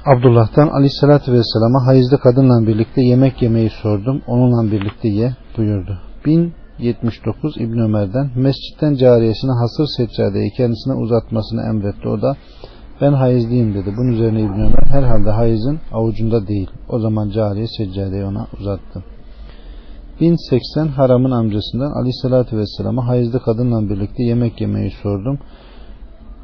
Abdullah'tan 0.05 0.67
aleyhissalatü 0.67 1.33
vesselama 1.33 1.85
hayızlı 1.85 2.17
kadınla 2.17 2.67
birlikte 2.67 3.01
yemek 3.01 3.41
yemeyi 3.41 3.69
sordum. 3.69 4.21
Onunla 4.27 4.71
birlikte 4.71 5.07
ye 5.07 5.35
buyurdu. 5.57 5.97
1079 6.25 7.57
İbn 7.57 7.79
Ömer'den 7.79 8.31
mescitten 8.35 8.95
cariyesine 8.95 9.51
hasır 9.51 9.85
seccadeyi 9.97 10.51
kendisine 10.51 10.93
uzatmasını 10.93 11.61
emretti. 11.61 12.07
O 12.07 12.21
da 12.21 12.35
ben 13.01 13.13
hayızlıyım 13.13 13.73
dedi. 13.73 13.93
Bunun 13.97 14.11
üzerine 14.11 14.41
İbn 14.41 14.59
Ömer 14.59 14.83
herhalde 14.89 15.29
hayızın 15.29 15.79
avucunda 15.91 16.47
değil. 16.47 16.69
O 16.89 16.99
zaman 16.99 17.29
cariye 17.29 17.67
seccadeyi 17.77 18.25
ona 18.25 18.47
uzattı. 18.59 19.03
1080 20.21 20.87
haramın 20.87 21.31
amcasından 21.31 21.91
aleyhissalatü 21.91 22.57
vesselama 22.57 23.07
hayızlı 23.07 23.39
kadınla 23.39 23.89
birlikte 23.89 24.23
yemek 24.23 24.61
yemeyi 24.61 24.91
sordum. 24.91 25.39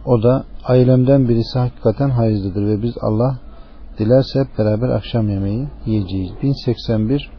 O 0.06 0.24
da 0.24 0.44
ailemden 0.64 1.30
birisi 1.30 1.60
hakikaten 1.60 2.10
hayızlıdır 2.10 2.68
ve 2.68 2.82
biz 2.82 2.94
Allah 3.02 3.40
dilerse 4.00 4.40
hep 4.40 4.58
beraber 4.58 4.90
akşam 4.90 5.30
yemeği 5.30 5.68
yiyeceğiz. 5.86 6.32
1081 6.44 7.30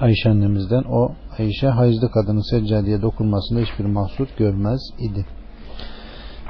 Ayşe 0.00 0.30
annemizden 0.30 0.82
o 0.82 1.12
Ayşe 1.38 1.68
hayızlı 1.68 2.10
kadının 2.10 2.50
seccadeye 2.50 3.02
dokunmasında 3.02 3.60
hiçbir 3.60 3.84
mahsur 3.84 4.26
görmez 4.38 4.80
idi. 4.98 5.26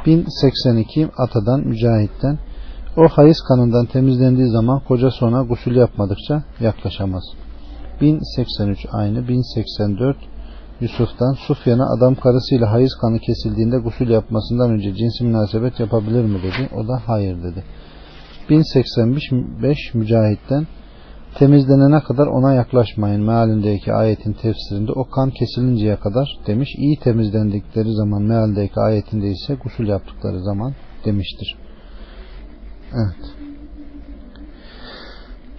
1082 0.06 1.08
Atadan 1.18 1.60
Mücahit'ten 1.60 2.38
O 2.96 3.08
hayız 3.08 3.40
kanından 3.48 3.86
temizlendiği 3.86 4.48
zaman 4.48 4.80
kocası 4.80 5.26
ona 5.26 5.42
gusül 5.42 5.76
yapmadıkça 5.76 6.42
yaklaşamaz. 6.60 7.24
1083 8.00 8.86
aynı 8.92 9.28
1084 9.28 10.16
Yusuf'tan 10.80 11.32
Sufyan'a 11.32 11.94
adam 11.96 12.14
karısıyla 12.14 12.72
hayız 12.72 12.94
kanı 13.00 13.18
kesildiğinde 13.18 13.78
gusül 13.78 14.08
yapmasından 14.08 14.70
önce 14.70 14.94
cinsi 14.94 15.24
münasebet 15.24 15.80
yapabilir 15.80 16.24
mi 16.24 16.38
dedi. 16.42 16.68
O 16.76 16.88
da 16.88 17.02
hayır 17.06 17.42
dedi. 17.42 17.64
1085 18.50 19.94
Mücahit'ten 19.94 20.66
temizlenene 21.38 22.00
kadar 22.00 22.26
ona 22.26 22.54
yaklaşmayın 22.54 23.22
mealindeki 23.22 23.92
ayetin 23.92 24.32
tefsirinde 24.32 24.92
o 24.92 25.10
kan 25.10 25.30
kesilinceye 25.30 25.96
kadar 25.96 26.38
demiş. 26.46 26.68
İyi 26.76 26.96
temizlendikleri 26.96 27.92
zaman 27.92 28.22
mealdeki 28.22 28.80
ayetinde 28.80 29.30
ise 29.30 29.54
gusül 29.54 29.88
yaptıkları 29.88 30.42
zaman 30.42 30.74
demiştir. 31.04 31.56
Evet. 32.92 33.36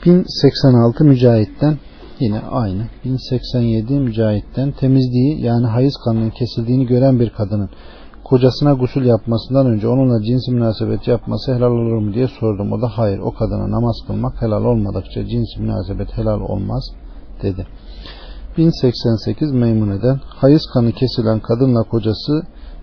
1086 0.06 1.04
Mücahit'ten 1.04 1.78
yine 2.20 2.40
aynı. 2.40 2.88
1087 3.06 3.94
Mücahit'ten 3.94 4.72
temizliği 4.72 5.42
yani 5.42 5.68
hayız 5.68 5.94
kanının 6.06 6.30
kesildiğini 6.30 6.86
gören 6.86 7.20
bir 7.20 7.30
kadının 7.30 7.70
kocasına 8.30 8.74
gusül 8.74 9.06
yapmasından 9.06 9.66
önce 9.66 9.88
onunla 9.88 10.24
cins 10.24 10.48
münasebet 10.48 11.08
yapması 11.08 11.56
helal 11.56 11.72
olur 11.72 11.98
mu 11.98 12.14
diye 12.14 12.28
sordum. 12.28 12.72
O 12.72 12.82
da 12.82 12.88
hayır 12.88 13.20
o 13.20 13.34
kadına 13.34 13.72
namaz 13.72 13.96
kılmak 14.08 14.42
helal 14.42 14.64
olmadıkça 14.66 15.26
cins 15.26 15.58
münasebet 15.58 16.18
helal 16.18 16.42
olmaz 16.42 16.84
dedi. 17.42 17.68
1088 18.58 19.52
Meymune'den 19.52 20.20
hayız 20.26 20.62
kanı 20.74 20.92
kesilen 20.92 21.40
kadınla 21.40 21.84
kocası 21.84 22.42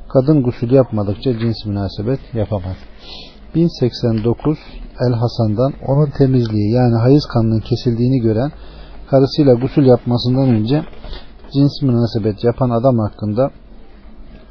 kadın 0.09 0.43
gusül 0.43 0.71
yapmadıkça 0.71 1.39
cins 1.39 1.67
münasebet 1.67 2.21
yapamaz. 2.35 2.77
1089 3.55 4.59
El 5.01 5.13
Hasan'dan 5.13 5.73
onun 5.89 6.11
temizliği 6.11 6.73
yani 6.73 6.97
hayız 6.97 7.27
kanının 7.27 7.61
kesildiğini 7.61 8.21
gören 8.21 8.53
karısıyla 9.11 9.55
gusül 9.55 9.87
yapmasından 9.87 10.49
önce 10.49 10.83
cins 11.53 11.83
münasebet 11.83 12.45
yapan 12.45 12.71
adam 12.71 12.99
hakkında 12.99 13.51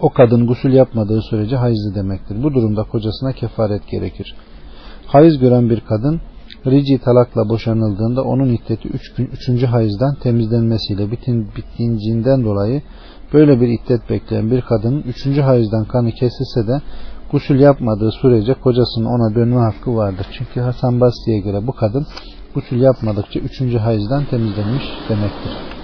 o 0.04 0.10
kadın 0.10 0.47
gusül 0.47 0.74
yapmadığı 0.74 1.22
sürece 1.22 1.56
hayızlı 1.56 1.95
demektir. 1.95 2.43
Bu 2.43 2.54
durumda 2.54 2.84
kocasına 2.84 3.32
kefaret 3.34 3.88
gerekir. 3.88 4.36
Hayız 5.08 5.39
gören 5.39 5.70
bir 5.70 5.80
kadın 5.80 6.22
rici 6.66 6.97
talakla 6.97 7.49
boşanıldığında 7.49 8.24
onun 8.24 8.49
iddeti 8.49 8.88
3 8.88 8.95
üç 8.95 9.14
gün 9.14 9.30
3. 9.56 9.64
hayızdan 9.64 10.16
temizlenmesiyle 10.16 11.12
bitin, 11.12 11.47
bittiğinden 11.56 12.43
dolayı 12.43 12.82
böyle 13.34 13.62
bir 13.62 13.68
iddet 13.68 14.10
bekleyen 14.10 14.51
bir 14.51 14.62
kadının 14.62 15.01
3. 15.01 15.38
hayızdan 15.38 15.86
kanı 15.86 16.12
kesilse 16.12 16.68
de 16.68 16.82
gusül 17.32 17.60
yapmadığı 17.60 18.12
sürece 18.12 18.54
kocasının 18.54 19.06
ona 19.06 19.36
dönme 19.36 19.60
hakkı 19.60 19.95
vardır. 19.95 20.28
Çünkü 20.32 20.60
Hasan 20.60 21.01
Basri'ye 21.01 21.39
göre 21.39 21.68
bu 21.68 21.72
kadın 21.72 22.06
gusül 22.54 22.82
yapmadıkça 22.82 23.39
3. 23.39 23.76
hayızdan 23.76 24.26
temizlenmiş 24.26 24.84
demektir. 25.10 25.83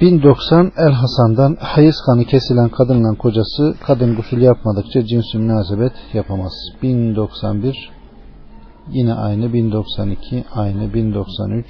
1090 0.00 0.72
El 0.76 0.92
Hasan'dan 0.92 1.56
hayız 1.60 1.96
kanı 2.06 2.24
kesilen 2.24 2.68
kadınla 2.68 3.14
kocası 3.18 3.74
kadın 3.86 4.16
gusül 4.16 4.42
yapmadıkça 4.42 5.04
cins 5.06 5.34
münasebet 5.34 5.92
yapamaz. 6.12 6.52
1091 6.82 7.90
yine 8.90 9.14
aynı 9.14 9.52
1092 9.52 10.44
aynı 10.54 10.94
1093 10.94 11.66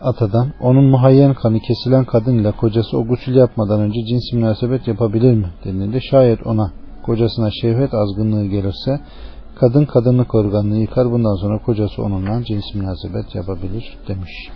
Atadan 0.00 0.52
onun 0.60 0.84
muhayyen 0.84 1.34
kanı 1.34 1.60
kesilen 1.60 2.04
kadın 2.04 2.38
ile 2.38 2.52
kocası 2.52 2.98
o 2.98 3.06
gusül 3.06 3.34
yapmadan 3.34 3.80
önce 3.80 4.04
cins 4.04 4.32
münasebet 4.32 4.88
yapabilir 4.88 5.34
mi 5.34 5.46
denildi. 5.64 6.00
Şayet 6.10 6.46
ona 6.46 6.72
kocasına 7.02 7.50
şehvet 7.50 7.94
azgınlığı 7.94 8.46
gelirse 8.46 9.00
kadın 9.60 9.84
kadınlık 9.84 10.34
organını 10.34 10.76
yıkar 10.76 11.10
bundan 11.10 11.34
sonra 11.34 11.58
kocası 11.62 12.02
onunla 12.02 12.44
cins 12.44 12.74
münasebet 12.74 13.34
yapabilir 13.34 13.98
demiş. 14.08 14.50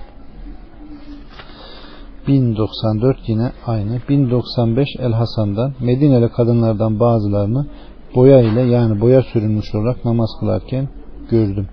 1094 2.29 3.16
yine 3.27 3.53
aynı. 3.66 4.01
1095 4.09 4.89
El 4.99 5.12
Hasan'dan 5.12 5.73
Medineli 5.81 6.29
kadınlardan 6.29 7.01
bazılarını 7.01 7.66
boya 8.14 8.41
ile 8.41 8.61
yani 8.61 9.01
boya 9.01 9.23
sürülmüş 9.23 9.75
olarak 9.75 10.05
namaz 10.05 10.31
kılarken 10.41 10.89
gördüm. 11.31 11.68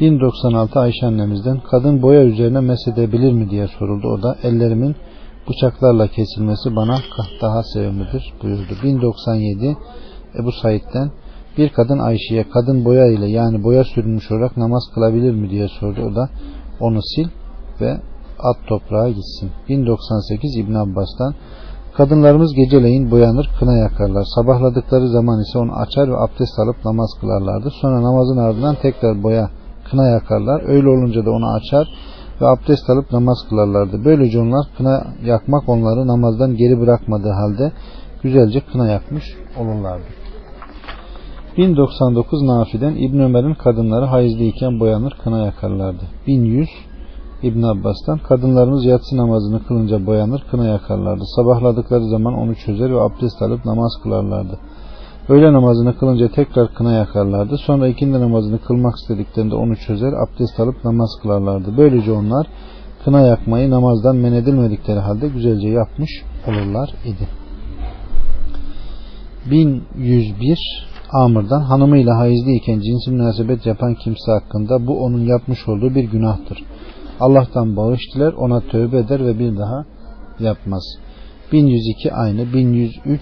1096 0.00 0.80
Ayşe 0.80 1.06
annemizden 1.06 1.60
kadın 1.70 2.02
boya 2.02 2.24
üzerine 2.24 2.60
mesedebilir 2.60 3.32
mi 3.32 3.50
diye 3.50 3.68
soruldu. 3.68 4.08
O 4.08 4.22
da 4.22 4.36
ellerimin 4.42 4.96
bıçaklarla 5.48 6.06
kesilmesi 6.06 6.76
bana 6.76 6.96
daha 7.42 7.62
sevimlidir 7.62 8.34
buyurdu. 8.42 8.74
1097 8.82 9.76
Ebu 10.40 10.52
Said'den 10.52 11.10
bir 11.58 11.68
kadın 11.68 11.98
Ayşe'ye 11.98 12.50
kadın 12.50 12.84
boya 12.84 13.06
ile 13.06 13.26
yani 13.26 13.64
boya 13.64 13.84
sürülmüş 13.84 14.30
olarak 14.30 14.56
namaz 14.56 14.82
kılabilir 14.94 15.32
mi 15.32 15.50
diye 15.50 15.68
sordu. 15.68 16.00
O 16.12 16.14
da 16.14 16.28
onu 16.80 17.00
sil 17.10 17.28
ve 17.80 18.00
at 18.38 18.68
toprağa 18.68 19.08
gitsin. 19.08 19.50
1098 19.68 20.56
İbn 20.56 20.74
Abbas'tan 20.74 21.34
Kadınlarımız 21.98 22.54
geceleyin 22.54 23.10
boyanır, 23.10 23.50
kına 23.58 23.76
yakarlar. 23.76 24.24
Sabahladıkları 24.34 25.08
zaman 25.08 25.40
ise 25.40 25.58
onu 25.58 25.72
açar 25.72 26.08
ve 26.08 26.16
abdest 26.16 26.58
alıp 26.58 26.84
namaz 26.84 27.10
kılarlardı. 27.20 27.70
Sonra 27.80 28.02
namazın 28.02 28.36
ardından 28.36 28.74
tekrar 28.82 29.22
boya, 29.22 29.50
kına 29.90 30.08
yakarlar. 30.08 30.62
Öyle 30.68 30.88
olunca 30.88 31.26
da 31.26 31.30
onu 31.30 31.46
açar 31.46 31.88
ve 32.40 32.46
abdest 32.46 32.90
alıp 32.90 33.12
namaz 33.12 33.38
kılarlardı. 33.48 34.04
Böylece 34.04 34.38
onlar 34.40 34.66
kına 34.76 35.04
yakmak 35.24 35.68
onları 35.68 36.06
namazdan 36.06 36.56
geri 36.56 36.80
bırakmadığı 36.80 37.32
halde 37.32 37.72
güzelce 38.22 38.60
kına 38.60 38.88
yakmış 38.88 39.24
olurlardı. 39.60 40.04
1099 41.56 42.42
Nafi'den 42.42 42.94
İbn 42.94 43.18
Ömer'in 43.18 43.54
kadınları 43.54 44.04
hayızlıyken 44.04 44.80
boyanır, 44.80 45.16
kına 45.24 45.44
yakarlardı. 45.44 46.02
1100 46.26 46.68
İbn 47.42 47.62
Abbas'tan 47.62 48.18
kadınlarımız 48.18 48.84
yatsı 48.84 49.16
namazını 49.16 49.66
kılınca 49.66 50.06
boyanır, 50.06 50.44
kına 50.50 50.66
yakarlardı. 50.66 51.22
Sabahladıkları 51.36 52.04
zaman 52.04 52.34
onu 52.34 52.54
çözer 52.54 52.90
ve 52.90 53.00
abdest 53.00 53.42
alıp 53.42 53.64
namaz 53.64 53.92
kılarlardı. 54.02 54.58
Öğle 55.28 55.52
namazını 55.52 55.98
kılınca 55.98 56.28
tekrar 56.28 56.74
kına 56.74 56.92
yakarlardı. 56.92 57.56
Sonra 57.58 57.88
ikindi 57.88 58.20
namazını 58.20 58.58
kılmak 58.58 58.94
istediklerinde 58.96 59.54
onu 59.54 59.76
çözer, 59.76 60.12
abdest 60.12 60.60
alıp 60.60 60.84
namaz 60.84 61.10
kılarlardı. 61.22 61.76
Böylece 61.76 62.12
onlar 62.12 62.46
kına 63.04 63.20
yakmayı 63.20 63.70
namazdan 63.70 64.16
men 64.16 64.32
edilmedikleri 64.32 64.98
halde 64.98 65.28
güzelce 65.28 65.68
yapmış 65.68 66.10
olurlar 66.48 66.90
idi. 67.04 67.28
1101 69.50 70.58
Amr'dan 71.12 71.60
hanımıyla 71.60 72.18
hayızlıyken 72.18 72.80
cinsi 72.80 73.10
münasebet 73.10 73.66
yapan 73.66 73.94
kimse 73.94 74.32
hakkında 74.32 74.86
bu 74.86 75.04
onun 75.04 75.20
yapmış 75.20 75.68
olduğu 75.68 75.94
bir 75.94 76.04
günahtır. 76.04 76.64
Allah'tan 77.20 77.76
bağış 77.76 78.00
diler, 78.14 78.32
ona 78.32 78.60
tövbe 78.60 78.98
eder 78.98 79.26
ve 79.26 79.38
bir 79.38 79.56
daha 79.56 79.84
yapmaz. 80.38 80.82
1102 81.52 82.12
aynı, 82.12 82.52
1103 82.52 83.20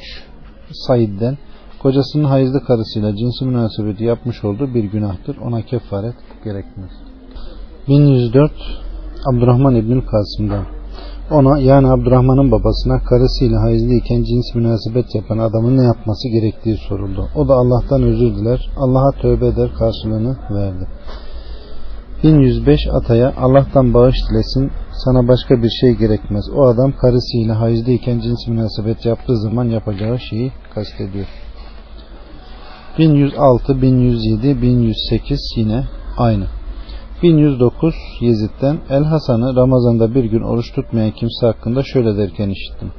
Said'den 0.72 1.38
kocasının 1.82 2.24
hayızlı 2.24 2.64
karısıyla 2.64 3.16
cinsi 3.16 3.44
münasebeti 3.44 4.05
yapmış 4.05 4.44
olduğu 4.44 4.74
bir 4.74 4.84
günahtır. 4.84 5.36
Ona 5.36 5.62
kefaret 5.62 6.14
gerekmez. 6.44 6.90
1104 7.88 8.53
Abdurrahman 9.26 9.74
İbnül 9.74 10.01
Kasım'dan 10.01 10.64
ona 11.30 11.59
yani 11.59 11.86
Abdurrahman'ın 11.88 12.53
babasına 12.53 12.99
karısıyla 12.99 13.62
hayızlıyken 13.62 14.22
cins 14.22 14.55
münasebet 14.55 15.14
yapan 15.14 15.38
adamın 15.38 15.78
ne 15.78 15.82
yapması 15.82 16.28
gerektiği 16.28 16.76
soruldu. 16.76 17.28
O 17.36 17.49
da 17.49 17.55
Allah'tan 17.55 18.03
özür 18.03 18.36
diler. 18.36 18.70
Allah'a 18.76 19.11
tövbe 19.22 19.47
eder 19.47 19.70
karşılığını 19.78 20.36
verdi. 20.51 20.88
1105 22.23 22.81
Ataya 22.93 23.35
Allah'tan 23.37 23.95
bağış 23.95 24.17
dilesin 24.31 24.71
sana 25.05 25.29
başka 25.29 25.62
bir 25.62 25.71
şey 25.81 25.93
gerekmez. 25.93 26.45
O 26.57 26.67
adam 26.67 26.93
karısıyla 26.93 27.61
hayızdayken 27.61 28.21
cins 28.21 28.49
münasebet 28.49 29.07
yaptığı 29.07 29.37
zaman 29.37 29.64
yapacağı 29.64 30.19
şeyi 30.19 30.53
kastediyor. 30.75 31.27
1106, 32.99 33.83
1107, 33.83 34.62
1108 34.62 35.41
yine 35.57 35.85
aynı. 36.19 36.47
1109 37.23 37.95
Yezid'den 38.21 38.79
El 38.91 39.05
Hasan'ı 39.05 39.57
Ramazan'da 39.57 40.14
bir 40.14 40.25
gün 40.25 40.43
oruç 40.43 40.73
tutmayan 40.75 41.11
kimse 41.11 41.47
hakkında 41.47 41.83
şöyle 41.83 42.17
derken 42.17 42.49
işittim. 42.49 42.93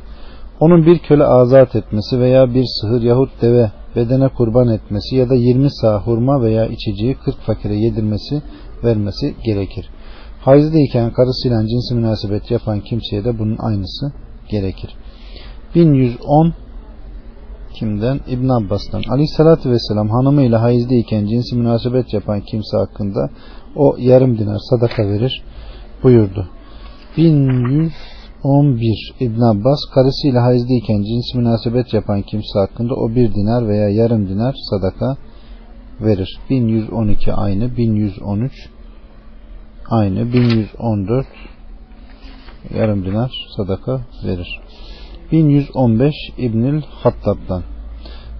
Onun 0.59 0.86
bir 0.86 0.99
köle 0.99 1.24
azat 1.24 1.76
etmesi 1.76 2.20
veya 2.20 2.53
bir 2.53 2.65
sıhır 2.82 3.01
yahut 3.01 3.30
deve 3.41 3.72
bedene 3.97 4.27
kurban 4.27 4.67
etmesi 4.67 5.15
ya 5.15 5.29
da 5.29 5.35
20 5.35 5.71
sağ 5.71 6.01
hurma 6.01 6.41
veya 6.41 6.65
içeceği 6.65 7.15
40 7.15 7.37
fakire 7.37 7.75
yedirmesi 7.75 8.41
vermesi 8.83 9.35
gerekir. 9.45 9.89
Hayızdayken 10.41 11.11
karısıyla 11.11 11.67
cinsi 11.67 11.95
münasebet 11.95 12.51
yapan 12.51 12.79
kimseye 12.79 13.25
de 13.25 13.39
bunun 13.39 13.57
aynısı 13.57 14.11
gerekir. 14.49 14.95
1110 15.75 16.53
kimden? 17.73 18.19
İbn 18.27 18.49
Abbas'tan. 18.49 19.01
Aleyhissalatü 19.09 19.71
vesselam 19.71 20.09
hanımıyla 20.09 20.61
hayızdayken 20.61 21.25
cinsi 21.25 21.55
münasebet 21.55 22.13
yapan 22.13 22.41
kimse 22.41 22.77
hakkında 22.77 23.29
o 23.75 23.95
yarım 23.99 24.37
dinar 24.37 24.59
sadaka 24.69 25.03
verir 25.09 25.43
buyurdu. 26.03 26.47
1111 28.43 29.13
İbn 29.19 29.41
Abbas 29.41 29.79
karısıyla 29.93 30.43
hayızdayken 30.43 31.03
cinsi 31.03 31.38
münasebet 31.38 31.93
yapan 31.93 32.21
kimse 32.21 32.59
hakkında 32.59 32.93
o 32.95 33.09
bir 33.09 33.33
dinar 33.33 33.67
veya 33.67 33.89
yarım 33.89 34.29
dinar 34.29 34.55
sadaka 34.69 35.17
verir. 36.01 36.39
1112 36.49 37.33
aynı, 37.33 37.77
1113 37.77 38.69
aynı, 39.89 40.33
1114 40.33 41.25
yarım 42.75 43.05
dinar 43.05 43.31
sadaka 43.57 44.01
verir. 44.25 44.59
1115 45.31 46.13
İbnül 46.38 46.81
Hattab'dan 46.81 47.63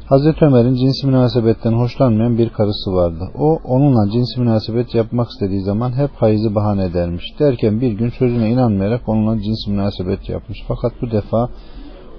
Hazreti 0.10 0.46
Ömer'in 0.46 0.76
cinsi 0.76 1.08
münasebetten 1.08 1.74
hoşlanmayan 1.74 2.38
bir 2.38 2.50
karısı 2.50 2.94
vardı. 2.94 3.32
O 3.36 3.60
onunla 3.64 4.12
cinsi 4.12 4.40
münasebet 4.40 4.96
yapmak 4.96 5.30
istediği 5.30 5.62
zaman 5.62 5.92
hep 5.98 6.10
hayızı 6.16 6.56
bahane 6.56 6.86
edermiş. 6.86 7.24
Derken 7.40 7.82
bir 7.82 7.92
gün 7.92 8.10
sözüne 8.10 8.50
inanmayarak 8.50 9.10
onunla 9.10 9.42
cinsi 9.42 9.72
münasebet 9.72 10.30
yapmış. 10.30 10.64
Fakat 10.68 10.92
bu 11.02 11.12
defa 11.12 11.50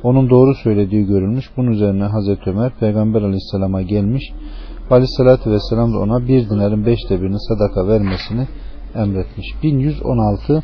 onun 0.02 0.30
doğru 0.30 0.54
söylediği 0.54 1.06
görülmüş. 1.06 1.50
Bunun 1.56 1.70
üzerine 1.70 2.04
Hazreti 2.04 2.50
Ömer 2.50 2.72
Peygamber 2.80 3.22
Aleyhisselam'a 3.22 3.82
gelmiş. 3.82 4.32
Aleyhisselatü 4.90 5.50
Vesselam 5.50 5.92
da 5.92 5.98
ona 5.98 6.28
bir 6.28 6.50
dinarın 6.50 6.86
beşte 6.86 7.22
birini 7.22 7.40
sadaka 7.40 7.88
vermesini 7.88 8.46
emretmiş. 8.94 9.46
1116 9.62 10.62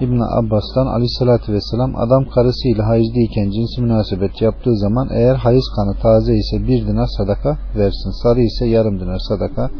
İbn 0.00 0.20
Abbas'tan 0.20 0.86
aleyhissalatü 0.86 1.52
vesselam 1.52 1.96
adam 1.96 2.24
karısıyla 2.34 2.86
hayızlıyken 2.86 3.50
cinsi 3.50 3.82
münasebet 3.82 4.42
yaptığı 4.42 4.76
zaman 4.76 5.08
eğer 5.12 5.34
hayız 5.34 5.64
kanı 5.76 5.94
taze 6.02 6.34
ise 6.34 6.68
bir 6.68 6.86
dinar 6.86 7.06
sadaka 7.18 7.58
versin. 7.76 8.22
Sarı 8.22 8.40
ise 8.40 8.66
yarım 8.66 9.00
dinar 9.00 9.18
sadaka 9.18 9.70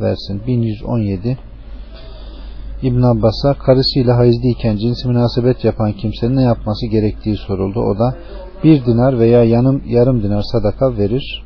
versin. 0.00 0.40
1117 0.46 1.38
İbn 2.82 3.02
Abbas'a 3.02 3.54
karısıyla 3.54 4.16
hayızlıyken 4.16 4.76
cinsi 4.76 5.08
münasebet 5.08 5.64
yapan 5.64 5.92
kimsenin 5.92 6.36
ne 6.36 6.42
yapması 6.42 6.86
gerektiği 6.86 7.36
soruldu. 7.36 7.80
O 7.80 7.98
da 7.98 8.16
bir 8.64 8.84
dinar 8.84 9.18
veya 9.18 9.44
yanım, 9.44 9.82
yarım 9.86 10.22
dinar 10.22 10.42
sadaka 10.42 10.96
verir. 10.96 11.44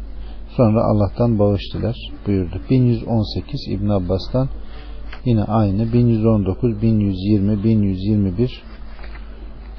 Sonra 0.56 0.84
Allah'tan 0.84 1.38
bağış 1.38 1.62
diler 1.74 2.12
buyurdu. 2.26 2.60
1118 2.70 3.68
İbn 3.68 3.88
Abbas'tan 3.88 4.48
Yine 5.24 5.42
aynı 5.44 5.92
1119, 5.92 6.82
1120, 6.82 7.64
1121, 7.64 8.62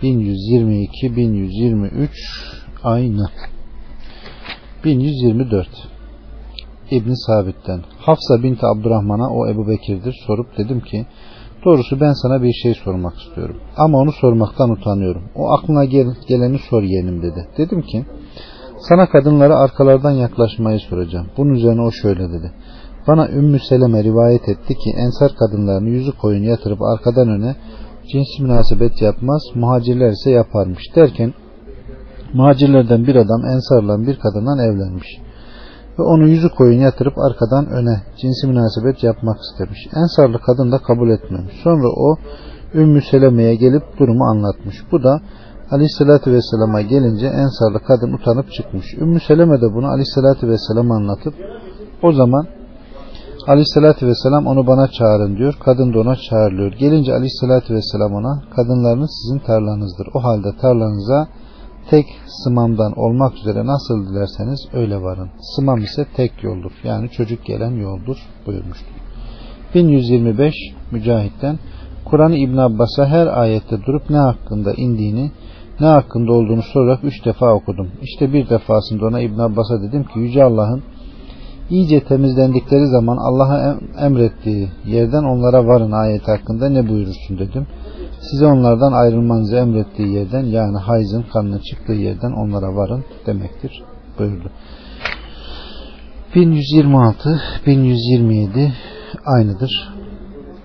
1122, 0.02 1.16
1123 1.16 2.12
aynı. 2.84 3.30
1124 4.86 5.68
İbn 6.91 7.14
Sabit'ten 7.28 7.82
Hafsa 8.00 8.43
binti 8.43 8.66
Abdurrahman'a 8.66 9.30
o 9.30 9.48
Ebu 9.48 9.68
Bekir'dir 9.68 10.16
sorup 10.28 10.58
dedim 10.58 10.80
ki 10.80 11.06
doğrusu 11.66 12.00
ben 12.00 12.14
sana 12.14 12.43
bir 12.43 12.54
şey 12.54 12.74
sormak 12.74 13.14
istiyorum 13.22 13.58
ama 13.78 13.98
onu 13.98 14.12
sormaktan 14.12 14.70
utanıyorum. 14.70 15.24
O 15.36 15.52
aklına 15.52 15.86
gel, 15.86 16.08
geleni 16.28 16.60
sor 16.70 16.84
yeğenim 16.84 17.22
dedi. 17.22 17.48
Dedim 17.58 17.82
ki 17.82 18.06
sana 18.80 19.10
kadınlara 19.10 19.56
arkalardan 19.56 20.12
yaklaşmayı 20.12 20.80
soracağım. 20.80 21.28
Bunun 21.38 21.54
üzerine 21.54 21.82
o 21.82 21.91
şöyle 21.91 22.30
dedi. 22.30 22.52
Bana 23.08 23.30
Ümmü 23.30 23.60
Seleme 23.60 24.03
rivayet 24.03 24.49
etti 24.49 24.74
ki 24.74 24.89
ensar 24.97 25.32
kadınlarını 25.36 25.89
yüzü 25.89 26.12
koyun 26.12 26.43
yatırıp 26.43 26.82
arkadan 26.82 27.28
öne 27.28 27.56
cinsi 28.12 28.43
münasebet 28.43 29.01
yapmaz, 29.01 29.41
muhacirler 29.56 30.12
ise 30.12 30.32
yaparmış 30.32 30.84
derken 30.95 31.34
muhacirlerden 32.34 33.08
bir 33.08 33.16
adam 33.16 33.45
ensarla 33.45 34.08
bir 34.08 34.20
kadından 34.20 34.60
evlenmiş 34.60 35.08
ve 35.99 36.03
onu 36.03 36.28
yüzü 36.28 36.49
koyun 36.49 36.80
yatırıp 36.80 37.14
arkadan 37.18 37.66
öne 37.68 38.01
cinsi 38.22 38.47
münasebet 38.47 39.03
yapmak 39.03 39.38
istemiş. 39.41 39.80
Ensarlı 39.95 40.39
kadın 40.39 40.72
da 40.72 40.78
kabul 40.78 41.10
etmemiş. 41.10 41.53
Sonra 41.64 41.88
o 41.88 42.16
Ümmü 42.74 43.01
Seleme'ye 43.01 43.56
gelip 43.56 43.84
durumu 43.99 44.24
anlatmış. 44.24 44.76
Bu 44.91 45.03
da 45.03 45.22
Aleyhisselatü 45.72 46.32
Vesselam'a 46.32 46.82
gelince 46.82 47.28
Ensarlı 47.28 47.80
kadın 47.80 48.14
utanıp 48.14 48.51
çıkmış. 48.51 48.86
Ümmü 48.93 49.20
Seleme 49.20 49.62
de 49.62 49.74
bunu 49.74 49.88
Aleyhisselatü 49.88 50.47
Vesselam'a 50.47 50.95
anlatıp 50.95 51.34
o 52.03 52.12
zaman 52.12 52.47
Aleyhissalatü 53.48 54.08
vesselam 54.08 54.48
onu 54.48 54.68
bana 54.68 54.88
çağırın 54.88 55.38
diyor. 55.38 55.58
Kadın 55.60 55.93
da 55.93 56.00
ona 56.00 56.16
çağırılıyor. 56.16 56.72
Gelince 56.72 57.14
aleyhissalatü 57.14 57.74
vesselam 57.74 58.14
ona 58.14 58.43
kadınlarınız 58.56 59.12
sizin 59.22 59.39
tarlanızdır. 59.39 60.08
O 60.14 60.24
halde 60.24 60.58
tarlanıza 60.62 61.28
tek 61.89 62.06
sımamdan 62.43 62.93
olmak 63.00 63.36
üzere 63.36 63.66
nasıl 63.66 64.08
dilerseniz 64.10 64.68
öyle 64.74 65.02
varın. 65.02 65.30
Sımam 65.56 65.78
ise 65.78 66.06
tek 66.16 66.43
yoldur. 66.43 66.72
Yani 66.84 67.10
çocuk 67.10 67.46
gelen 67.46 67.72
yoldur 67.72 68.18
buyurmuştur. 68.48 68.96
1125 69.76 70.54
Mücahit'ten 70.91 71.60
Kur'an-ı 72.06 72.36
İbn 72.36 72.58
Abbas'a 72.58 73.06
her 73.06 73.28
ayette 73.28 73.82
durup 73.86 74.10
ne 74.10 74.18
hakkında 74.18 74.74
indiğini 74.74 75.32
ne 75.80 75.88
hakkında 75.88 76.34
olduğunu 76.34 76.62
sorarak 76.62 77.04
üç 77.04 77.26
defa 77.26 77.54
okudum. 77.54 77.91
İşte 78.02 78.34
bir 78.34 78.50
defasında 78.50 79.06
ona 79.06 79.20
İbn 79.20 79.39
Abbas'a 79.39 79.82
dedim 79.82 80.04
ki 80.04 80.20
Yüce 80.20 80.43
Allah'ın 80.43 80.84
iyice 81.70 82.03
temizlendikleri 82.03 82.88
zaman 82.88 83.18
Allah'a 83.18 83.78
emrettiği 84.05 84.70
yerden 84.86 85.24
onlara 85.24 85.68
varın 85.68 85.91
ayet 85.91 86.28
hakkında 86.28 86.70
ne 86.70 86.89
buyurursun 86.89 87.39
dedim. 87.39 87.68
Size 88.22 88.45
onlardan 88.45 88.91
ayrılmanızı 88.91 89.55
emrettiği 89.55 90.13
yerden 90.13 90.43
yani 90.43 90.78
hayzın 90.78 91.26
kanının 91.34 91.59
çıktığı 91.59 91.93
yerden 91.93 92.32
onlara 92.32 92.76
varın 92.76 93.03
demektir 93.26 93.84
buyurdu. 94.20 94.51
1126 96.36 97.41
1127 97.68 98.74
aynıdır. 99.26 99.95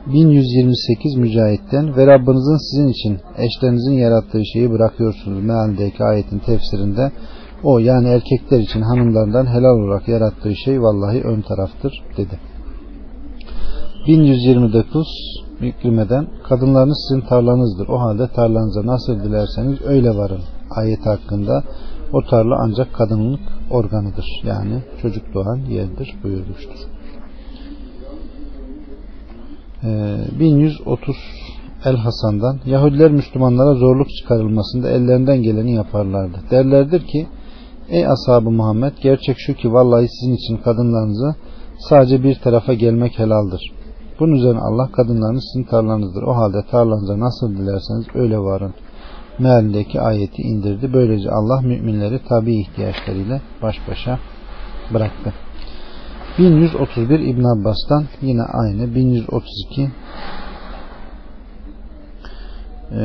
1128 0.07 1.17
Mücahit'ten 1.17 1.97
ve 1.97 2.07
Rabbinizin 2.07 2.57
sizin 2.57 2.89
için 2.89 3.19
eşlerinizin 3.39 3.93
yarattığı 3.93 4.43
şeyi 4.53 4.71
bırakıyorsunuz 4.71 5.45
mealdeki 5.45 6.05
ayetin 6.05 6.39
tefsirinde 6.39 7.13
o 7.63 7.79
yani 7.79 8.09
erkekler 8.09 8.59
için 8.59 8.83
hanımlardan 8.83 9.47
helal 9.47 9.79
olarak 9.79 10.09
yarattığı 10.09 10.57
şey 10.57 10.83
vallahi 10.83 11.23
ön 11.23 11.41
taraftır 11.41 12.03
dedi. 12.17 12.39
1129 14.07 15.07
Mükrime'den 15.61 16.27
kadınlarınız 16.49 17.07
sizin 17.09 17.29
tarlanızdır. 17.29 17.89
O 17.89 18.01
halde 18.01 18.29
tarlanıza 18.29 18.87
nasıl 18.87 19.25
dilerseniz 19.25 19.83
öyle 19.83 20.17
varın. 20.17 20.41
Ayet 20.71 21.07
hakkında 21.07 21.65
o 22.13 22.25
tarla 22.31 22.57
ancak 22.61 22.95
kadınlık 22.95 23.41
organıdır. 23.71 24.25
Yani 24.45 24.83
çocuk 25.03 25.35
doğan 25.35 25.57
yerdir 25.57 26.15
buyurmuştur. 26.23 26.79
Ee, 29.85 30.19
1130 30.41 31.17
El 31.85 31.97
Hasan'dan 31.97 32.61
Yahudiler 32.67 33.11
Müslümanlara 33.11 33.75
zorluk 33.75 34.09
çıkarılmasında 34.11 34.91
ellerinden 34.91 35.43
geleni 35.43 35.75
yaparlardı. 35.75 36.39
Derlerdir 36.51 37.07
ki 37.07 37.27
Ey 37.91 38.07
ashab 38.07 38.43
Muhammed 38.43 38.93
gerçek 39.03 39.37
şu 39.39 39.55
ki 39.55 39.73
vallahi 39.73 40.09
sizin 40.09 40.35
için 40.35 40.57
kadınlarınızı 40.57 41.35
sadece 41.79 42.23
bir 42.23 42.35
tarafa 42.35 42.75
gelmek 42.75 43.19
helaldir. 43.19 43.73
Bunun 44.21 44.33
üzerine 44.33 44.61
Allah 44.61 44.93
kadınlarınız 44.93 45.45
sizin 45.53 45.67
tarlanızdır. 45.67 46.23
O 46.23 46.37
halde 46.37 46.63
tarlanıza 46.71 47.21
nasıl 47.21 47.51
dilerseniz 47.51 48.07
öyle 48.15 48.39
varın. 48.39 48.75
Mealindeki 49.39 50.01
ayeti 50.01 50.43
indirdi. 50.43 50.93
Böylece 50.93 51.31
Allah 51.31 51.61
müminleri 51.61 52.21
tabi 52.29 52.61
ihtiyaçlarıyla 52.61 53.41
baş 53.63 53.77
başa 53.89 54.19
bıraktı. 54.95 55.33
1131 56.39 57.21
İbn 57.21 57.45
Abbas'tan 57.45 58.05
yine 58.23 58.43
aynı 58.43 58.95
1132 58.95 59.91
e, 62.93 63.03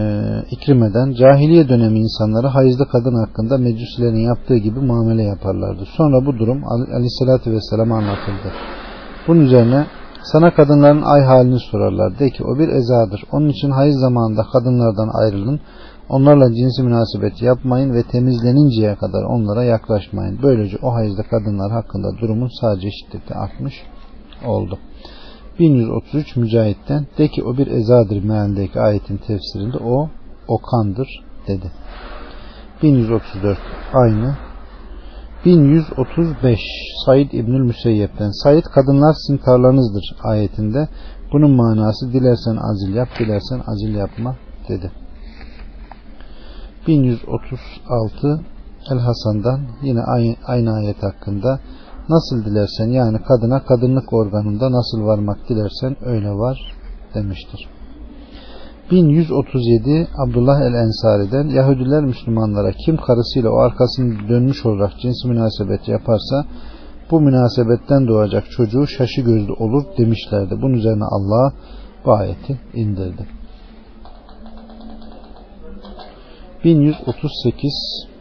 İkrime'den 0.51 1.13
cahiliye 1.13 1.69
dönemi 1.69 1.99
insanları 1.99 2.47
hayızlı 2.47 2.87
kadın 2.87 3.25
hakkında 3.25 3.57
mecusilerin 3.57 4.19
yaptığı 4.19 4.57
gibi 4.57 4.79
muamele 4.79 5.23
yaparlardı. 5.23 5.83
Sonra 5.97 6.25
bu 6.25 6.37
durum 6.39 6.63
aleyhissalatü 6.95 7.51
vesselam'a 7.51 7.97
anlatıldı. 7.97 8.51
Bunun 9.27 9.41
üzerine 9.41 9.85
sana 10.23 10.53
kadınların 10.53 11.01
ay 11.01 11.21
halini 11.21 11.59
sorarlar. 11.59 12.19
De 12.19 12.29
ki 12.29 12.43
o 12.43 12.59
bir 12.59 12.69
ezadır. 12.69 13.23
Onun 13.31 13.49
için 13.49 13.71
hayız 13.71 13.99
zamanında 13.99 14.43
kadınlardan 14.53 15.09
ayrılın. 15.13 15.59
Onlarla 16.09 16.53
cinsi 16.53 16.83
münasebet 16.83 17.41
yapmayın 17.41 17.93
ve 17.93 18.03
temizleninceye 18.03 18.95
kadar 18.95 19.23
onlara 19.23 19.63
yaklaşmayın. 19.63 20.39
Böylece 20.43 20.77
o 20.81 20.93
hayızlı 20.93 21.23
kadınlar 21.23 21.71
hakkında 21.71 22.17
durumun 22.21 22.49
sadece 22.61 22.89
şiddeti 22.91 23.33
artmış 23.33 23.73
oldu. 24.45 24.79
1133 25.59 26.35
Mücahit'ten 26.35 27.07
de 27.17 27.27
ki 27.27 27.43
o 27.43 27.57
bir 27.57 27.67
ezadır 27.67 28.23
mealindeki 28.23 28.79
ayetin 28.79 29.17
tefsirinde 29.17 29.77
o 29.77 30.09
okandır 30.47 31.23
dedi. 31.47 31.71
1134 32.83 33.57
aynı 33.93 34.35
1135 35.45 36.59
Said 37.05 37.31
İbnül 37.31 37.61
Müseyyep'ten 37.61 38.31
Said 38.43 38.63
kadınlar 38.63 39.13
sizin 39.13 39.37
tarlanızdır 39.37 40.15
ayetinde 40.23 40.87
bunun 41.33 41.51
manası 41.51 42.13
dilersen 42.13 42.55
azil 42.55 42.95
yap 42.95 43.09
dilersen 43.19 43.61
azil 43.67 43.95
yapma 43.95 44.35
dedi. 44.69 44.91
1136 46.87 48.41
El 48.91 48.99
Hasan'dan 48.99 49.61
yine 49.83 50.01
aynı, 50.01 50.35
aynı 50.45 50.73
ayet 50.73 51.03
hakkında 51.03 51.59
nasıl 52.09 52.45
dilersen 52.45 52.87
yani 52.87 53.17
kadına 53.23 53.63
kadınlık 53.63 54.13
organında 54.13 54.71
nasıl 54.71 55.05
varmak 55.05 55.49
dilersen 55.49 55.95
öyle 56.05 56.31
var 56.31 56.73
demiştir. 57.13 57.67
1137 58.91 60.07
Abdullah 60.17 60.61
el 60.61 60.73
Ensari'den 60.73 61.47
Yahudiler 61.47 62.03
Müslümanlara 62.03 62.71
kim 62.71 62.97
karısıyla 62.97 63.49
o 63.49 63.57
arkasını 63.57 64.29
dönmüş 64.29 64.65
olarak 64.65 64.99
cins 64.99 65.25
münasebet 65.25 65.87
yaparsa 65.87 66.45
bu 67.11 67.21
münasebetten 67.21 68.07
doğacak 68.07 68.51
çocuğu 68.51 68.87
şaşı 68.87 69.21
gözlü 69.21 69.53
olur 69.53 69.83
demişlerdi. 69.97 70.61
Bunun 70.61 70.73
üzerine 70.73 71.03
Allah 71.03 71.53
bu 72.05 72.13
ayeti 72.13 72.59
indirdi. 72.73 73.27
1138 76.63 78.14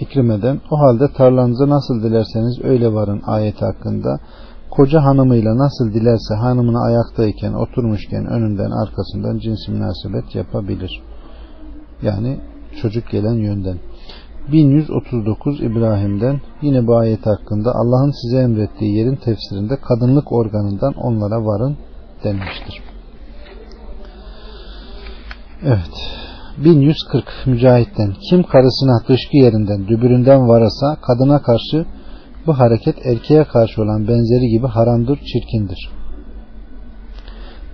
İkrime'den 0.00 0.60
o 0.70 0.78
halde 0.78 1.12
tarlanıza 1.12 1.68
nasıl 1.68 2.02
dilerseniz 2.02 2.64
öyle 2.64 2.92
varın 2.92 3.22
ayeti 3.26 3.64
hakkında 3.64 4.20
koca 4.70 5.02
hanımıyla 5.04 5.58
nasıl 5.58 5.94
dilerse 5.94 6.34
hanımına 6.34 6.84
ayaktayken 6.84 7.52
oturmuşken 7.52 8.26
önünden 8.26 8.70
arkasından 8.70 9.38
cinsi 9.38 9.70
münasebet 9.70 10.34
yapabilir. 10.34 11.02
Yani 12.02 12.40
çocuk 12.82 13.10
gelen 13.10 13.34
yönden. 13.34 13.78
1139 14.52 15.62
İbrahim'den 15.62 16.40
yine 16.62 16.86
bu 16.86 16.96
ayet 16.96 17.26
hakkında 17.26 17.70
Allah'ın 17.74 18.10
size 18.22 18.42
emrettiği 18.42 18.96
yerin 18.96 19.16
tefsirinde 19.16 19.76
kadınlık 19.76 20.32
organından 20.32 20.94
onlara 20.94 21.44
varın 21.44 21.76
denmiştir. 22.24 22.82
Evet. 25.62 26.29
1140 26.64 27.24
Mücahit'ten 27.46 28.14
kim 28.30 28.42
karısına 28.42 29.00
dışkı 29.08 29.36
yerinden 29.36 29.88
dübüründen 29.88 30.48
varasa 30.48 30.96
kadına 31.00 31.42
karşı 31.42 31.86
bu 32.46 32.58
hareket 32.58 33.06
erkeğe 33.06 33.44
karşı 33.44 33.82
olan 33.82 34.08
benzeri 34.08 34.48
gibi 34.48 34.66
haramdır, 34.66 35.18
çirkindir. 35.18 35.90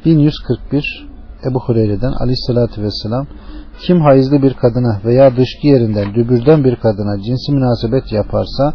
1141 0.04 1.08
Ebu 1.50 1.60
Hureyre'den 1.60 2.12
aleyhissalatü 2.12 2.82
vesselam 2.82 3.26
kim 3.86 4.00
hayızlı 4.00 4.42
bir 4.42 4.54
kadına 4.54 5.00
veya 5.04 5.36
dışkı 5.36 5.66
yerinden 5.66 6.14
dübürden 6.14 6.64
bir 6.64 6.76
kadına 6.76 7.22
cinsi 7.22 7.52
münasebet 7.52 8.12
yaparsa 8.12 8.74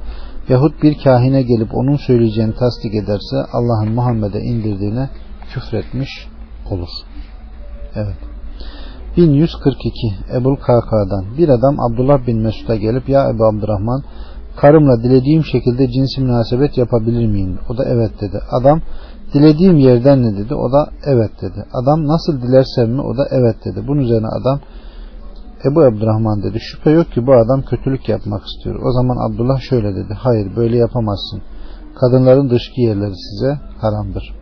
yahut 0.49 0.84
bir 0.84 0.97
kahine 1.03 1.41
gelip 1.41 1.76
onun 1.76 1.95
söyleyeceğini 1.95 2.53
tasdik 2.55 2.95
ederse 2.95 3.36
Allah'ın 3.53 3.93
Muhammed'e 3.93 4.39
indirdiğine 4.39 5.09
küfretmiş 5.53 6.28
olur. 6.72 6.89
Evet. 7.95 8.30
1142 9.18 9.91
Ebul 10.34 10.55
Kaka'dan 10.55 11.26
bir 11.38 11.49
adam 11.49 11.80
Abdullah 11.80 12.28
bin 12.28 12.38
Mesud'a 12.38 12.76
gelip 12.76 13.09
ya 13.09 13.30
Ebu 13.30 13.45
Abdurrahman 13.45 14.03
karımla 14.55 15.03
dilediğim 15.03 15.43
şekilde 15.43 15.91
cinsi 15.91 16.22
münasebet 16.22 16.78
yapabilir 16.78 17.28
miyim? 17.28 17.59
O 17.70 17.78
da 17.78 17.86
evet 17.86 18.12
dedi. 18.22 18.39
Adam 18.51 18.82
dilediğim 19.34 19.78
yerden 19.78 20.24
ne 20.24 20.38
dedi? 20.38 20.55
O 20.55 20.72
da 20.72 20.89
evet 21.05 21.32
dedi. 21.41 21.66
Adam 21.74 22.07
nasıl 22.07 22.41
dilersem 22.41 22.89
mi? 22.89 23.01
O 23.01 23.18
da 23.18 23.28
evet 23.32 23.55
dedi. 23.66 23.88
Bunun 23.88 24.01
üzerine 24.01 24.28
adam 24.28 24.59
Ebu 25.66 25.82
Abdurrahman 25.82 26.43
dedi. 26.43 26.59
Şüphe 26.59 26.91
yok 26.91 27.12
ki 27.12 27.28
bu 27.28 27.34
adam 27.34 27.62
kötülük 27.62 28.09
yapmak 28.09 28.43
istiyor. 28.45 28.76
O 28.76 28.91
zaman 28.91 29.30
Abdullah 29.30 29.59
şöyle 29.59 29.95
dedi. 29.95 30.14
Hayır 30.14 30.55
böyle 30.55 30.78
yapamazsın. 30.78 31.41
Kadınların 31.99 32.49
dışkı 32.49 32.82
yerleri 32.82 33.16
size 33.16 33.59
haramdır. 33.82 34.40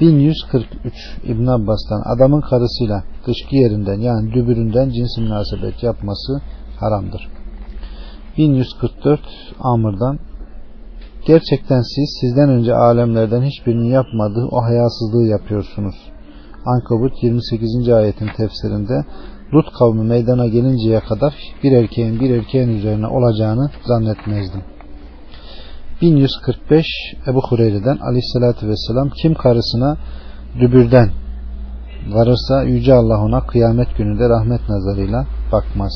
1143 0.00 0.94
İbn 1.24 1.46
Abbas'tan 1.46 2.02
adamın 2.14 2.40
karısıyla 2.40 3.04
dışkı 3.26 3.56
yerinden 3.56 4.00
yani 4.00 4.32
dübüründen 4.32 4.90
cinsi 4.90 5.20
münasebet 5.20 5.82
yapması 5.82 6.40
haramdır. 6.80 7.28
1144 8.38 9.20
Amr'dan 9.60 10.18
Gerçekten 11.26 11.82
siz 11.94 12.18
sizden 12.20 12.48
önce 12.48 12.74
alemlerden 12.74 13.42
hiçbirinin 13.42 13.90
yapmadığı 13.90 14.46
o 14.50 14.62
hayasızlığı 14.62 15.26
yapıyorsunuz. 15.26 15.94
Ankabut 16.66 17.22
28. 17.22 17.88
ayetin 17.88 18.28
tefsirinde 18.36 19.04
Lut 19.54 19.72
kavmi 19.78 20.02
meydana 20.02 20.46
gelinceye 20.46 21.00
kadar 21.00 21.34
bir 21.62 21.72
erkeğin 21.72 22.20
bir 22.20 22.30
erkeğin 22.30 22.68
üzerine 22.68 23.06
olacağını 23.06 23.70
zannetmezdim. 23.86 24.62
1145 26.02 26.86
Ebu 27.26 27.40
Hureyre'den 27.48 27.96
aleyhissalatü 27.96 28.68
vesselam 28.68 29.10
kim 29.22 29.34
karısına 29.34 29.96
dübürden 30.60 31.10
varırsa 32.08 32.62
Yüce 32.62 32.94
Allah 32.94 33.20
ona 33.24 33.46
kıyamet 33.46 33.96
gününde 33.96 34.28
rahmet 34.28 34.68
nazarıyla 34.68 35.26
bakmaz. 35.52 35.92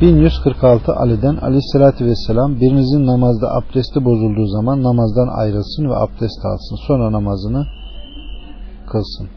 1146 0.00 0.92
Ali'den 0.92 1.36
aleyhissalatü 1.36 2.06
vesselam 2.06 2.60
birinizin 2.60 3.06
namazda 3.06 3.54
abdesti 3.54 4.04
bozulduğu 4.04 4.46
zaman 4.46 4.82
namazdan 4.82 5.28
ayrılsın 5.28 5.90
ve 5.90 5.96
abdest 5.96 6.44
alsın. 6.44 6.76
Sonra 6.86 7.12
namazını 7.12 7.66
kılsın. 8.92 9.28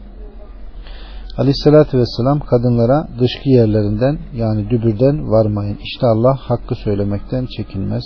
Aleyhissalatü 1.36 1.98
vesselam 1.98 2.40
kadınlara 2.40 3.08
dışkı 3.20 3.48
yerlerinden 3.48 4.18
yani 4.34 4.70
dübürden 4.70 5.30
varmayın. 5.30 5.78
İşte 5.82 6.06
Allah 6.06 6.36
hakkı 6.36 6.74
söylemekten 6.74 7.46
çekinmez 7.56 8.04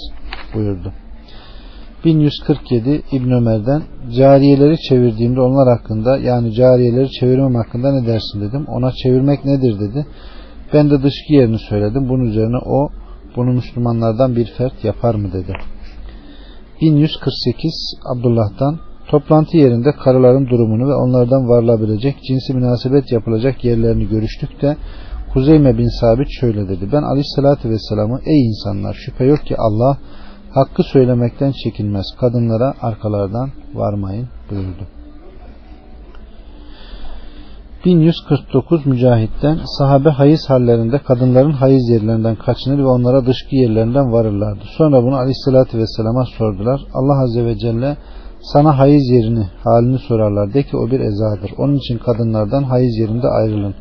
buyurdu. 0.55 0.93
1147 2.05 3.03
İbn 3.12 3.30
Ömer'den 3.30 3.82
cariyeleri 4.16 4.76
çevirdiğimde 4.88 5.40
onlar 5.40 5.78
hakkında 5.78 6.18
yani 6.18 6.53
cariyeleri 6.53 7.11
çevirmem 7.11 7.55
hakkında 7.55 7.92
ne 7.92 8.07
dersin 8.07 8.40
dedim. 8.40 8.64
Ona 8.68 8.92
çevirmek 8.92 9.44
nedir 9.44 9.80
dedi. 9.80 10.07
Ben 10.72 10.90
de 10.90 11.03
dışkı 11.03 11.32
yerini 11.32 11.59
söyledim. 11.59 12.09
Bunun 12.09 12.24
üzerine 12.24 12.57
o 12.66 12.88
bunu 13.36 13.53
Müslümanlardan 13.53 14.36
bir 14.36 14.47
fert 14.47 14.84
yapar 14.84 15.14
mı 15.14 15.32
dedi. 15.32 15.53
1148 16.80 17.72
Abdullah'tan 18.14 18.78
toplantı 19.09 19.57
yerinde 19.57 19.92
karıların 19.92 20.47
durumunu 20.47 20.88
ve 20.88 20.94
onlardan 20.94 21.49
varılabilecek 21.49 22.16
cinsi 22.28 22.55
münasebet 22.55 23.12
yapılacak 23.12 23.64
yerlerini 23.64 24.09
görüştük 24.09 24.62
de 24.62 24.76
Huzeyme 25.32 25.78
bin 25.78 26.01
Sabit 26.01 26.28
şöyle 26.40 26.68
dedi. 26.68 26.88
Ben 26.92 27.03
aleyhissalatü 27.03 27.70
vesselam'ı 27.70 28.20
ey 28.26 28.47
insanlar 28.47 28.94
şüphe 28.94 29.24
yok 29.24 29.47
ki 29.47 29.55
Allah 29.59 29.99
hakkı 30.57 30.82
söylemekten 30.82 31.52
çekinmez. 31.64 32.07
Kadınlara 32.20 32.74
arkalardan 32.82 33.50
varmayın 33.74 34.28
buyurdu. 34.50 34.84
1149 37.84 38.86
Mücahit'ten 38.86 39.59
sahabe 39.78 40.09
hayız 40.09 40.50
hallerinde 40.50 40.98
kadınların 40.98 41.52
hayız 41.52 41.90
yerlerinden 41.90 42.34
kaçınır 42.34 42.78
ve 42.78 42.86
onlara 42.86 43.26
dışkı 43.26 43.57
yerlerinden 43.57 44.12
varırlardı. 44.12 44.64
Sonra 44.78 45.02
bunu 45.02 45.16
aleyhissalatü 45.16 45.78
vesselama 45.78 46.24
sordular. 46.24 46.80
Allah 46.94 47.22
azze 47.22 47.46
ve 47.46 47.59
celle 47.59 47.96
sana 48.40 48.78
hayız 48.78 49.11
yerini 49.11 49.46
halini 49.64 49.98
sorarlar. 49.98 50.54
De 50.54 50.62
ki 50.62 50.76
o 50.76 50.90
bir 50.90 51.00
ezadır. 51.00 51.50
Onun 51.59 51.76
için 51.76 51.98
kadınlardan 51.98 52.62
hayız 52.62 52.98
yerinde 52.98 53.28
ayrılın. 53.28 53.74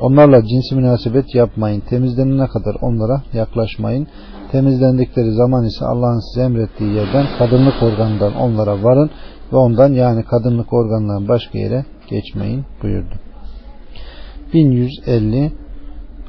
Onlarla 0.00 0.42
cinsi 0.42 0.74
münasebet 0.74 1.34
yapmayın. 1.34 1.80
Temizlenene 1.80 2.46
kadar 2.46 2.76
onlara 2.80 3.22
yaklaşmayın. 3.32 4.06
Temizlendikleri 4.52 5.32
zaman 5.32 5.64
ise 5.64 5.84
Allah'ın 5.84 6.32
size 6.32 6.44
emrettiği 6.46 6.92
yerden 6.92 7.26
kadınlık 7.38 7.82
organından 7.82 8.34
onlara 8.34 8.82
varın 8.82 9.10
ve 9.52 9.56
ondan 9.56 9.92
yani 9.92 10.24
kadınlık 10.24 10.72
organından 10.72 11.28
başka 11.28 11.58
yere 11.58 11.84
geçmeyin 12.10 12.64
buyurdu. 12.82 13.14
1150 14.54 15.52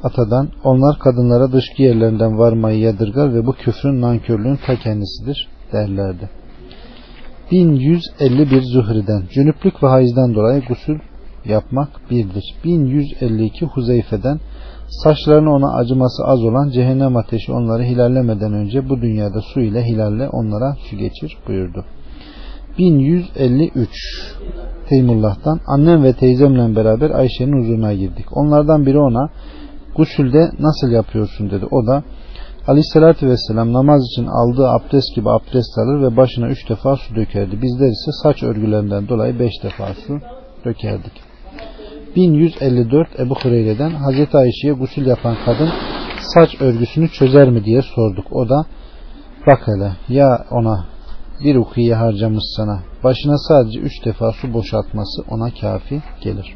Atadan 0.04 0.48
onlar 0.64 0.98
kadınlara 0.98 1.52
dışkı 1.52 1.82
yerlerinden 1.82 2.38
varmayı 2.38 2.78
yadırgar 2.78 3.34
ve 3.34 3.46
bu 3.46 3.52
küfrün 3.52 4.00
nankörlüğün 4.00 4.58
ta 4.66 4.76
kendisidir 4.76 5.48
derlerdi. 5.72 6.30
1151 7.50 8.62
Zuhri'den 8.62 9.22
cünüplük 9.34 9.82
ve 9.82 9.86
hayızdan 9.86 10.34
dolayı 10.34 10.62
gusül 10.68 10.98
yapmak 11.44 12.10
birdir. 12.10 12.54
1152 12.64 13.66
Huzeyfe'den 13.66 14.40
saçlarını 15.02 15.54
ona 15.54 15.74
acıması 15.74 16.24
az 16.24 16.44
olan 16.44 16.70
cehennem 16.70 17.16
ateşi 17.16 17.52
onları 17.52 17.82
hilallemeden 17.82 18.52
önce 18.52 18.88
bu 18.88 19.00
dünyada 19.02 19.40
su 19.40 19.60
ile 19.60 19.84
hilalle 19.84 20.28
onlara 20.28 20.76
su 20.90 20.96
geçir 20.96 21.36
buyurdu. 21.48 21.84
1153 22.78 23.88
Teymullah'tan 24.88 25.60
annem 25.66 26.02
ve 26.02 26.12
teyzemle 26.12 26.76
beraber 26.76 27.10
Ayşe'nin 27.10 27.62
huzuruna 27.62 27.92
girdik. 27.94 28.26
Onlardan 28.36 28.86
biri 28.86 28.98
ona 28.98 29.30
gusülde 29.96 30.50
nasıl 30.58 30.90
yapıyorsun 30.90 31.50
dedi. 31.50 31.66
O 31.70 31.86
da 31.86 32.02
Aleyhissalatü 32.66 33.28
Vesselam 33.28 33.72
namaz 33.72 34.02
için 34.12 34.26
aldığı 34.26 34.68
abdest 34.68 35.14
gibi 35.16 35.30
abdest 35.30 35.78
alır 35.78 36.02
ve 36.02 36.16
başına 36.16 36.48
üç 36.48 36.68
defa 36.68 36.96
su 36.96 37.14
dökerdi. 37.14 37.62
Bizler 37.62 37.88
ise 37.88 38.10
saç 38.22 38.42
örgülerinden 38.42 39.08
dolayı 39.08 39.38
beş 39.38 39.52
defa 39.62 39.86
su 40.06 40.20
dökerdik. 40.64 41.33
1154 42.16 43.20
Ebu 43.20 43.34
Hureyre'den 43.34 43.90
Hazreti 43.90 44.36
Ayşe'ye 44.36 44.72
gusül 44.72 45.06
yapan 45.06 45.36
kadın 45.44 45.70
saç 46.34 46.60
örgüsünü 46.60 47.08
çözer 47.08 47.50
mi 47.50 47.64
diye 47.64 47.82
sorduk. 47.82 48.32
O 48.32 48.48
da 48.48 48.66
bak 49.46 49.62
hele 49.66 49.92
ya 50.08 50.44
ona 50.50 50.84
bir 51.44 51.56
ukiye 51.56 51.94
harcamış 51.94 52.44
sana 52.56 52.82
başına 53.04 53.38
sadece 53.38 53.80
üç 53.80 54.04
defa 54.04 54.32
su 54.32 54.52
boşaltması 54.52 55.22
ona 55.28 55.50
kafi 55.60 56.02
gelir. 56.20 56.54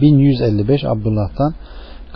1155 0.00 0.84
Abdullah'tan 0.84 1.54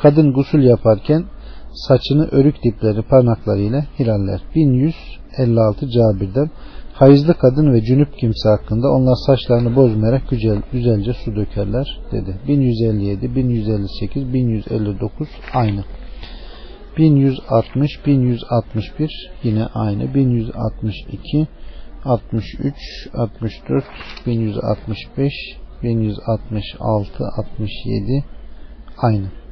kadın 0.03 0.33
gusül 0.33 0.63
yaparken 0.63 1.25
saçını 1.73 2.29
örük 2.31 2.63
dipleri 2.65 3.03
parmaklarıyla 3.03 3.85
hilaller. 3.99 4.41
1156 4.55 5.89
Cabir'den 5.91 6.51
hayızlı 6.95 7.35
kadın 7.35 7.73
ve 7.73 7.83
cünüp 7.83 8.19
kimse 8.19 8.49
hakkında 8.49 8.89
onlar 8.89 9.15
saçlarını 9.27 9.77
bozmayarak 9.77 10.31
güzel, 10.31 10.63
güzelce 10.73 11.13
su 11.13 11.37
dökerler 11.37 12.01
dedi. 12.13 12.37
1157, 12.49 13.35
1158, 13.35 14.33
1159 14.33 15.29
aynı. 15.55 15.85
1160, 16.99 18.07
1161 18.07 19.31
yine 19.43 19.67
aynı. 19.67 20.15
1162, 20.15 21.49
63, 22.05 22.75
64, 23.15 23.85
1165, 24.27 25.33
1166, 25.83 27.25
67 27.37 28.25
aynı. 29.03 29.44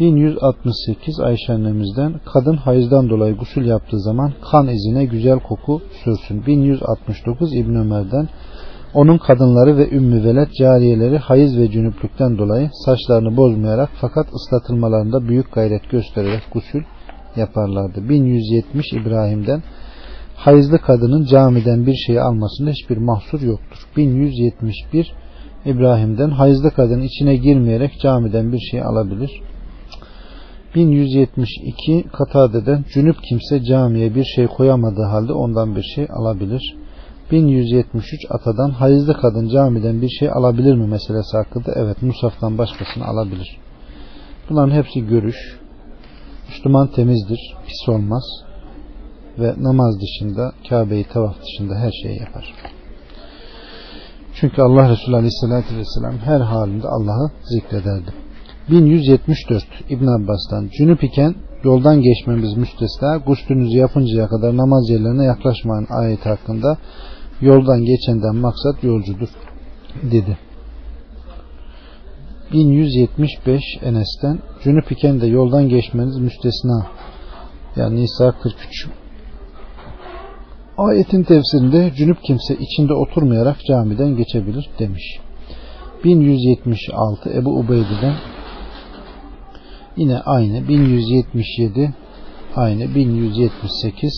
1168 0.00 1.20
Ayşe 1.20 1.52
annemizden 1.52 2.14
kadın 2.32 2.56
hayızdan 2.56 3.10
dolayı 3.10 3.36
gusül 3.36 3.66
yaptığı 3.66 4.00
zaman 4.00 4.32
kan 4.50 4.68
izine 4.68 5.04
güzel 5.04 5.40
koku 5.40 5.82
sürsün. 6.04 6.46
1169 6.46 7.54
İbn 7.54 7.74
Ömer'den 7.74 8.28
onun 8.94 9.18
kadınları 9.18 9.76
ve 9.76 9.90
ümmü 9.90 10.24
velet 10.24 10.54
cariyeleri 10.54 11.18
hayız 11.18 11.58
ve 11.58 11.70
cünüplükten 11.70 12.38
dolayı 12.38 12.70
saçlarını 12.72 13.36
bozmayarak 13.36 13.90
fakat 14.00 14.26
ıslatılmalarında 14.34 15.28
büyük 15.28 15.52
gayret 15.52 15.90
göstererek 15.90 16.42
gusül 16.52 16.82
yaparlardı. 17.36 18.08
1170 18.08 18.92
İbrahim'den 18.92 19.62
hayızlı 20.36 20.78
kadının 20.78 21.24
camiden 21.24 21.86
bir 21.86 21.94
şey 22.06 22.20
almasında 22.20 22.70
hiçbir 22.70 22.96
mahsur 22.96 23.40
yoktur. 23.40 23.86
1171 23.96 25.12
İbrahim'den 25.64 26.30
hayızlı 26.30 26.70
kadın 26.70 27.02
içine 27.02 27.36
girmeyerek 27.36 28.00
camiden 28.02 28.52
bir 28.52 28.60
şey 28.70 28.82
alabilir. 28.82 29.30
1172 30.74 32.04
Katade'den 32.12 32.84
cünüp 32.94 33.16
kimse 33.28 33.64
camiye 33.64 34.14
bir 34.14 34.24
şey 34.24 34.46
koyamadığı 34.46 35.02
halde 35.02 35.32
ondan 35.32 35.76
bir 35.76 35.82
şey 35.82 36.06
alabilir. 36.10 36.76
1173 37.30 38.26
Atadan 38.30 38.70
hayızlı 38.70 39.20
kadın 39.20 39.48
camiden 39.48 40.02
bir 40.02 40.08
şey 40.08 40.30
alabilir 40.30 40.74
mi 40.74 40.86
meselesi 40.86 41.36
hakkında? 41.36 41.72
Evet 41.76 42.02
Musaf'tan 42.02 42.58
başkasını 42.58 43.04
alabilir. 43.04 43.58
Bunların 44.50 44.74
hepsi 44.74 45.06
görüş. 45.06 45.36
Müslüman 46.48 46.86
temizdir, 46.86 47.56
pis 47.66 47.88
olmaz 47.88 48.24
ve 49.38 49.54
namaz 49.58 50.00
dışında, 50.00 50.52
Kabe'yi 50.68 51.04
tavaf 51.04 51.36
dışında 51.42 51.74
her 51.74 51.92
şeyi 52.02 52.18
yapar. 52.18 52.54
Çünkü 54.34 54.62
Allah 54.62 54.90
Resulü 54.90 55.16
Aleyhisselatü 55.16 55.76
Vesselam 55.76 56.18
her 56.18 56.40
halinde 56.40 56.88
Allah'ı 56.88 57.30
zikrederdi. 57.44 58.29
1174 58.70 59.64
İbn 59.88 60.06
Abbas'tan. 60.06 60.68
Cünüp 60.78 61.04
iken 61.04 61.34
yoldan 61.64 62.00
geçmemiz 62.00 62.56
müstesna. 62.56 63.16
Guslünüzü 63.16 63.78
yapıncaya 63.78 64.28
kadar 64.28 64.56
namaz 64.56 64.90
yerlerine 64.90 65.24
yaklaşmayın 65.24 65.86
ayet 65.90 66.26
hakkında. 66.26 66.78
Yoldan 67.40 67.84
geçenden 67.84 68.36
maksat 68.36 68.84
yolcudur 68.84 69.28
dedi. 70.02 70.38
1175 72.52 73.62
Enes'ten. 73.82 74.38
Cünüp 74.64 74.92
iken 74.92 75.20
de 75.20 75.26
yoldan 75.26 75.68
geçmeniz 75.68 76.16
müstesna. 76.16 76.86
Yani 77.76 78.00
Nisa 78.00 78.32
43 78.42 78.88
Ayetin 80.78 81.22
tefsirinde 81.22 81.92
cünüp 81.96 82.22
kimse 82.22 82.56
içinde 82.56 82.94
oturmayarak 82.94 83.56
camiden 83.68 84.16
geçebilir 84.16 84.70
demiş. 84.78 85.18
1176 86.04 87.30
Ebu 87.30 87.58
Ubeyde'den 87.58 88.14
yine 89.96 90.18
aynı 90.18 90.68
1177 90.68 91.94
aynı 92.56 92.94
1178 92.94 94.12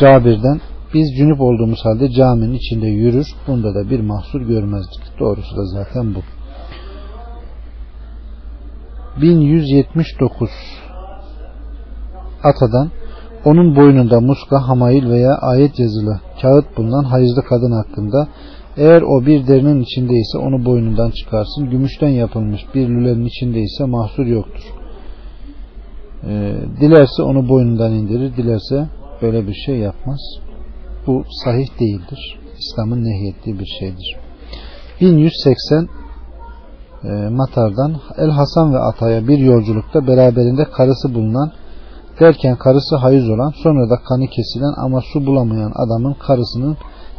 Cabir'den 0.00 0.60
biz 0.94 1.16
cünüp 1.16 1.40
olduğumuz 1.40 1.84
halde 1.84 2.10
caminin 2.10 2.54
içinde 2.54 2.86
yürür 2.86 3.26
bunda 3.46 3.74
da 3.74 3.90
bir 3.90 4.00
mahsur 4.00 4.40
görmezdik. 4.40 5.18
Doğrusu 5.20 5.56
da 5.56 5.64
zaten 5.66 6.14
bu. 6.14 6.20
1179 9.20 10.50
Atadan 12.44 12.90
onun 13.44 13.76
boynunda 13.76 14.20
muska, 14.20 14.68
hamail 14.68 15.10
veya 15.10 15.34
ayet 15.34 15.78
yazılı 15.78 16.20
kağıt 16.42 16.76
bulunan 16.76 17.04
hayızlı 17.04 17.42
kadın 17.42 17.72
hakkında 17.72 18.28
eğer 18.76 19.02
o 19.02 19.26
bir 19.26 19.46
derinin 19.46 19.80
içindeyse 19.80 20.38
onu 20.38 20.64
boynundan 20.64 21.10
çıkarsın. 21.10 21.70
Gümüşten 21.70 22.08
yapılmış 22.08 22.60
bir 22.74 22.88
lülenin 22.88 23.24
içindeyse 23.24 23.84
mahsur 23.84 24.26
yoktur. 24.26 24.64
Ee, 26.24 26.54
dilerse 26.80 27.22
onu 27.22 27.48
boynundan 27.48 27.92
indirir. 27.92 28.36
Dilerse 28.36 28.88
böyle 29.22 29.46
bir 29.46 29.54
şey 29.54 29.76
yapmaz. 29.76 30.20
Bu 31.06 31.24
sahih 31.44 31.80
değildir. 31.80 32.38
İslam'ın 32.58 33.04
nehyettiği 33.04 33.58
bir 33.58 33.68
şeydir. 33.80 34.16
1180 35.00 35.88
e, 37.04 37.08
Matar'dan 37.28 37.96
El 38.16 38.30
Hasan 38.30 38.74
ve 38.74 38.78
Atay'a 38.78 39.28
bir 39.28 39.38
yolculukta 39.38 40.06
beraberinde 40.06 40.64
karısı 40.64 41.14
bulunan 41.14 41.52
derken 42.20 42.56
karısı 42.56 42.96
hayız 42.96 43.28
olan 43.28 43.52
sonra 43.62 43.90
da 43.90 43.96
kanı 44.08 44.26
kesilen 44.26 44.84
ama 44.84 45.00
su 45.12 45.26
bulamayan 45.26 45.72
adamın 45.74 46.14
karısının 46.14 46.76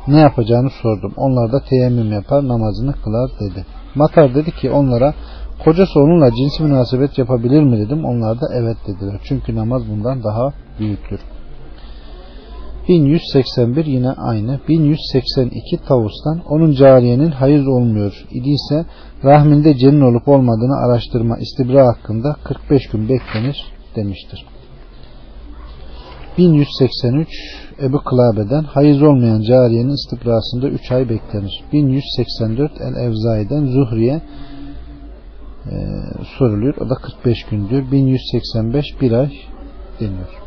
ne 0.08 0.20
yapacağını 0.20 0.70
sordum. 0.70 1.14
Onlar 1.18 1.51
da 1.51 1.60
teyemmüm 1.70 2.12
yapar 2.12 2.47
namazını 2.47 2.93
kılar 2.93 3.32
dedi. 3.39 3.66
Matar 3.95 4.36
dedi 4.36 4.51
ki 4.51 4.72
onlara 4.72 5.14
kocası 5.64 5.99
onunla 5.99 6.32
cinsi 6.32 6.64
münasebet 6.64 7.18
yapabilir 7.18 7.64
mi 7.64 7.78
dedim. 7.78 8.06
Onlar 8.06 8.41
da 8.41 8.45
evet 8.54 8.78
dediler. 8.88 9.22
Çünkü 9.24 9.56
namaz 9.56 9.82
bundan 9.89 10.24
daha 10.24 10.54
büyüktür. 10.80 11.20
1181 12.88 13.86
yine 13.86 14.12
aynı. 14.12 14.60
1182 14.68 15.78
Tavus'tan 15.88 16.41
onun 16.49 16.72
cariyenin 16.72 17.32
hayız 17.32 17.68
olmuyor 17.68 18.26
idiyse 18.32 18.86
rahminde 19.24 19.78
cenin 19.78 20.01
olup 20.01 20.28
olmadığını 20.28 20.76
araştırma 20.86 21.38
istibra 21.38 21.88
hakkında 21.88 22.36
45 22.43 22.88
gün 22.88 23.10
beklenir 23.10 23.66
demiştir. 23.95 24.45
1183 26.38 27.27
Ebu 27.81 28.03
Kılabe'den 28.03 28.63
hayız 28.63 29.01
olmayan 29.01 29.41
cariyenin 29.41 29.93
istibrasında 29.93 30.67
3 30.69 30.91
ay 30.91 31.09
beklenir. 31.09 31.63
1184 31.73 32.71
El 32.81 32.95
Evzai'den 32.95 33.65
Zuhri'ye 33.65 34.21
e, 35.65 35.75
soruluyor. 36.38 36.75
O 36.77 36.89
da 36.89 36.95
45 36.95 37.43
gündür. 37.43 37.91
1185 37.91 38.86
bir 39.01 39.11
ay 39.11 39.31
deniyor. 39.99 40.43